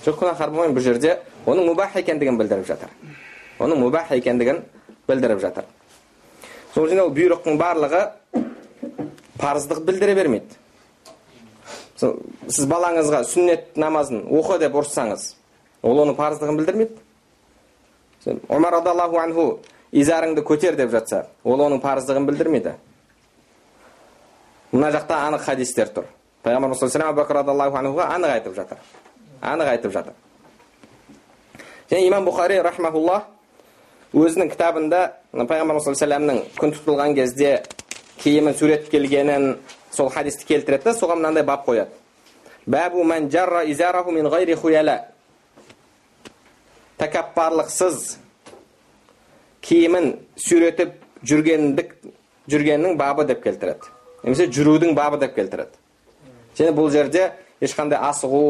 Жоқ 0.03 0.19
күнәһар 0.21 0.51
болмаймын 0.51 0.75
бұл 0.75 0.83
жерде. 0.83 1.21
Оның 1.47 1.69
мубах 1.71 1.95
екендігін 1.95 2.39
білдіріп 2.41 2.67
жатыр. 2.67 2.91
Оның 3.63 3.79
мубах 3.79 4.11
екендігін 4.11 4.65
білдіріп 5.07 5.41
жатыр. 5.41 5.65
Сол 6.75 6.89
үшін 6.89 7.05
ол 7.05 7.13
бұйрықтың 7.15 7.59
барлығы 7.61 8.03
парыздық 9.39 9.85
білдіре 9.87 10.15
бермейді. 10.19 10.59
Сіз 11.97 12.67
балаңызға 12.69 13.23
сүннет 13.31 13.77
намазын 13.79 14.27
оқы 14.27 14.59
деп 14.61 14.75
ұрыссаңыз 14.77 15.31
ол 15.87 16.03
оның 16.03 16.19
парыздығын 16.19 16.59
білдірмейді. 16.59 16.99
Омар 18.49 18.81
радиаллаху 18.81 19.23
анху 19.23 19.47
изарыңды 19.93 20.43
көтер 20.43 20.77
деп 20.77 20.91
жатса 20.91 21.29
ол 21.45 21.63
оның 21.63 21.81
парыздығын 21.81 22.27
білдірмейді. 22.27 22.75
Мына 24.73 24.91
жақта 24.95 25.21
анық 25.29 25.45
хадистер 25.47 25.91
тұр. 25.95 26.05
Пайғамбарымыз 26.43 26.79
саллаллаху 26.79 27.21
алейхи 27.21 27.35
радиаллаху 27.35 27.77
анхуға 27.77 28.09
анық 28.15 28.35
айтып 28.37 28.55
жатыр. 28.55 28.79
Анық 29.41 29.69
айтып 29.69 29.93
жатыр. 29.93 30.13
Және 31.91 32.07
имам 32.09 32.27
бұхари 32.27 32.61
рахмаулла 32.63 33.23
өзінің 34.15 34.51
кітабында 34.53 35.01
пайғамбарымыз 35.33 35.89
саллаллаху 35.89 36.31
алейхи 36.31 36.61
күн 36.61 36.75
тұтылған 36.77 37.15
кезде 37.15 37.63
киімін 38.23 38.55
суретіп 38.55 38.91
келгенін 38.91 39.57
сол 39.93 40.11
хадисті 40.11 40.47
келтіреді 40.47 40.85
да 40.85 40.95
соған 40.95 41.21
мынандай 41.23 41.45
бап 41.45 41.67
қояды. 41.67 41.91
Бәбу 42.67 43.05
мән 43.05 43.31
жарра 43.31 43.65
изараху 43.65 44.13
мин 44.13 44.27
ғайри 44.27 44.55
хуяла. 44.55 45.01
Тәкаппарлықсыз 46.99 48.17
киімін 49.61 50.17
сүйретіп 50.41 50.97
жүргендік 51.23 51.95
жүргеннің 52.51 52.97
бабы 52.97 53.27
деп 53.27 53.43
келтіреді 53.45 53.96
немесе 54.24 54.48
жүрудің 54.48 54.94
бабы 54.96 55.20
деп 55.22 55.36
келтіреді 55.36 55.78
және 56.58 56.74
бұл 56.76 56.92
жерде 56.92 57.32
ешқандай 57.62 58.00
асығу 58.10 58.44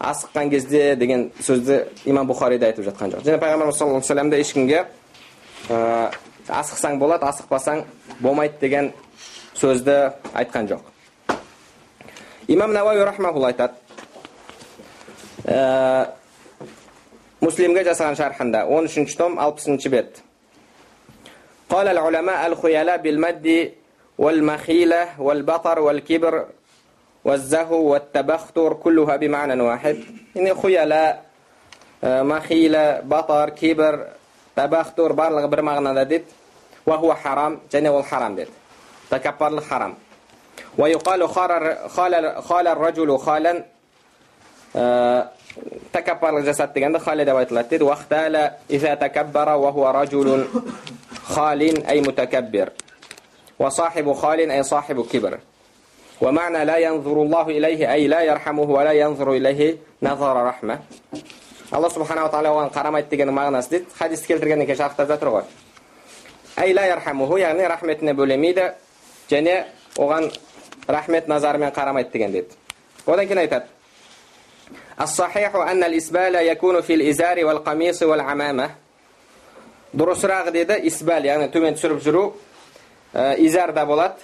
асыққан 0.00 0.50
кезде 0.50 0.96
деген 0.96 1.30
сөзді 1.40 1.82
имам 2.04 2.28
бұхарида 2.28 2.70
айтып 2.70 2.88
жатқан 2.90 3.14
жоқ 3.14 3.24
және 3.24 3.40
пайғамбарымыз 3.40 3.78
саллаллаху 3.78 4.02
алейhi 4.02 4.08
вассаламда 4.08 4.40
ешкімге 4.40 4.84
ә, 5.68 6.10
асықсаң 6.48 6.98
болады 6.98 7.26
асықпасаң 7.30 7.84
болмайды 8.20 8.60
деген 8.60 8.92
сөзді 9.54 10.12
айтқан 10.34 10.68
жоқ 10.72 11.34
имам 12.48 12.72
науаи 12.72 13.00
рахмаулла 13.04 13.48
айтады 13.48 13.74
ә, 15.44 16.10
муслимге 17.40 17.84
жасаған 17.84 18.16
шархында 18.16 18.66
он 18.66 18.88
үшінші 18.90 19.16
том 19.16 19.38
алпысыншы 19.38 19.88
бет 19.88 20.22
قال 21.68 21.88
العلماء 21.88 22.46
الخيلاء 22.46 22.96
بالمد 23.02 23.72
والمخيلة 24.21 25.21
والبطر 25.21 25.79
والكبر 25.79 26.45
والزهو 27.25 27.81
والتبختر 27.91 28.73
كلها 28.73 29.15
بمعنى 29.15 29.61
واحد. 29.61 29.97
إن 30.37 30.55
خيلاء 30.61 31.25
آه، 32.03 32.21
مخيلة 32.21 32.99
بطر 32.99 33.49
كبر 33.49 34.07
تبختر 34.55 35.11
بارلغ 35.11 35.45
برمغنا 35.45 36.03
ذات 36.03 36.23
وهو 36.85 37.13
حرام 37.13 37.59
جنة 37.71 37.91
والحرام 37.91 38.35
ديت. 38.35 38.47
تكبر 39.09 39.47
الحرام. 39.47 39.93
ويقال 40.77 41.29
خال 41.29 41.77
خال 41.89 42.43
خال 42.43 42.67
الرجل 42.67 43.17
خالا 43.17 43.65
آه، 44.75 45.29
تكبر 45.93 46.37
الجسد 46.37 46.79
عند 46.79 46.97
خالد 46.97 47.29
واختال 47.81 48.51
إذا 48.69 48.93
تكبر 48.93 49.49
وهو 49.49 49.89
رجل 49.89 50.47
خال 51.23 51.87
أي 51.87 52.01
متكبر. 52.01 52.69
وصاحب 53.60 54.12
خال 54.12 54.50
أي 54.50 54.62
صاحب 54.62 55.06
كبر 55.06 55.38
ومعنى 56.20 56.64
لا 56.64 56.76
ينظر 56.76 57.22
الله 57.22 57.46
إليه 57.48 57.92
أي 57.92 58.06
لا 58.06 58.20
يرحمه 58.20 58.62
ولا 58.62 58.92
ينظر 58.92 59.32
إليه 59.32 59.76
نظر 60.02 60.44
رحمة 60.46 60.78
алла 61.72 61.90
субханала 61.90 62.30
тағала 62.30 62.52
оған 62.54 62.68
қарамайды 62.70 63.10
дегеннің 63.10 63.34
мағынасы 63.34 63.70
дейді 63.72 63.94
хадисті 63.98 64.28
келтіргеннен 64.30 64.68
кейін 64.68 64.78
шарықтап 64.78 65.08
жатыр 65.10 65.32
ғой 65.34 65.46
әй 66.62 66.74
ла 66.76 66.84
ярхамуху 66.86 67.40
яғни 67.40 67.66
рахметіне 67.66 68.14
бөлемейді 68.14 68.68
және 69.30 69.64
оған 69.98 70.30
рахмет 70.86 71.26
назарымен 71.26 71.74
қарамайды 71.74 72.12
деген 72.12 72.32
деді 72.32 72.54
одан 73.06 73.26
кейін 73.26 73.38
айтады 73.38 73.66
الصحيح 75.00 75.54
أن 75.56 75.84
الإسبال 75.84 76.34
يكون 76.34 76.80
في 76.80 76.94
الإزار 76.94 77.44
والقميص 77.44 78.02
والعمامة 78.02 78.70
дұрысырағы 79.96 80.52
деді 80.52 80.76
исбал 80.88 81.24
яғни 81.24 81.50
төмен 81.52 81.76
түсіріп 81.76 82.00
жүру 82.04 82.22
изар 83.13 83.73
да 83.73 83.85
болады 83.85 84.15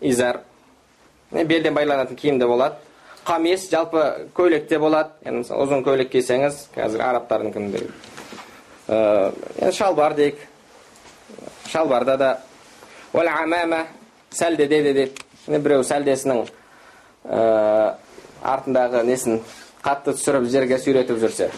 изар. 0.00 0.40
Белден 1.30 1.74
байланатын 1.74 2.16
киім 2.16 2.38
де 2.38 2.46
болады 2.46 2.76
қамис 3.26 3.70
жалпы 3.70 4.28
көйлек 4.34 4.68
те 4.68 4.78
болады 4.78 5.10
енді 5.24 5.42
мысалы 5.42 5.64
ұзын 5.64 5.82
көйлек 5.86 6.12
кисеңіз 6.12 6.68
қазір 6.76 7.02
арабтардікіндей 7.02 7.88
енді 8.88 9.72
шалбар 9.72 10.14
дейік. 10.14 10.38
Шалбарда 11.66 12.16
да. 12.16 12.38
Уәл 13.12 13.28
амама 13.28 13.86
сәлдеде 14.30 14.82
де 14.82 14.92
дейді 14.92 15.58
біреу 15.58 15.82
сәлдесінің 15.86 16.44
артындағы 18.46 19.02
несін 19.06 19.40
қатты 19.82 20.14
түсіріп 20.14 20.46
жерге 20.50 20.78
сүйретіп 20.78 21.18
жүрсе. 21.22 21.50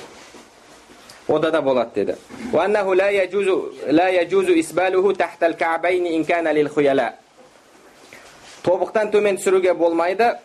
ода 1.27 1.51
да 1.51 1.61
болады 1.61 1.91
деді 1.95 2.15
وأنه 2.53 2.95
لا 2.95 3.09
يجوز 3.09 3.47
لا 3.87 4.09
يجوز 4.09 4.49
إسباله 4.49 5.13
تحت 5.13 5.43
الكعبين 5.43 6.05
إن 6.05 6.23
كان 6.23 6.47
للخيلاء 6.47 7.13
тобықтан 8.63 9.11
төмен 9.11 9.37
түсіруге 9.37 9.73
болмайды 9.73 10.37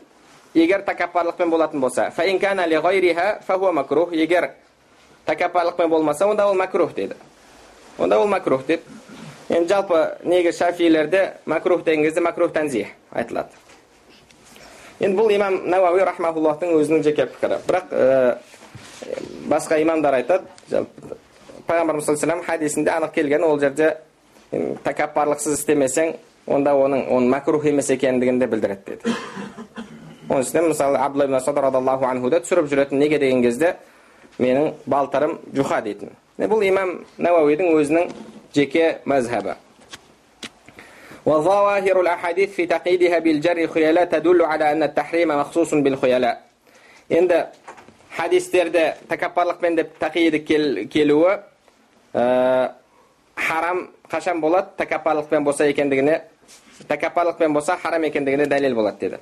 егер 0.55 0.83
тәкаппарлықпен 0.83 1.51
болатын 1.51 1.81
болса 1.81 2.11
فإن 2.11 2.39
كان 2.39 2.61
لغيرها 2.61 3.41
فهو 3.47 3.73
مكروه 3.73 4.11
егер 4.13 4.51
тәкаппарлықпен 5.27 5.89
болмаса 5.89 6.27
онда 6.27 6.47
ол 6.47 6.55
макрух 6.55 6.95
дейді 6.95 7.15
онда 7.99 8.19
ол 8.19 8.27
макрух 8.27 8.67
дейді 8.67 8.83
енді 9.49 9.69
жалпы 9.69 10.19
негізі 10.25 10.59
шафилерде 10.59 11.35
макрух 11.47 11.85
деген 11.85 12.05
кезде 12.05 12.21
макрух 12.21 12.53
тәнзих 12.53 12.89
айтылады 13.11 13.51
енді 15.01 15.17
бұл 15.17 15.31
имам 15.35 15.63
науауи 15.71 16.03
рахмауллахтың 16.05 16.75
өзінің 16.75 17.03
жеке 17.07 17.27
пікірі 17.27 17.61
бірақ 17.69 17.95
басқа 19.49 19.81
имамдар 19.83 20.15
айтады 20.21 20.85
пайғамбарымыз 21.69 22.05
саллаллаху 22.05 22.47
хадисінде 22.47 22.91
анық 22.91 23.13
келген 23.15 23.45
ол 23.45 23.59
жерде 23.61 23.97
тәкаппарлықсыз 24.85 25.59
істемесең 25.59 26.15
онда 26.47 26.75
оның 26.75 27.07
оның 27.13 27.29
макрух 27.29 27.67
емес 27.69 27.91
екендігін 27.91 28.41
де 28.41 28.47
білдіреді 28.47 28.97
деді 28.97 29.15
оның 30.29 30.43
үстіне 30.45 30.65
мысалы 30.69 30.99
абдулла 30.99 31.25
ибн 31.25 31.37
масуд 31.37 31.59
радиаллаху 31.59 32.09
анхуды 32.09 32.41
түсіріп 32.41 32.69
жүретін 32.73 32.99
неге 32.99 33.19
деген 33.19 33.43
кезде 33.43 33.77
менің 34.39 34.75
балтырым 34.87 35.39
жуха 35.55 35.81
дейтін 35.85 36.13
бұл 36.39 36.65
имам 36.69 37.01
науауидің 37.19 37.75
өзінің 37.79 38.13
жеке 38.55 38.99
мазхабы 39.05 39.57
وظواهر 41.29 42.01
الأحاديث 42.01 42.51
في 42.57 42.67
تقييدها 42.67 43.19
بالجر 43.19 43.67
خيلاء 43.67 44.05
تدل 44.05 44.43
على 44.43 44.73
أن 44.73 44.83
التحريم 44.83 45.29
مخصوص 45.29 45.75
بالخيلاء 45.75 46.49
енді 47.11 47.47
хадистерде 48.18 48.96
тәкаппарлықпен 49.10 49.76
деп 49.76 49.98
тақиды 50.00 50.44
келуі 50.88 51.40
ә, 52.14 52.72
харам 53.36 53.90
қашан 54.10 54.40
болады 54.40 54.76
тәкаппарлықпен 54.78 55.44
болса 55.44 55.66
екендігіне 55.66 56.22
тәкаппарлықпен 56.88 57.54
болса 57.54 57.78
харам 57.78 58.04
екендігіне 58.04 58.46
дәлел 58.46 58.76
болады 58.76 59.00
деді 59.00 59.18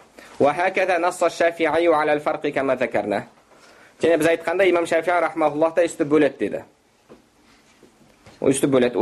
және 4.02 4.18
біз 4.18 4.28
айтқанда 4.28 4.70
имам 4.70 4.86
шафи 4.86 5.12
рахмауллах 5.12 5.76
та 5.76 5.86
үсті 5.86 6.04
бөледі 6.04 6.38
деді 6.40 6.64
үсті 8.42 8.68
бөледі 8.68 8.98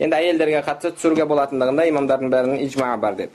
енді 0.00 0.16
әйелдерге 0.16 0.62
қатысты 0.64 0.94
түсіруге 0.96 1.26
болатындығында 1.28 1.84
имамдардың 1.90 2.30
бәрінің 2.32 2.62
ижма 2.64 2.94
бар 2.96 3.16
деп 3.18 3.32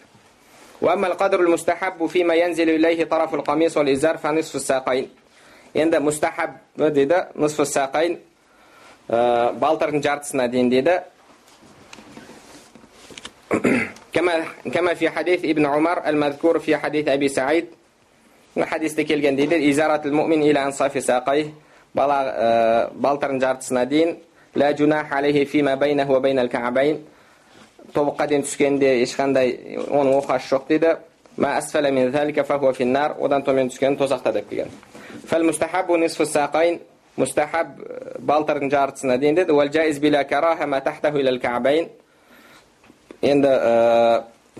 وأما 0.81 1.07
القدر 1.07 1.39
المستحب 1.39 2.05
فيما 2.05 2.33
ينزل 2.33 2.69
إليه 2.69 3.03
طرف 3.03 3.33
القميص 3.33 3.77
والإزار 3.77 4.17
فنصف 4.17 4.55
الساقين. 4.55 5.09
عند 5.75 5.95
مستحب 5.95 6.51
ديدا 6.79 7.29
نصف 7.35 7.61
الساقين. 7.61 8.19
baltirni 9.61 10.01
жартысына 10.01 10.47
дейін 10.49 10.69
ديدا 10.69 11.03
كما 14.73 14.93
في 14.93 15.09
حديث 15.09 15.45
ابن 15.45 15.65
عمر 15.65 16.09
المذكور 16.09 16.59
في 16.59 16.77
حديث 16.77 17.07
أبي 17.07 17.27
سعيد. 17.27 17.65
حديث 18.57 18.95
تكيل 18.95 19.21
جنديد 19.21 19.53
إزارة 19.53 20.01
المؤمن 20.07 20.41
إلى 20.41 20.63
أنصاف 20.63 21.03
ساقيه. 21.03 21.53
بلا 21.95 22.19
آه، 22.41 22.91
بالترن 22.95 23.37
جارتسنا 23.37 23.83
دين. 23.83 24.17
لا 24.55 24.71
جناح 24.71 25.13
عليه 25.13 25.45
فيما 25.45 25.75
بينه 25.75 26.11
وبين 26.11 26.39
الكعبين. 26.39 27.05
Тобыққа 27.95 28.27
дейін 28.29 28.43
түскенде 28.45 28.91
ешқандай 29.03 29.79
оның 29.87 30.19
оқасы 30.19 30.51
жоқ 30.53 30.67
дейді 30.69 30.95
одан 33.19 33.41
төмен 33.43 33.69
түскен 33.71 33.97
тозақта 33.97 34.31
деп 34.33 34.49
келген 34.49 34.69
мустахаб 37.17 37.67
балтырдың 38.19 38.69
жартысына 38.71 39.17
дейін 39.17 39.35
деді 39.35 39.51
енді 43.21 43.51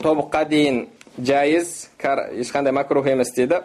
тобыққа 0.02 0.46
дейін 0.50 0.88
жайыз 1.20 1.90
ешқандай 2.00 2.72
макрух 2.72 3.08
емес 3.08 3.32
дейді 3.36 3.62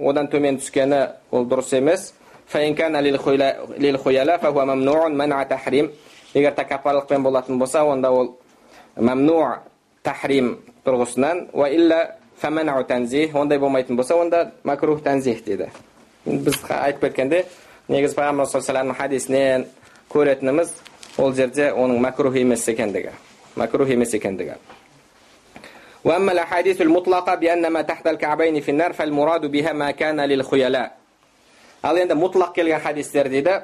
одан 0.00 0.26
төмен 0.28 0.58
түскені 0.60 1.00
ол 1.30 1.44
дұрыс 1.46 1.76
емес 1.76 2.12
егер 6.33 6.53
тәкаппарлықпен 6.53 7.23
болатын 7.23 7.59
болса 7.59 7.83
онда 7.83 8.11
ол 8.11 8.37
мәмну 8.95 9.59
тахрим 10.03 10.59
тұрғысынан 10.85 11.49
ондай 13.33 13.59
болмайтын 13.59 13.95
болса 13.95 14.15
онда 14.15 14.51
макрух 14.63 15.01
тәнзих 15.03 15.43
дейді 15.45 15.69
біз 16.25 16.61
айтып 16.69 17.01
кеткенде 17.01 17.45
негізі 17.87 18.15
пайғамбар 18.15 18.45
саллаллаху 18.45 18.97
хадисінен 18.99 19.65
көретініміз 20.09 20.73
ол 21.17 21.33
жерде 21.33 21.71
оның 21.71 21.99
макрух 21.99 22.35
емес 22.35 22.67
екендігі 22.67 23.11
макрух 23.55 23.89
емес 23.89 24.13
екендігі 24.13 24.57
وأما 26.05 26.31
الأحاديث 26.31 26.81
المطلقة 26.81 27.35
بأن 27.35 27.67
ما 27.67 27.81
تحت 27.81 28.07
الكعبين 28.07 28.61
في 28.61 28.71
النار 28.71 28.93
فالمراد 28.93 29.45
بها 29.45 29.73
ما 29.73 29.91
كان 29.91 30.21
للخيلاء 30.21 30.91
ал 31.85 31.97
енді 32.01 32.15
мұтлақ 32.17 32.53
келген 32.55 32.81
хадистер 32.81 33.27
дейді 33.29 33.59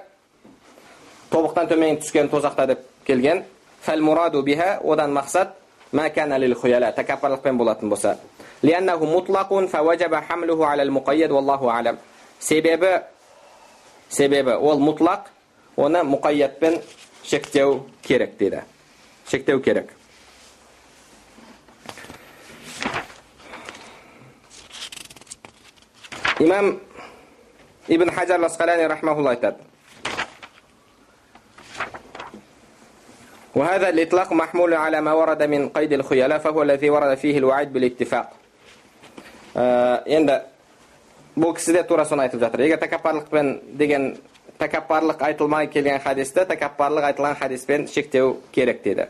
тобықтан 1.36 1.68
төмен 1.68 1.98
түскен 2.00 2.30
тозақта 2.32 2.66
деп 2.66 2.78
келген 3.04 3.44
фәл 3.84 4.00
мураду 4.00 4.42
биха 4.42 4.80
одан 4.82 5.12
мақсат 5.12 5.48
ма 5.92 6.08
кана 6.10 6.38
лил 6.38 6.54
хуяла 6.54 6.92
тәкаппарлықпен 6.92 7.56
болатын 7.56 7.88
болса 7.88 8.18
лианнаху 8.62 9.04
мутлақун 9.04 9.68
фаважаба 9.68 10.22
хамлуху 10.28 10.64
алал 10.64 10.90
муқайяд 10.90 11.30
валлаху 11.30 11.68
алам 11.68 11.98
себебі 12.40 13.02
себебі 14.08 14.50
ол 14.50 14.80
мұтлақ 14.80 15.28
оны 15.76 16.00
мұқайятпен 16.04 16.80
шектеу 17.22 17.86
керек 18.02 18.38
дейді 18.38 18.62
шектеу 19.28 19.60
керек 19.60 19.90
имам 26.38 26.80
ибн 27.88 28.10
хаджар 28.10 28.40
ласқалани 28.40 28.86
рахмаулла 28.86 29.30
айтады 29.30 29.58
وهذا 33.55 33.89
الإطلاق 33.89 34.33
محمول 34.33 34.73
على 34.73 35.01
ما 35.01 35.13
ورد 35.13 35.43
من 35.43 35.69
قيد 35.69 35.93
الخيلاء 35.93 36.39
فهو 36.39 36.61
الذي 36.61 36.89
ورد 36.89 37.17
فيه 37.17 37.37
الوعيد 37.37 37.73
بالاتفاق 37.73 38.27
енді 40.07 40.37
бұл 41.35 41.55
кісі 41.55 41.73
де 41.75 41.81
тура 41.83 42.05
соны 42.07 42.23
айтып 42.23 42.39
жатыр 42.39 42.63
егер 42.63 42.79
тәкаппарлықпен 42.79 43.49
деген 43.75 44.05
тәкаппарлық 44.59 45.23
айтылмай 45.27 45.67
келген 45.67 45.99
хадисті 45.99 46.45
тәкаппарлық 46.47 47.09
айтылған 47.09 47.35
хадиспен 47.39 47.87
шектеу 47.91 48.37
керек 48.55 48.83
дейді 48.83 49.07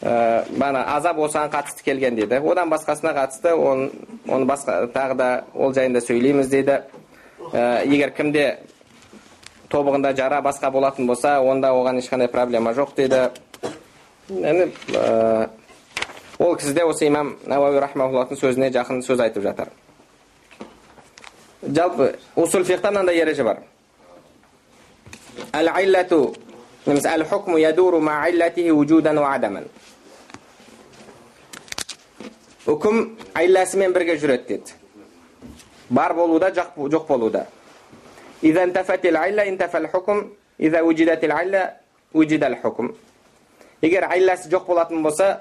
бана 0.00 0.84
азап 0.94 1.18
осыған 1.18 1.50
қатысты 1.52 1.84
келген 1.84 2.14
дейді 2.16 2.38
одан 2.38 2.70
басқасына 2.70 3.12
қатысты 3.18 3.54
оны, 3.54 3.90
оны 4.28 4.46
басқа 4.46 4.86
тағы 4.94 5.14
да 5.14 5.44
ол 5.54 5.74
жайында 5.74 6.00
сөйлейміз 6.00 6.48
дейді 6.48 6.80
егер 7.52 8.10
кімде 8.10 8.58
тобығында 9.69 10.13
жара 10.15 10.41
басқа 10.41 10.71
болатын 10.71 11.07
болса 11.07 11.39
онда 11.41 11.73
оған 11.73 11.99
ешқандай 12.01 12.27
проблема 12.27 12.73
жоқ 12.73 12.95
дейді. 12.95 13.29
Енді 14.29 14.71
ол 16.39 16.55
кісі 16.55 16.73
де 16.73 16.83
осы 16.83 17.07
имам 17.07 17.35
науауи 17.45 18.35
сөзіне 18.35 18.71
жақын 18.71 19.01
сөз 19.05 19.21
айтып 19.21 19.43
жатыр. 19.43 19.69
Жалпы 21.61 22.15
усул 22.35 22.63
фихта 22.63 22.91
мынандай 22.91 23.17
ереже 23.17 23.43
бар. 23.43 23.63
Әл 25.53 25.69
иллату 25.83 26.35
немесе 26.85 27.09
әл 27.09 27.25
хукму 27.25 27.57
ядуру 27.57 27.99
ма 27.99 28.23
вуджудан 28.29 29.17
адаман. 29.17 29.65
Үкім 32.65 33.17
илласымен 33.37 33.93
бірге 33.93 34.17
жүреді 34.17 34.47
деді 34.47 34.73
бар 35.89 36.13
болуда 36.13 36.49
жоқ 36.49 37.07
болуда. 37.07 37.47
إذا 38.44 38.62
انتفت 38.62 39.06
العلة 39.06 39.48
انتفى 39.48 39.78
الحكم 39.78 40.16
إذا 40.60 40.80
وجدت 40.80 41.24
العلة 41.24 41.62
وجد 42.14 42.44
الحكم 42.44 42.86
егер 43.82 44.04
айласы 44.12 44.50
жоқ 44.52 44.66
болатын 44.68 45.02
болса 45.02 45.40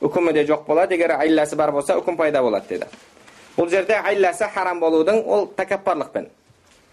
үкімі 0.00 0.32
де 0.32 0.44
жоқ 0.46 0.66
болады 0.66 0.94
егер 0.94 1.16
айласы 1.18 1.56
бар 1.56 1.72
болса 1.72 1.96
үкім 1.98 2.16
пайда 2.16 2.42
болады 2.42 2.68
деді 2.68 2.86
бұл 3.56 3.68
жерде 3.70 3.96
айласы 3.98 4.46
харам 4.54 4.80
болудың 4.80 5.22
ол 5.26 5.48
тәкаппарлықпен 5.56 6.28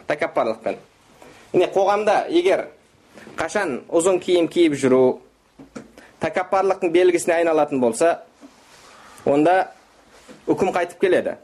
тәкаппарлықпен 0.08 0.80
міне 1.54 1.68
қоғамда 1.76 2.16
егер 2.30 2.66
қашан 3.38 3.82
ұзын 3.90 4.18
киім 4.26 4.48
киіп 4.50 4.74
жүру 4.74 5.20
тәкаппарлықтың 6.22 6.90
белгісіне 6.92 7.38
айналатын 7.42 7.80
болса 7.80 8.24
онда 9.26 9.72
үкім 10.48 10.74
қайтып 10.74 11.00
келеді 11.00 11.38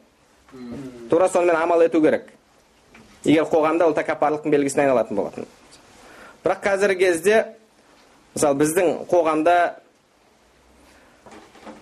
тура 1.09 1.29
сонымен 1.29 1.61
амал 1.61 1.85
ету 1.85 2.01
керек 2.01 2.31
егер 3.24 3.46
қоғамда 3.50 3.86
ол 3.86 3.94
тәкаппарлықтың 3.96 4.54
белгісіне 4.54 4.86
айналатын 4.86 5.16
болатын. 5.16 5.46
Бірақ 6.42 6.62
қазіргі 6.64 7.06
кезде 7.06 7.36
мысалы 8.34 8.58
біздің 8.62 8.90
қоғамда 9.10 9.56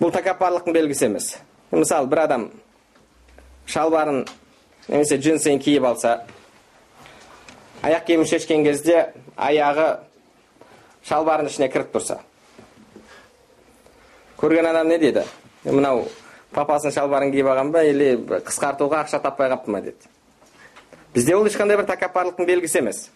бұл 0.00 0.12
тәкаппарлықтың 0.16 0.76
белгісі 0.76 1.06
емес. 1.08 1.32
Мысалы 1.70 2.10
бір 2.10 2.24
адам 2.24 2.50
шалбарын 3.66 4.24
немесе 4.88 5.16
джинсысын 5.16 5.60
киіп 5.62 5.86
алса 5.86 6.20
аяқ 7.82 8.04
киімін 8.08 8.28
шешкен 8.28 8.64
кезде 8.64 9.06
аяғы 9.36 9.88
шалбардың 11.08 11.48
ішіне 11.48 11.70
кіріп 11.72 11.94
тұрса. 11.94 12.20
Көрген 14.40 14.68
адам 14.70 14.88
не 14.88 14.98
дейді? 14.98 15.24
Мынау 15.64 16.06
папасының 16.52 16.94
шалбарын 16.96 17.32
киіп 17.32 17.48
алған 17.52 17.72
ба 17.72 17.84
или 17.84 18.16
қысқартуға 18.18 19.04
ақша 19.04 19.20
таппай 19.22 19.48
қалыпты 19.52 19.72
ма 19.72 19.80
дейді? 19.84 20.10
Бізде 21.14 21.34
ол 21.36 21.46
ешқандай 21.46 21.76
бір 21.80 21.88
тәкаппарлықтың 21.90 22.46
белгісі 22.46 22.82
емес 22.82 23.08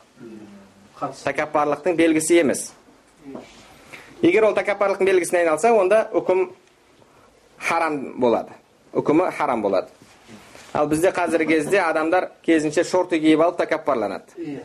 тәкаппарлықтың 1.01 1.97
белгісі 1.99 2.41
емес 2.43 2.73
егер 4.23 4.49
ол 4.49 4.57
тәкаппарлықтың 4.57 5.11
белгісіне 5.11 5.45
айналса 5.45 5.73
онда 5.75 6.09
үкім 6.17 6.49
харам 7.59 8.01
болады 8.21 8.57
үкімі 8.95 9.31
харам 9.37 9.63
болады 9.63 9.89
ал 10.75 10.89
бізде 10.91 11.13
қазіргі 11.15 11.59
кезде 11.59 11.81
адамдар 11.85 12.31
кезінше 12.43 12.85
шорты 12.85 13.21
киіп 13.23 13.45
алып 13.47 13.61
тәкаппарланады 13.63 14.59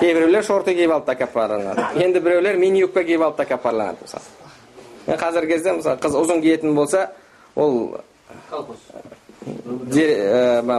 кейбіреулер 0.00 0.44
шорты 0.46 0.74
киіп 0.74 0.96
алып 0.96 1.06
тәкаппарланады 1.12 1.86
енді 2.02 2.22
біреулер 2.24 2.58
мини 2.58 2.82
юбка 2.82 3.04
киіп 3.04 3.22
алып 3.28 3.38
тәкаппарланады 3.42 4.02
мысалы 4.02 5.18
қазіргі 5.22 5.54
кезде 5.54 5.76
мысалы 5.78 6.02
қыз 6.02 6.18
ұзын 6.22 6.42
киетін 6.42 6.74
болса 6.74 7.10
ол 7.54 8.00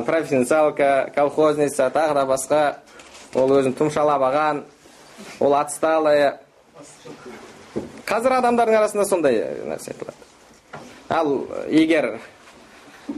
провинциалка 0.05 1.11
колхозница 1.15 1.89
тағы 1.89 2.13
да 2.13 2.25
басқа. 2.25 2.75
Ол 3.35 3.51
өзін 3.53 3.75
тұмшалап 3.77 4.23
алған 4.25 4.63
ол 5.39 5.53
отсталая 5.53 6.39
қазір 8.09 8.39
адамдардың 8.39 8.77
арасында 8.79 9.05
сондай 9.05 9.35
нәрсе 9.69 9.91
айтылады 9.93 10.17
ал 11.09 11.45
егер 11.69 12.19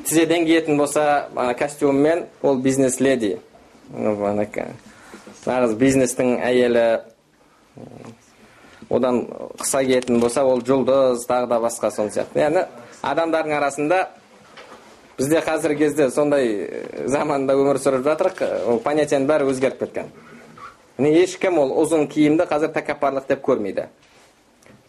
тізеден 0.05 0.45
киетін 0.45 0.77
болса 0.77 1.29
ана 1.35 1.53
костюммен 1.53 2.25
ол 2.41 2.57
бизнес 2.57 2.99
леди. 2.99 3.39
Нағыз 3.91 5.75
бизнестің 5.75 6.37
әйелі. 6.43 7.01
Одан 8.89 9.25
қыса 9.59 9.83
киетін 9.85 10.19
болса 10.19 10.43
ол 10.43 10.61
жұлдыз 10.61 11.23
тағы 11.27 11.47
да 11.47 11.59
басқа 11.63 11.91
сол 11.91 12.11
сияқты. 12.11 12.39
Яғни 12.39 12.65
адамдардың 13.01 13.57
арасында 13.57 14.09
бізде 15.21 15.39
қазіргі 15.45 15.77
кезде 15.85 16.09
сондай 16.09 16.47
заманда 17.05 17.53
өмір 17.53 17.77
сүріп 17.77 18.01
жатырық 18.07 18.39
ол 18.71 18.79
понятияның 18.81 19.27
бәрі 19.29 19.49
өзгеріп 19.51 19.83
кеткен. 19.83 20.07
Міне 20.97 21.21
ешкім 21.21 21.59
ол 21.61 21.75
ұзын 21.83 22.07
киімді 22.09 22.47
қазір 22.49 22.71
тәкаппарлық 22.73 23.27
деп 23.29 23.43
көрмейді. 23.45 23.85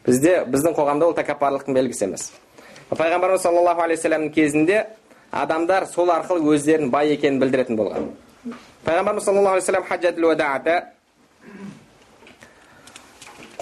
Бізде 0.07 0.39
біздің 0.49 0.72
қоғамда 0.78 1.11
ол 1.11 1.16
тәкаппарлықтың 1.18 1.76
белгісі 1.76 2.07
емес. 2.09 2.30
Пайғамбарымыз 2.91 3.45
саллаллаху 3.45 3.85
алейхи 3.85 4.01
вассаламның 4.01 4.33
кезінде 4.33 4.87
адамдар 5.30 5.87
сол 5.87 6.09
арқылы 6.12 6.57
өздерінің 6.57 6.91
бай 6.91 7.12
екенін 7.12 7.41
білдіретін 7.41 7.76
болған. 7.76 8.09
Пайғамбарымыз 8.87 9.28
саллаллаху 9.28 9.61
алейхи 9.61 9.72
вассалам 9.72 10.83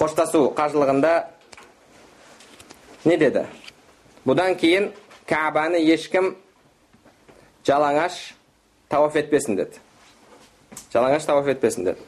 қоштасу 0.01 0.47
қажылығында 0.57 1.11
не 3.05 3.17
деді? 3.21 3.45
Бұдан 4.25 4.55
кейін 4.57 4.93
кәбаны 5.29 5.83
ешкім 5.85 6.35
жалаңаш 7.67 8.19
тауаф 8.91 9.17
етпесін 9.21 9.59
деді. 9.61 9.81
Жалаңаш 10.93 11.27
тауаф 11.27 11.49
етпесін 11.53 11.91
деді. 11.91 12.07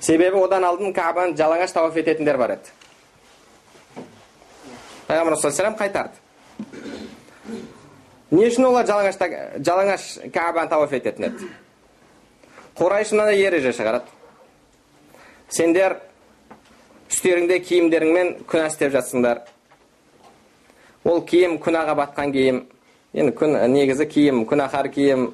Себебі 0.00 0.42
одан 0.44 0.64
алдын 0.68 0.92
кәбаны 0.94 1.36
жалаңаш 1.38 1.72
тауаф 1.72 1.96
ететіндер 1.96 2.38
бар 2.38 2.56
еді. 2.58 2.72
Пайғамбарымыз 5.08 5.44
саллаллаху 5.44 5.80
қайтарды. 5.80 6.20
Не 8.34 8.48
үшін 8.48 8.66
олар 8.66 8.86
жалаңаш, 8.88 9.20
жалаңаш 9.62 10.08
кәбаны 10.34 10.70
тауаф 10.72 10.92
ететін 10.96 11.28
еді? 11.28 11.48
Құрайш 12.74 13.12
мынандай 13.14 13.38
ереже 13.38 13.70
шығарады. 13.76 14.10
Сендер 15.48 15.98
үстеріңде 17.12 17.60
киімдеріңмен 17.62 18.32
күнә 18.50 18.66
істеп 18.72 18.90
жатсыңдар. 18.96 19.44
Ол 21.04 21.22
киім 21.28 21.60
күнәға 21.62 21.94
батқан 22.00 22.32
киім. 22.34 22.64
Енді 23.14 23.34
күн 23.38 23.56
негізі 23.70 24.06
киім 24.10 24.44
күнәһар 24.50 24.88
киім 24.94 25.28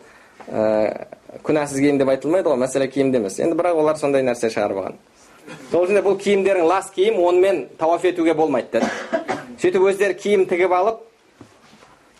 ә, 0.48 1.06
күнәсіз 1.46 1.80
киім 1.80 1.98
деп 2.00 2.10
айтылмайды 2.12 2.50
ғой 2.50 2.60
мәселе 2.60 2.88
киімде 2.92 3.18
емес 3.18 3.38
енді 3.40 3.56
бірақ 3.56 3.80
олар 3.80 3.96
сондай 4.00 4.24
нәрсе 4.26 4.50
шығарып 4.52 4.82
алған 4.82 4.98
сол 5.70 5.86
үшін 5.86 6.02
бұл 6.04 6.18
киімдерің 6.20 6.66
лас 6.68 6.90
киім 6.94 7.20
онымен 7.24 7.62
тауаф 7.78 8.04
етуге 8.04 8.34
болмайды 8.34 8.80
деді 8.80 8.90
сөйтіп 9.62 9.86
өздері 9.90 10.18
киім 10.20 10.44
тігіп 10.50 10.74
алып 10.76 11.00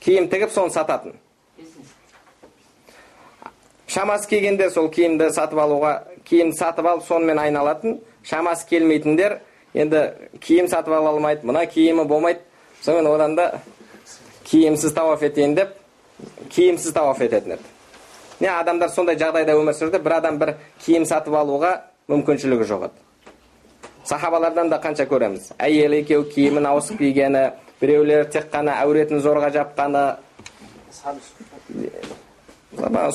киім 0.00 0.28
тігіп 0.32 0.54
соны 0.54 0.72
сататын 0.72 1.18
шамасы 3.90 4.28
келгендер 4.30 4.70
сол 4.70 4.88
киімді 4.88 5.28
сатып 5.34 5.61
алуға 5.61 5.92
киім 6.24 6.52
сатып 6.56 6.86
алып 6.86 7.04
сонымен 7.08 7.38
айналатын 7.42 7.98
шамасы 8.24 8.68
келмейтіндер 8.70 9.40
енді 9.74 10.04
киім 10.40 10.68
сатып 10.70 10.94
ала 10.94 11.11
алмайды 11.11 11.46
мына 11.46 11.66
киімі 11.66 12.04
болмайды 12.04 12.40
сонымен 12.82 13.12
одан 13.12 13.34
да 13.36 13.52
киімсіз 14.51 14.92
тауаф 14.92 15.22
етейін 15.22 15.55
деп 15.55 15.76
киімсіз 16.51 16.92
тауаф 16.92 17.20
ететін 17.20 17.53
еді 17.59 17.62
не 18.40 18.48
адамдар 18.48 18.90
сондай 18.90 19.18
жағдайда 19.20 19.55
өмір 19.59 19.76
сүрді 19.76 20.01
бір 20.03 20.16
адам 20.18 20.38
бір 20.40 20.55
киім 20.84 21.07
сатып 21.07 21.34
алуға 21.38 21.76
мүмкіншілігі 22.11 22.66
жоқ 22.70 22.88
еді 22.88 23.09
сахабалардан 24.11 24.70
да 24.72 24.80
қанша 24.82 25.07
көреміз 25.11 25.53
әйелі 25.59 26.01
екеу 26.03 26.24
киімін 26.34 26.66
ауысып 26.72 26.98
кигені 26.98 27.51
біреулер 27.80 28.26
тек 28.32 28.51
қана 28.53 28.74
әуретін 28.82 29.22
зорға 29.22 29.53
жапқаны 29.55 30.05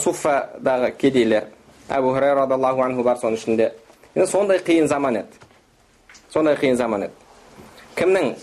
суффадағы 0.03 0.91
кедейлер 0.97 1.49
әбу 1.89 2.13
хурайра 2.13 2.45
радиаллаху 2.45 2.85
анху 2.85 3.03
бар 3.03 3.19
соның 3.21 3.39
ішінде 3.39 3.71
енді 4.15 4.29
сондай 4.31 4.61
қиын 4.63 4.87
заман 4.87 5.19
еді 5.21 5.43
сондай 6.33 6.55
қиын 6.61 6.79
заман 6.79 7.09
еді 7.09 7.13
кімнің 7.99 8.33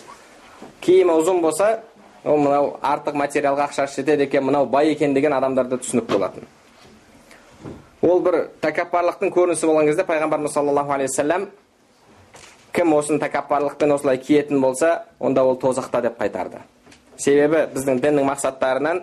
киімі 0.84 1.16
ұзын 1.22 1.40
болса 1.42 1.72
ол 2.24 2.38
мынау 2.38 2.76
артық 2.82 3.16
материалға 3.18 3.66
ақшасы 3.68 4.02
жетеді 4.02 4.28
екен 4.28 4.44
мынау 4.46 4.66
бай 4.66 4.92
екен 4.92 5.14
деген 5.14 5.32
адамдарды 5.32 5.78
түсінік 5.82 6.06
болатын 6.06 6.46
ол 8.02 8.20
бір 8.22 8.48
тәкаппарлықтың 8.62 9.32
көрінісі 9.34 9.66
болған 9.66 9.90
кезде 9.90 10.04
пайғамбарымыз 10.06 10.54
саллаллаху 10.54 10.94
алейхи 10.94 11.10
уассалам 11.10 11.48
кім 12.72 12.94
осыны 12.94 13.18
тәкаппарлықпен 13.22 13.92
осылай 13.92 14.18
киетін 14.18 14.60
болса 14.60 15.04
онда 15.18 15.44
ол 15.44 15.58
тозақта 15.58 16.02
деп 16.02 16.20
қайтарды 16.20 16.62
себебі 17.16 17.66
біздің 17.74 18.00
діннің 18.00 18.30
мақсаттарынан 18.30 19.02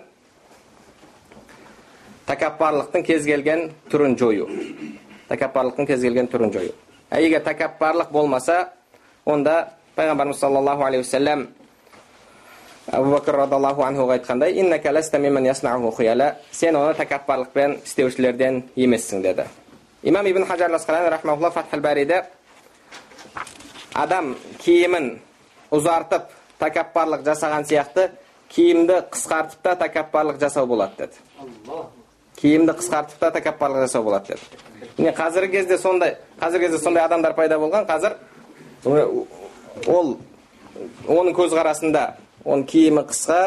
тәкаппарлықтың 2.26 3.04
кез 3.04 3.24
келген 3.28 3.70
түрін 3.92 4.16
жою 4.18 4.48
тәкаппарлықтың 5.28 5.86
кез 5.92 6.02
келген 6.02 6.28
түрін 6.32 6.52
жою 6.56 6.72
егер 7.20 7.44
тәкаппарлық 7.44 8.10
болмаса 8.12 8.70
онда 9.24 9.74
пайғамбарымыз 9.96 10.40
саллаллаху 10.40 10.84
алейхи 10.84 11.08
әбу 12.88 13.12
бәкір 13.12 13.36
радиаллаху 13.44 13.84
анхуға 13.84 14.16
айтқандай 14.18 14.54
сен 16.52 16.76
оны 16.76 16.94
тәкаппарлықпен 16.96 17.76
істеушілерден 17.84 18.62
емессің 18.76 19.22
деді 19.22 19.44
имам 20.02 20.26
ибн 20.26 20.44
фатхал 20.44 21.80
бариде 21.80 22.24
адам 23.94 24.36
киімін 24.64 25.18
ұзартып 25.70 26.30
тәкаппарлық 26.60 27.24
жасаған 27.26 27.66
сияқты 27.68 28.10
киімді 28.48 29.02
қысқартып 29.12 29.62
та 29.62 29.76
тәкаппарлық 29.84 30.40
жасау 30.40 30.66
болады 30.66 30.92
деді 30.98 31.14
киімді 32.40 32.72
қысқартып 32.80 33.20
та 33.20 33.30
тәкаппарлық 33.36 33.84
жасау 33.86 34.02
болады 34.04 34.34
деді 34.34 34.94
міне 34.96 35.12
қазіргі 35.16 35.52
кезде 35.58 35.78
сондай 35.78 36.16
қазіргі 36.40 36.68
кезде 36.68 36.78
сондай 36.78 37.04
адамдар 37.04 37.34
пайда 37.34 37.58
болған 37.60 37.86
қазір 37.86 38.16
ол 39.86 40.16
оның 41.06 41.34
көзқарасында 41.36 42.04
оның 42.44 42.64
киімі 42.66 43.04
қысқа 43.10 43.40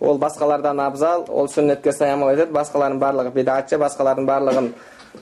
ол 0.00 0.18
басқалардан 0.18 0.80
абзал 0.80 1.24
ол 1.28 1.48
сүннетке 1.48 1.92
сай 1.92 2.12
амал 2.12 2.34
етеді. 2.34 2.52
Басқалардың 2.52 3.00
барлығы 3.00 3.32
бидатшы 3.32 3.78
басқалардың 3.80 4.26
барлығын 4.28 4.68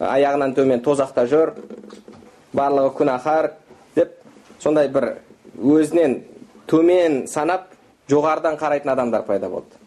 аяғынан 0.00 0.54
төмен 0.54 0.82
тозақта 0.82 1.26
жүр. 1.30 1.54
Барлығы 2.54 2.94
күнәһар 2.98 3.50
деп 3.94 4.16
сондай 4.58 4.88
бір 4.88 5.10
өзінен 5.62 6.20
төмен 6.66 7.24
санап 7.30 7.70
жоғарыдан 8.10 8.58
қарайтын 8.58 8.92
адамдар 8.92 9.22
пайда 9.26 9.48
болды. 9.48 9.78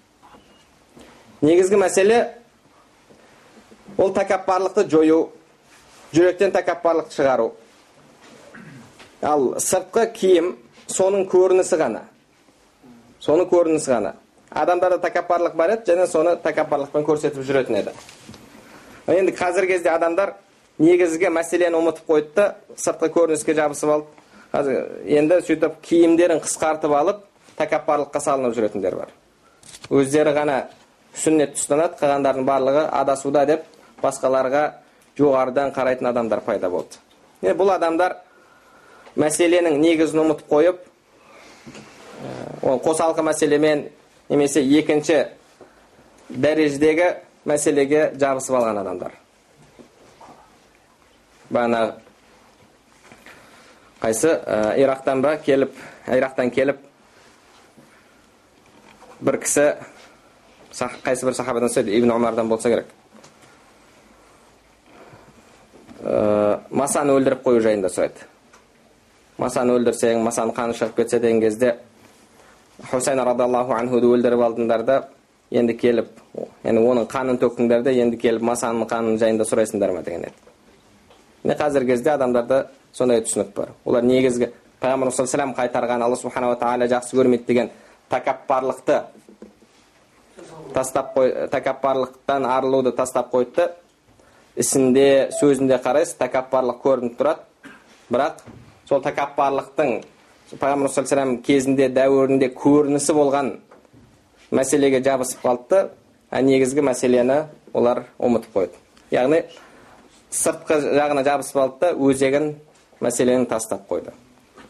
Негізгі 1.41 1.77
мәселе 1.77 2.19
ол 3.97 4.13
тәкаппарлықты 4.13 4.87
жою 4.89 5.29
жүректен 6.13 6.53
тәкаппарлықты 6.55 7.19
шығару. 7.19 7.51
Ал 9.21 9.55
сыртқы 9.59 10.07
киім 10.13 10.55
соның 10.87 11.27
көрінісі 11.29 11.77
ғана. 11.77 12.07
Соның 13.27 13.49
көрінісі 13.51 13.91
ғана 13.91 14.13
адамдарда 14.55 15.01
тәкаппарлық 15.03 15.55
бар 15.59 15.75
еді 15.75 15.91
және 15.91 16.07
соны 16.07 16.37
тәкаппарлықпен 16.43 17.05
көрсетіп 17.07 17.43
жүретін 17.43 17.81
еді 17.81 17.95
енді 19.11 19.33
қазіргі 19.35 19.75
кезде 19.75 19.91
адамдар 19.91 20.33
негізгі 20.79 21.31
мәселені 21.35 21.75
ұмытып 21.81 22.07
қойды 22.07 22.31
да 22.35 22.47
сыртқы 22.79 23.11
көрініске 23.17 23.55
жабысып 23.57 23.91
алды 23.91 24.07
қазір 24.53 24.87
енді 25.19 25.41
сөйтіп 25.47 25.79
киімдерін 25.83 26.39
қысқартып 26.45 26.95
алып 26.95 27.23
тәкаппарлыққа 27.59 28.23
салынып 28.23 28.55
жүретіндер 28.55 28.95
бар 28.95 29.11
өздері 29.91 30.33
ғана 30.37 30.57
сүннетті 31.17 31.59
ұстанады 31.59 31.99
қалғандардың 31.99 32.47
барлығы 32.47 32.85
адасуда 33.01 33.45
деп 33.49 33.65
басқаларға 34.03 34.63
жоғарыдан 35.17 35.73
қарайтын 35.75 36.11
адамдар 36.11 36.43
пайда 36.45 36.69
болды 36.69 37.53
бұл 37.57 37.73
адамдар 37.75 38.19
мәселенің 39.17 39.79
негізін 39.81 40.23
ұмытып 40.23 40.51
қойып 40.51 40.86
ол 42.61 42.79
қосалқы 42.83 43.23
мәселемен 43.25 43.87
немесе 44.29 44.61
екінші 44.61 45.19
дәрежедегі 46.29 47.13
мәселеге 47.47 48.11
жабысып 48.19 48.57
алған 48.57 48.81
адамдар. 48.81 49.13
Бағанағы 51.53 51.93
қайсы? 54.01 54.33
Ә, 54.33 54.75
ирактан 54.81 55.21
ба 55.21 55.37
келіп 55.37 55.75
ирактан 56.07 56.51
келіп 56.51 56.81
бір 59.21 59.39
кісі 59.45 59.67
қайсы 61.05 61.25
бір 61.25 61.37
сахабадан 61.37 61.71
сұрайды 61.71 61.95
ибн 61.97 62.11
омардан 62.17 62.49
болса 62.49 62.69
керек. 62.69 62.89
Ә, 66.03 66.59
масаны 66.69 67.15
өлтіріп 67.17 67.45
қою 67.45 67.61
жайында 67.63 67.89
сұрайды 67.93 68.27
масаны 69.37 69.75
өлтірсең 69.77 70.23
масаның 70.25 70.55
қаны 70.57 70.75
шығып 70.77 70.95
кетсе 70.97 71.19
деген 71.21 71.41
кезде 71.41 71.75
хусайн 72.85 73.19
радиаллаху 73.19 73.73
анхуды 73.73 74.07
өлтіріп 74.07 74.43
алдыңдар 74.45 74.83
да 74.85 74.97
енді 75.51 75.73
келіп 75.73 76.09
яғни 76.63 76.83
оның 76.83 77.07
қанын 77.09 77.39
төктіңдер 77.41 77.83
де 77.83 77.93
енді 78.01 78.17
келіп 78.21 78.43
масаның 78.45 78.87
қанын 78.89 79.17
жайында 79.17 79.47
сұрайсыңдар 79.49 79.93
ма 79.95 80.03
деген 80.05 80.27
еді 80.27 80.33
міне 81.43 81.57
қазіргі 81.57 81.93
кезде 81.95 82.11
адамдарда 82.13 82.67
сондай 82.93 83.23
түсінік 83.25 83.53
бар 83.55 83.71
олар 83.85 84.03
негізгі 84.03 84.51
пайғамбар 84.81 85.11
саллаллаху 85.11 85.57
қайтарған 85.61 86.03
алла 86.05 86.15
субханала 86.15 86.57
тағала 86.59 86.89
жақсы 86.91 87.17
көрмейді 87.17 87.47
деген 87.47 87.71
тәкаппарлықты 88.11 89.01
тастап 90.73 91.15
қой 91.17 91.33
тәкаппарлықтан 91.49 92.45
арылуды 92.45 92.91
тастап 92.91 93.33
қойды 93.33 93.71
ісінде 94.55 95.29
сөзінде 95.39 95.79
қарайсыз 95.81 96.19
тәкаппарлық 96.21 96.83
көрініп 96.83 97.17
тұрады 97.17 97.73
бірақ 98.11 98.43
сол 98.89 99.01
тәкаппарлықтың 99.05 100.01
пайғамбар 100.55 100.91
саллаллаху 100.93 101.41
кезінде 101.43 101.89
дәуірінде 101.91 102.47
көрінісі 102.55 103.13
болған 103.17 103.49
мәселеге 104.51 105.01
жабысып 105.03 105.43
қалды. 105.43 105.87
Да 106.31 106.41
негізгі 106.41 106.83
мәселені 106.83 107.45
олар 107.73 108.05
ұмытып 108.19 108.53
қойды. 108.55 108.79
Яғни 109.11 109.43
сыртқы 110.31 110.79
жағына 110.95 111.23
жабысып 111.27 111.59
алды 111.61 111.79
да 111.81 111.91
өзегін 111.93 112.53
мәселені 113.03 113.47
тастап 113.47 113.87
қойды. 113.89 114.13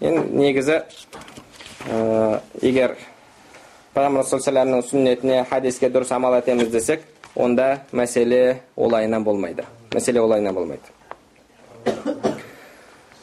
Енді 0.02 0.26
негізі 0.38 0.82
ә, 1.90 2.42
егер 2.62 2.98
пайғамбар 3.94 4.26
саллаллаху 4.26 4.86
сүннетіне 4.90 5.44
хадиске 5.50 5.90
дұрыс 5.90 6.14
амал 6.14 6.38
етеміз 6.38 6.70
десек 6.74 7.06
онда 7.36 7.84
мәселе 7.92 8.62
олайынан 8.76 9.24
болмайды. 9.24 9.66
Мәселе 9.94 10.22
олайынан 10.22 10.54
болмайды. 10.54 10.94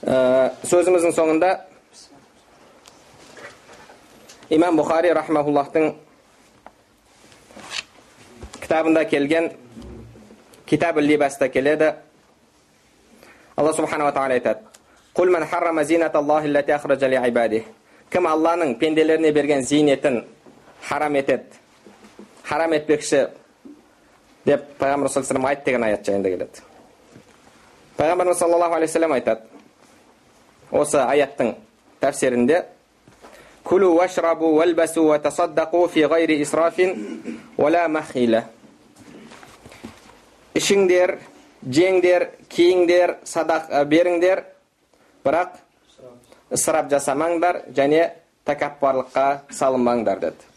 Ә, 0.03 0.51
сөзіміздің 0.67 1.15
соңында 1.15 1.55
имам 4.51 4.77
бұхари 4.79 5.13
рахмауллахтың 5.15 5.95
кітабында 8.61 9.05
келген 9.09 9.53
китаб 10.67 10.99
либаста 10.99 11.49
келеді 11.49 11.95
алла 13.57 13.73
субханала 13.73 14.13
тағала 14.13 14.35
айтады. 14.35 14.61
Кім 18.11 18.29
Алланың 18.31 18.77
пенделеріне 18.79 19.33
берген 19.33 19.63
зейнетін 19.67 20.21
харам 20.87 21.17
етеді, 21.19 21.45
харам 22.47 22.73
етпекші 22.77 23.25
деп 24.47 24.69
пайғамбар 24.79 25.11
саллаллаху 25.11 25.49
айт 25.49 25.65
деген 25.65 25.83
аят 25.83 26.07
жайында 26.07 26.31
келеді. 26.31 26.63
Пайғамбарымыз 27.97 28.39
саллаллаху 28.39 28.75
алейhi 28.75 28.91
вассалам 28.91 29.13
айтады. 29.17 29.41
Осы 30.71 30.99
аяттың 30.99 31.55
тәфсирінде 32.01 32.65
Вашрабу 33.65 34.55
валбасу 34.55 35.07
ва 35.07 35.19
тасаддақу 35.19 35.89
фи 35.89 36.07
гайри 36.07 36.43
исрафин 36.43 37.41
вала 37.57 37.89
махила. 37.89 38.45
Ішіңдер, 40.55 41.19
жеңдер, 41.67 42.29
киіңдер, 42.49 43.17
садақ 43.25 43.73
беріңдер, 43.91 44.45
бірақ 45.25 45.57
ысырап 46.53 46.91
жасамаңдар 46.93 47.63
және 47.75 48.11
тәкаппарлыққа 48.45 49.25
салынбаңдар 49.57 50.21
деді 50.21 50.51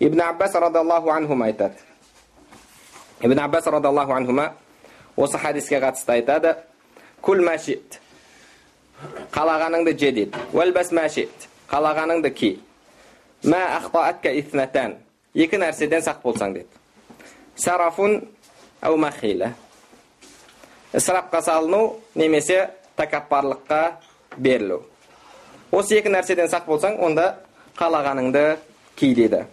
ибн 0.00 0.22
аббас 0.24 0.54
радиаллаху 0.54 1.10
анхума 1.12 1.50
айтады 1.50 1.76
ибн 3.20 3.38
аббас 3.44 3.66
радиаллаху 3.66 4.16
анхума 4.16 4.54
осы 5.16 5.38
хадиске 5.38 5.80
қатысты 5.84 6.16
айтады 6.16 6.54
күл 7.22 7.44
мәшит 7.44 8.00
қалағаныңды 9.36 9.92
же 9.98 10.12
дейді 10.16 10.42
уәлбәс 10.56 10.94
мәшит 10.96 11.49
қалағаныңды 11.70 12.32
ки 12.34 12.50
мә 13.44 13.60
ахтаатка 13.78 14.32
итнатан 14.36 14.96
екі 15.34 15.60
нәрседен 15.60 16.02
сақ 16.04 16.22
болсаң 16.24 16.54
дейді 16.54 16.68
сарафун 17.56 18.20
әу 18.82 18.96
махила 18.96 19.52
ысырапқа 20.92 21.42
салыну 21.46 22.00
немесе 22.14 22.70
тәкаппарлыққа 22.98 23.80
берілу 24.36 24.82
осы 25.70 26.00
екі 26.00 26.10
нәрседен 26.10 26.50
сақ 26.50 26.66
болсаң 26.66 26.98
онда 26.98 27.30
қалағаныңды 27.78 28.44
ки 28.96 29.14
дейді 29.14 29.44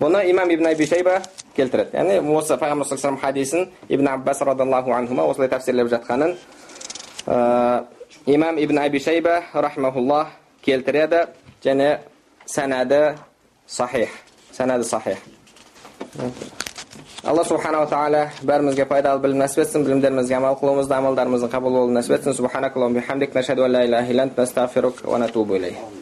бұны 0.00 0.24
имам 0.30 0.50
ибн 0.50 0.70
аби 0.72 0.86
шайба 0.88 1.20
келтіреді 1.56 1.98
яғни 1.98 2.36
осы 2.38 2.56
пайғамбар 2.56 2.88
саллаллаху 2.88 3.20
хадисін 3.20 3.68
ибн 3.88 4.08
аббас 4.14 4.40
радиаллаху 4.40 4.94
анхума 4.96 5.26
осылай 5.28 5.50
тәпсірлеп 5.52 5.90
жатқанын 5.92 6.36
ә, 7.26 7.84
имам 8.26 8.58
ибн 8.58 8.78
аби 8.78 8.98
шайба 8.98 9.42
рахмауллах 9.52 10.32
келтіреді 10.64 11.26
және 11.63 11.89
сәнәді 12.45 13.01
сахих 13.67 14.09
сәнәді 14.57 14.83
сахих 14.83 15.17
алла 17.25 17.43
субханала 17.43 17.89
тағала 17.89 18.29
бәрімізге 18.45 18.85
пайдалы 18.85 19.21
білім 19.23 19.41
нәсіп 19.41 19.63
етсін 19.63 19.85
білімдерімізге 19.87 20.35
амал 20.37 20.57
қылуымызды 20.61 20.93
амалдарымыздың 20.99 21.53
қабыл 21.55 21.77
болуын 21.79 21.97
нәсіп 21.97 22.19
етсін 22.19 22.37
субханакаллахумма 22.37 22.99
бихамдик 22.99 23.33
нашхаду 23.33 23.65
ан 23.65 23.71
ла 23.71 23.83
илляха 23.85 24.11
илля 24.11 24.23
анта 24.23 24.45
настағфирук 24.45 25.01
ва 25.03 25.17
натубу 25.17 25.55
илейх 25.55 25.98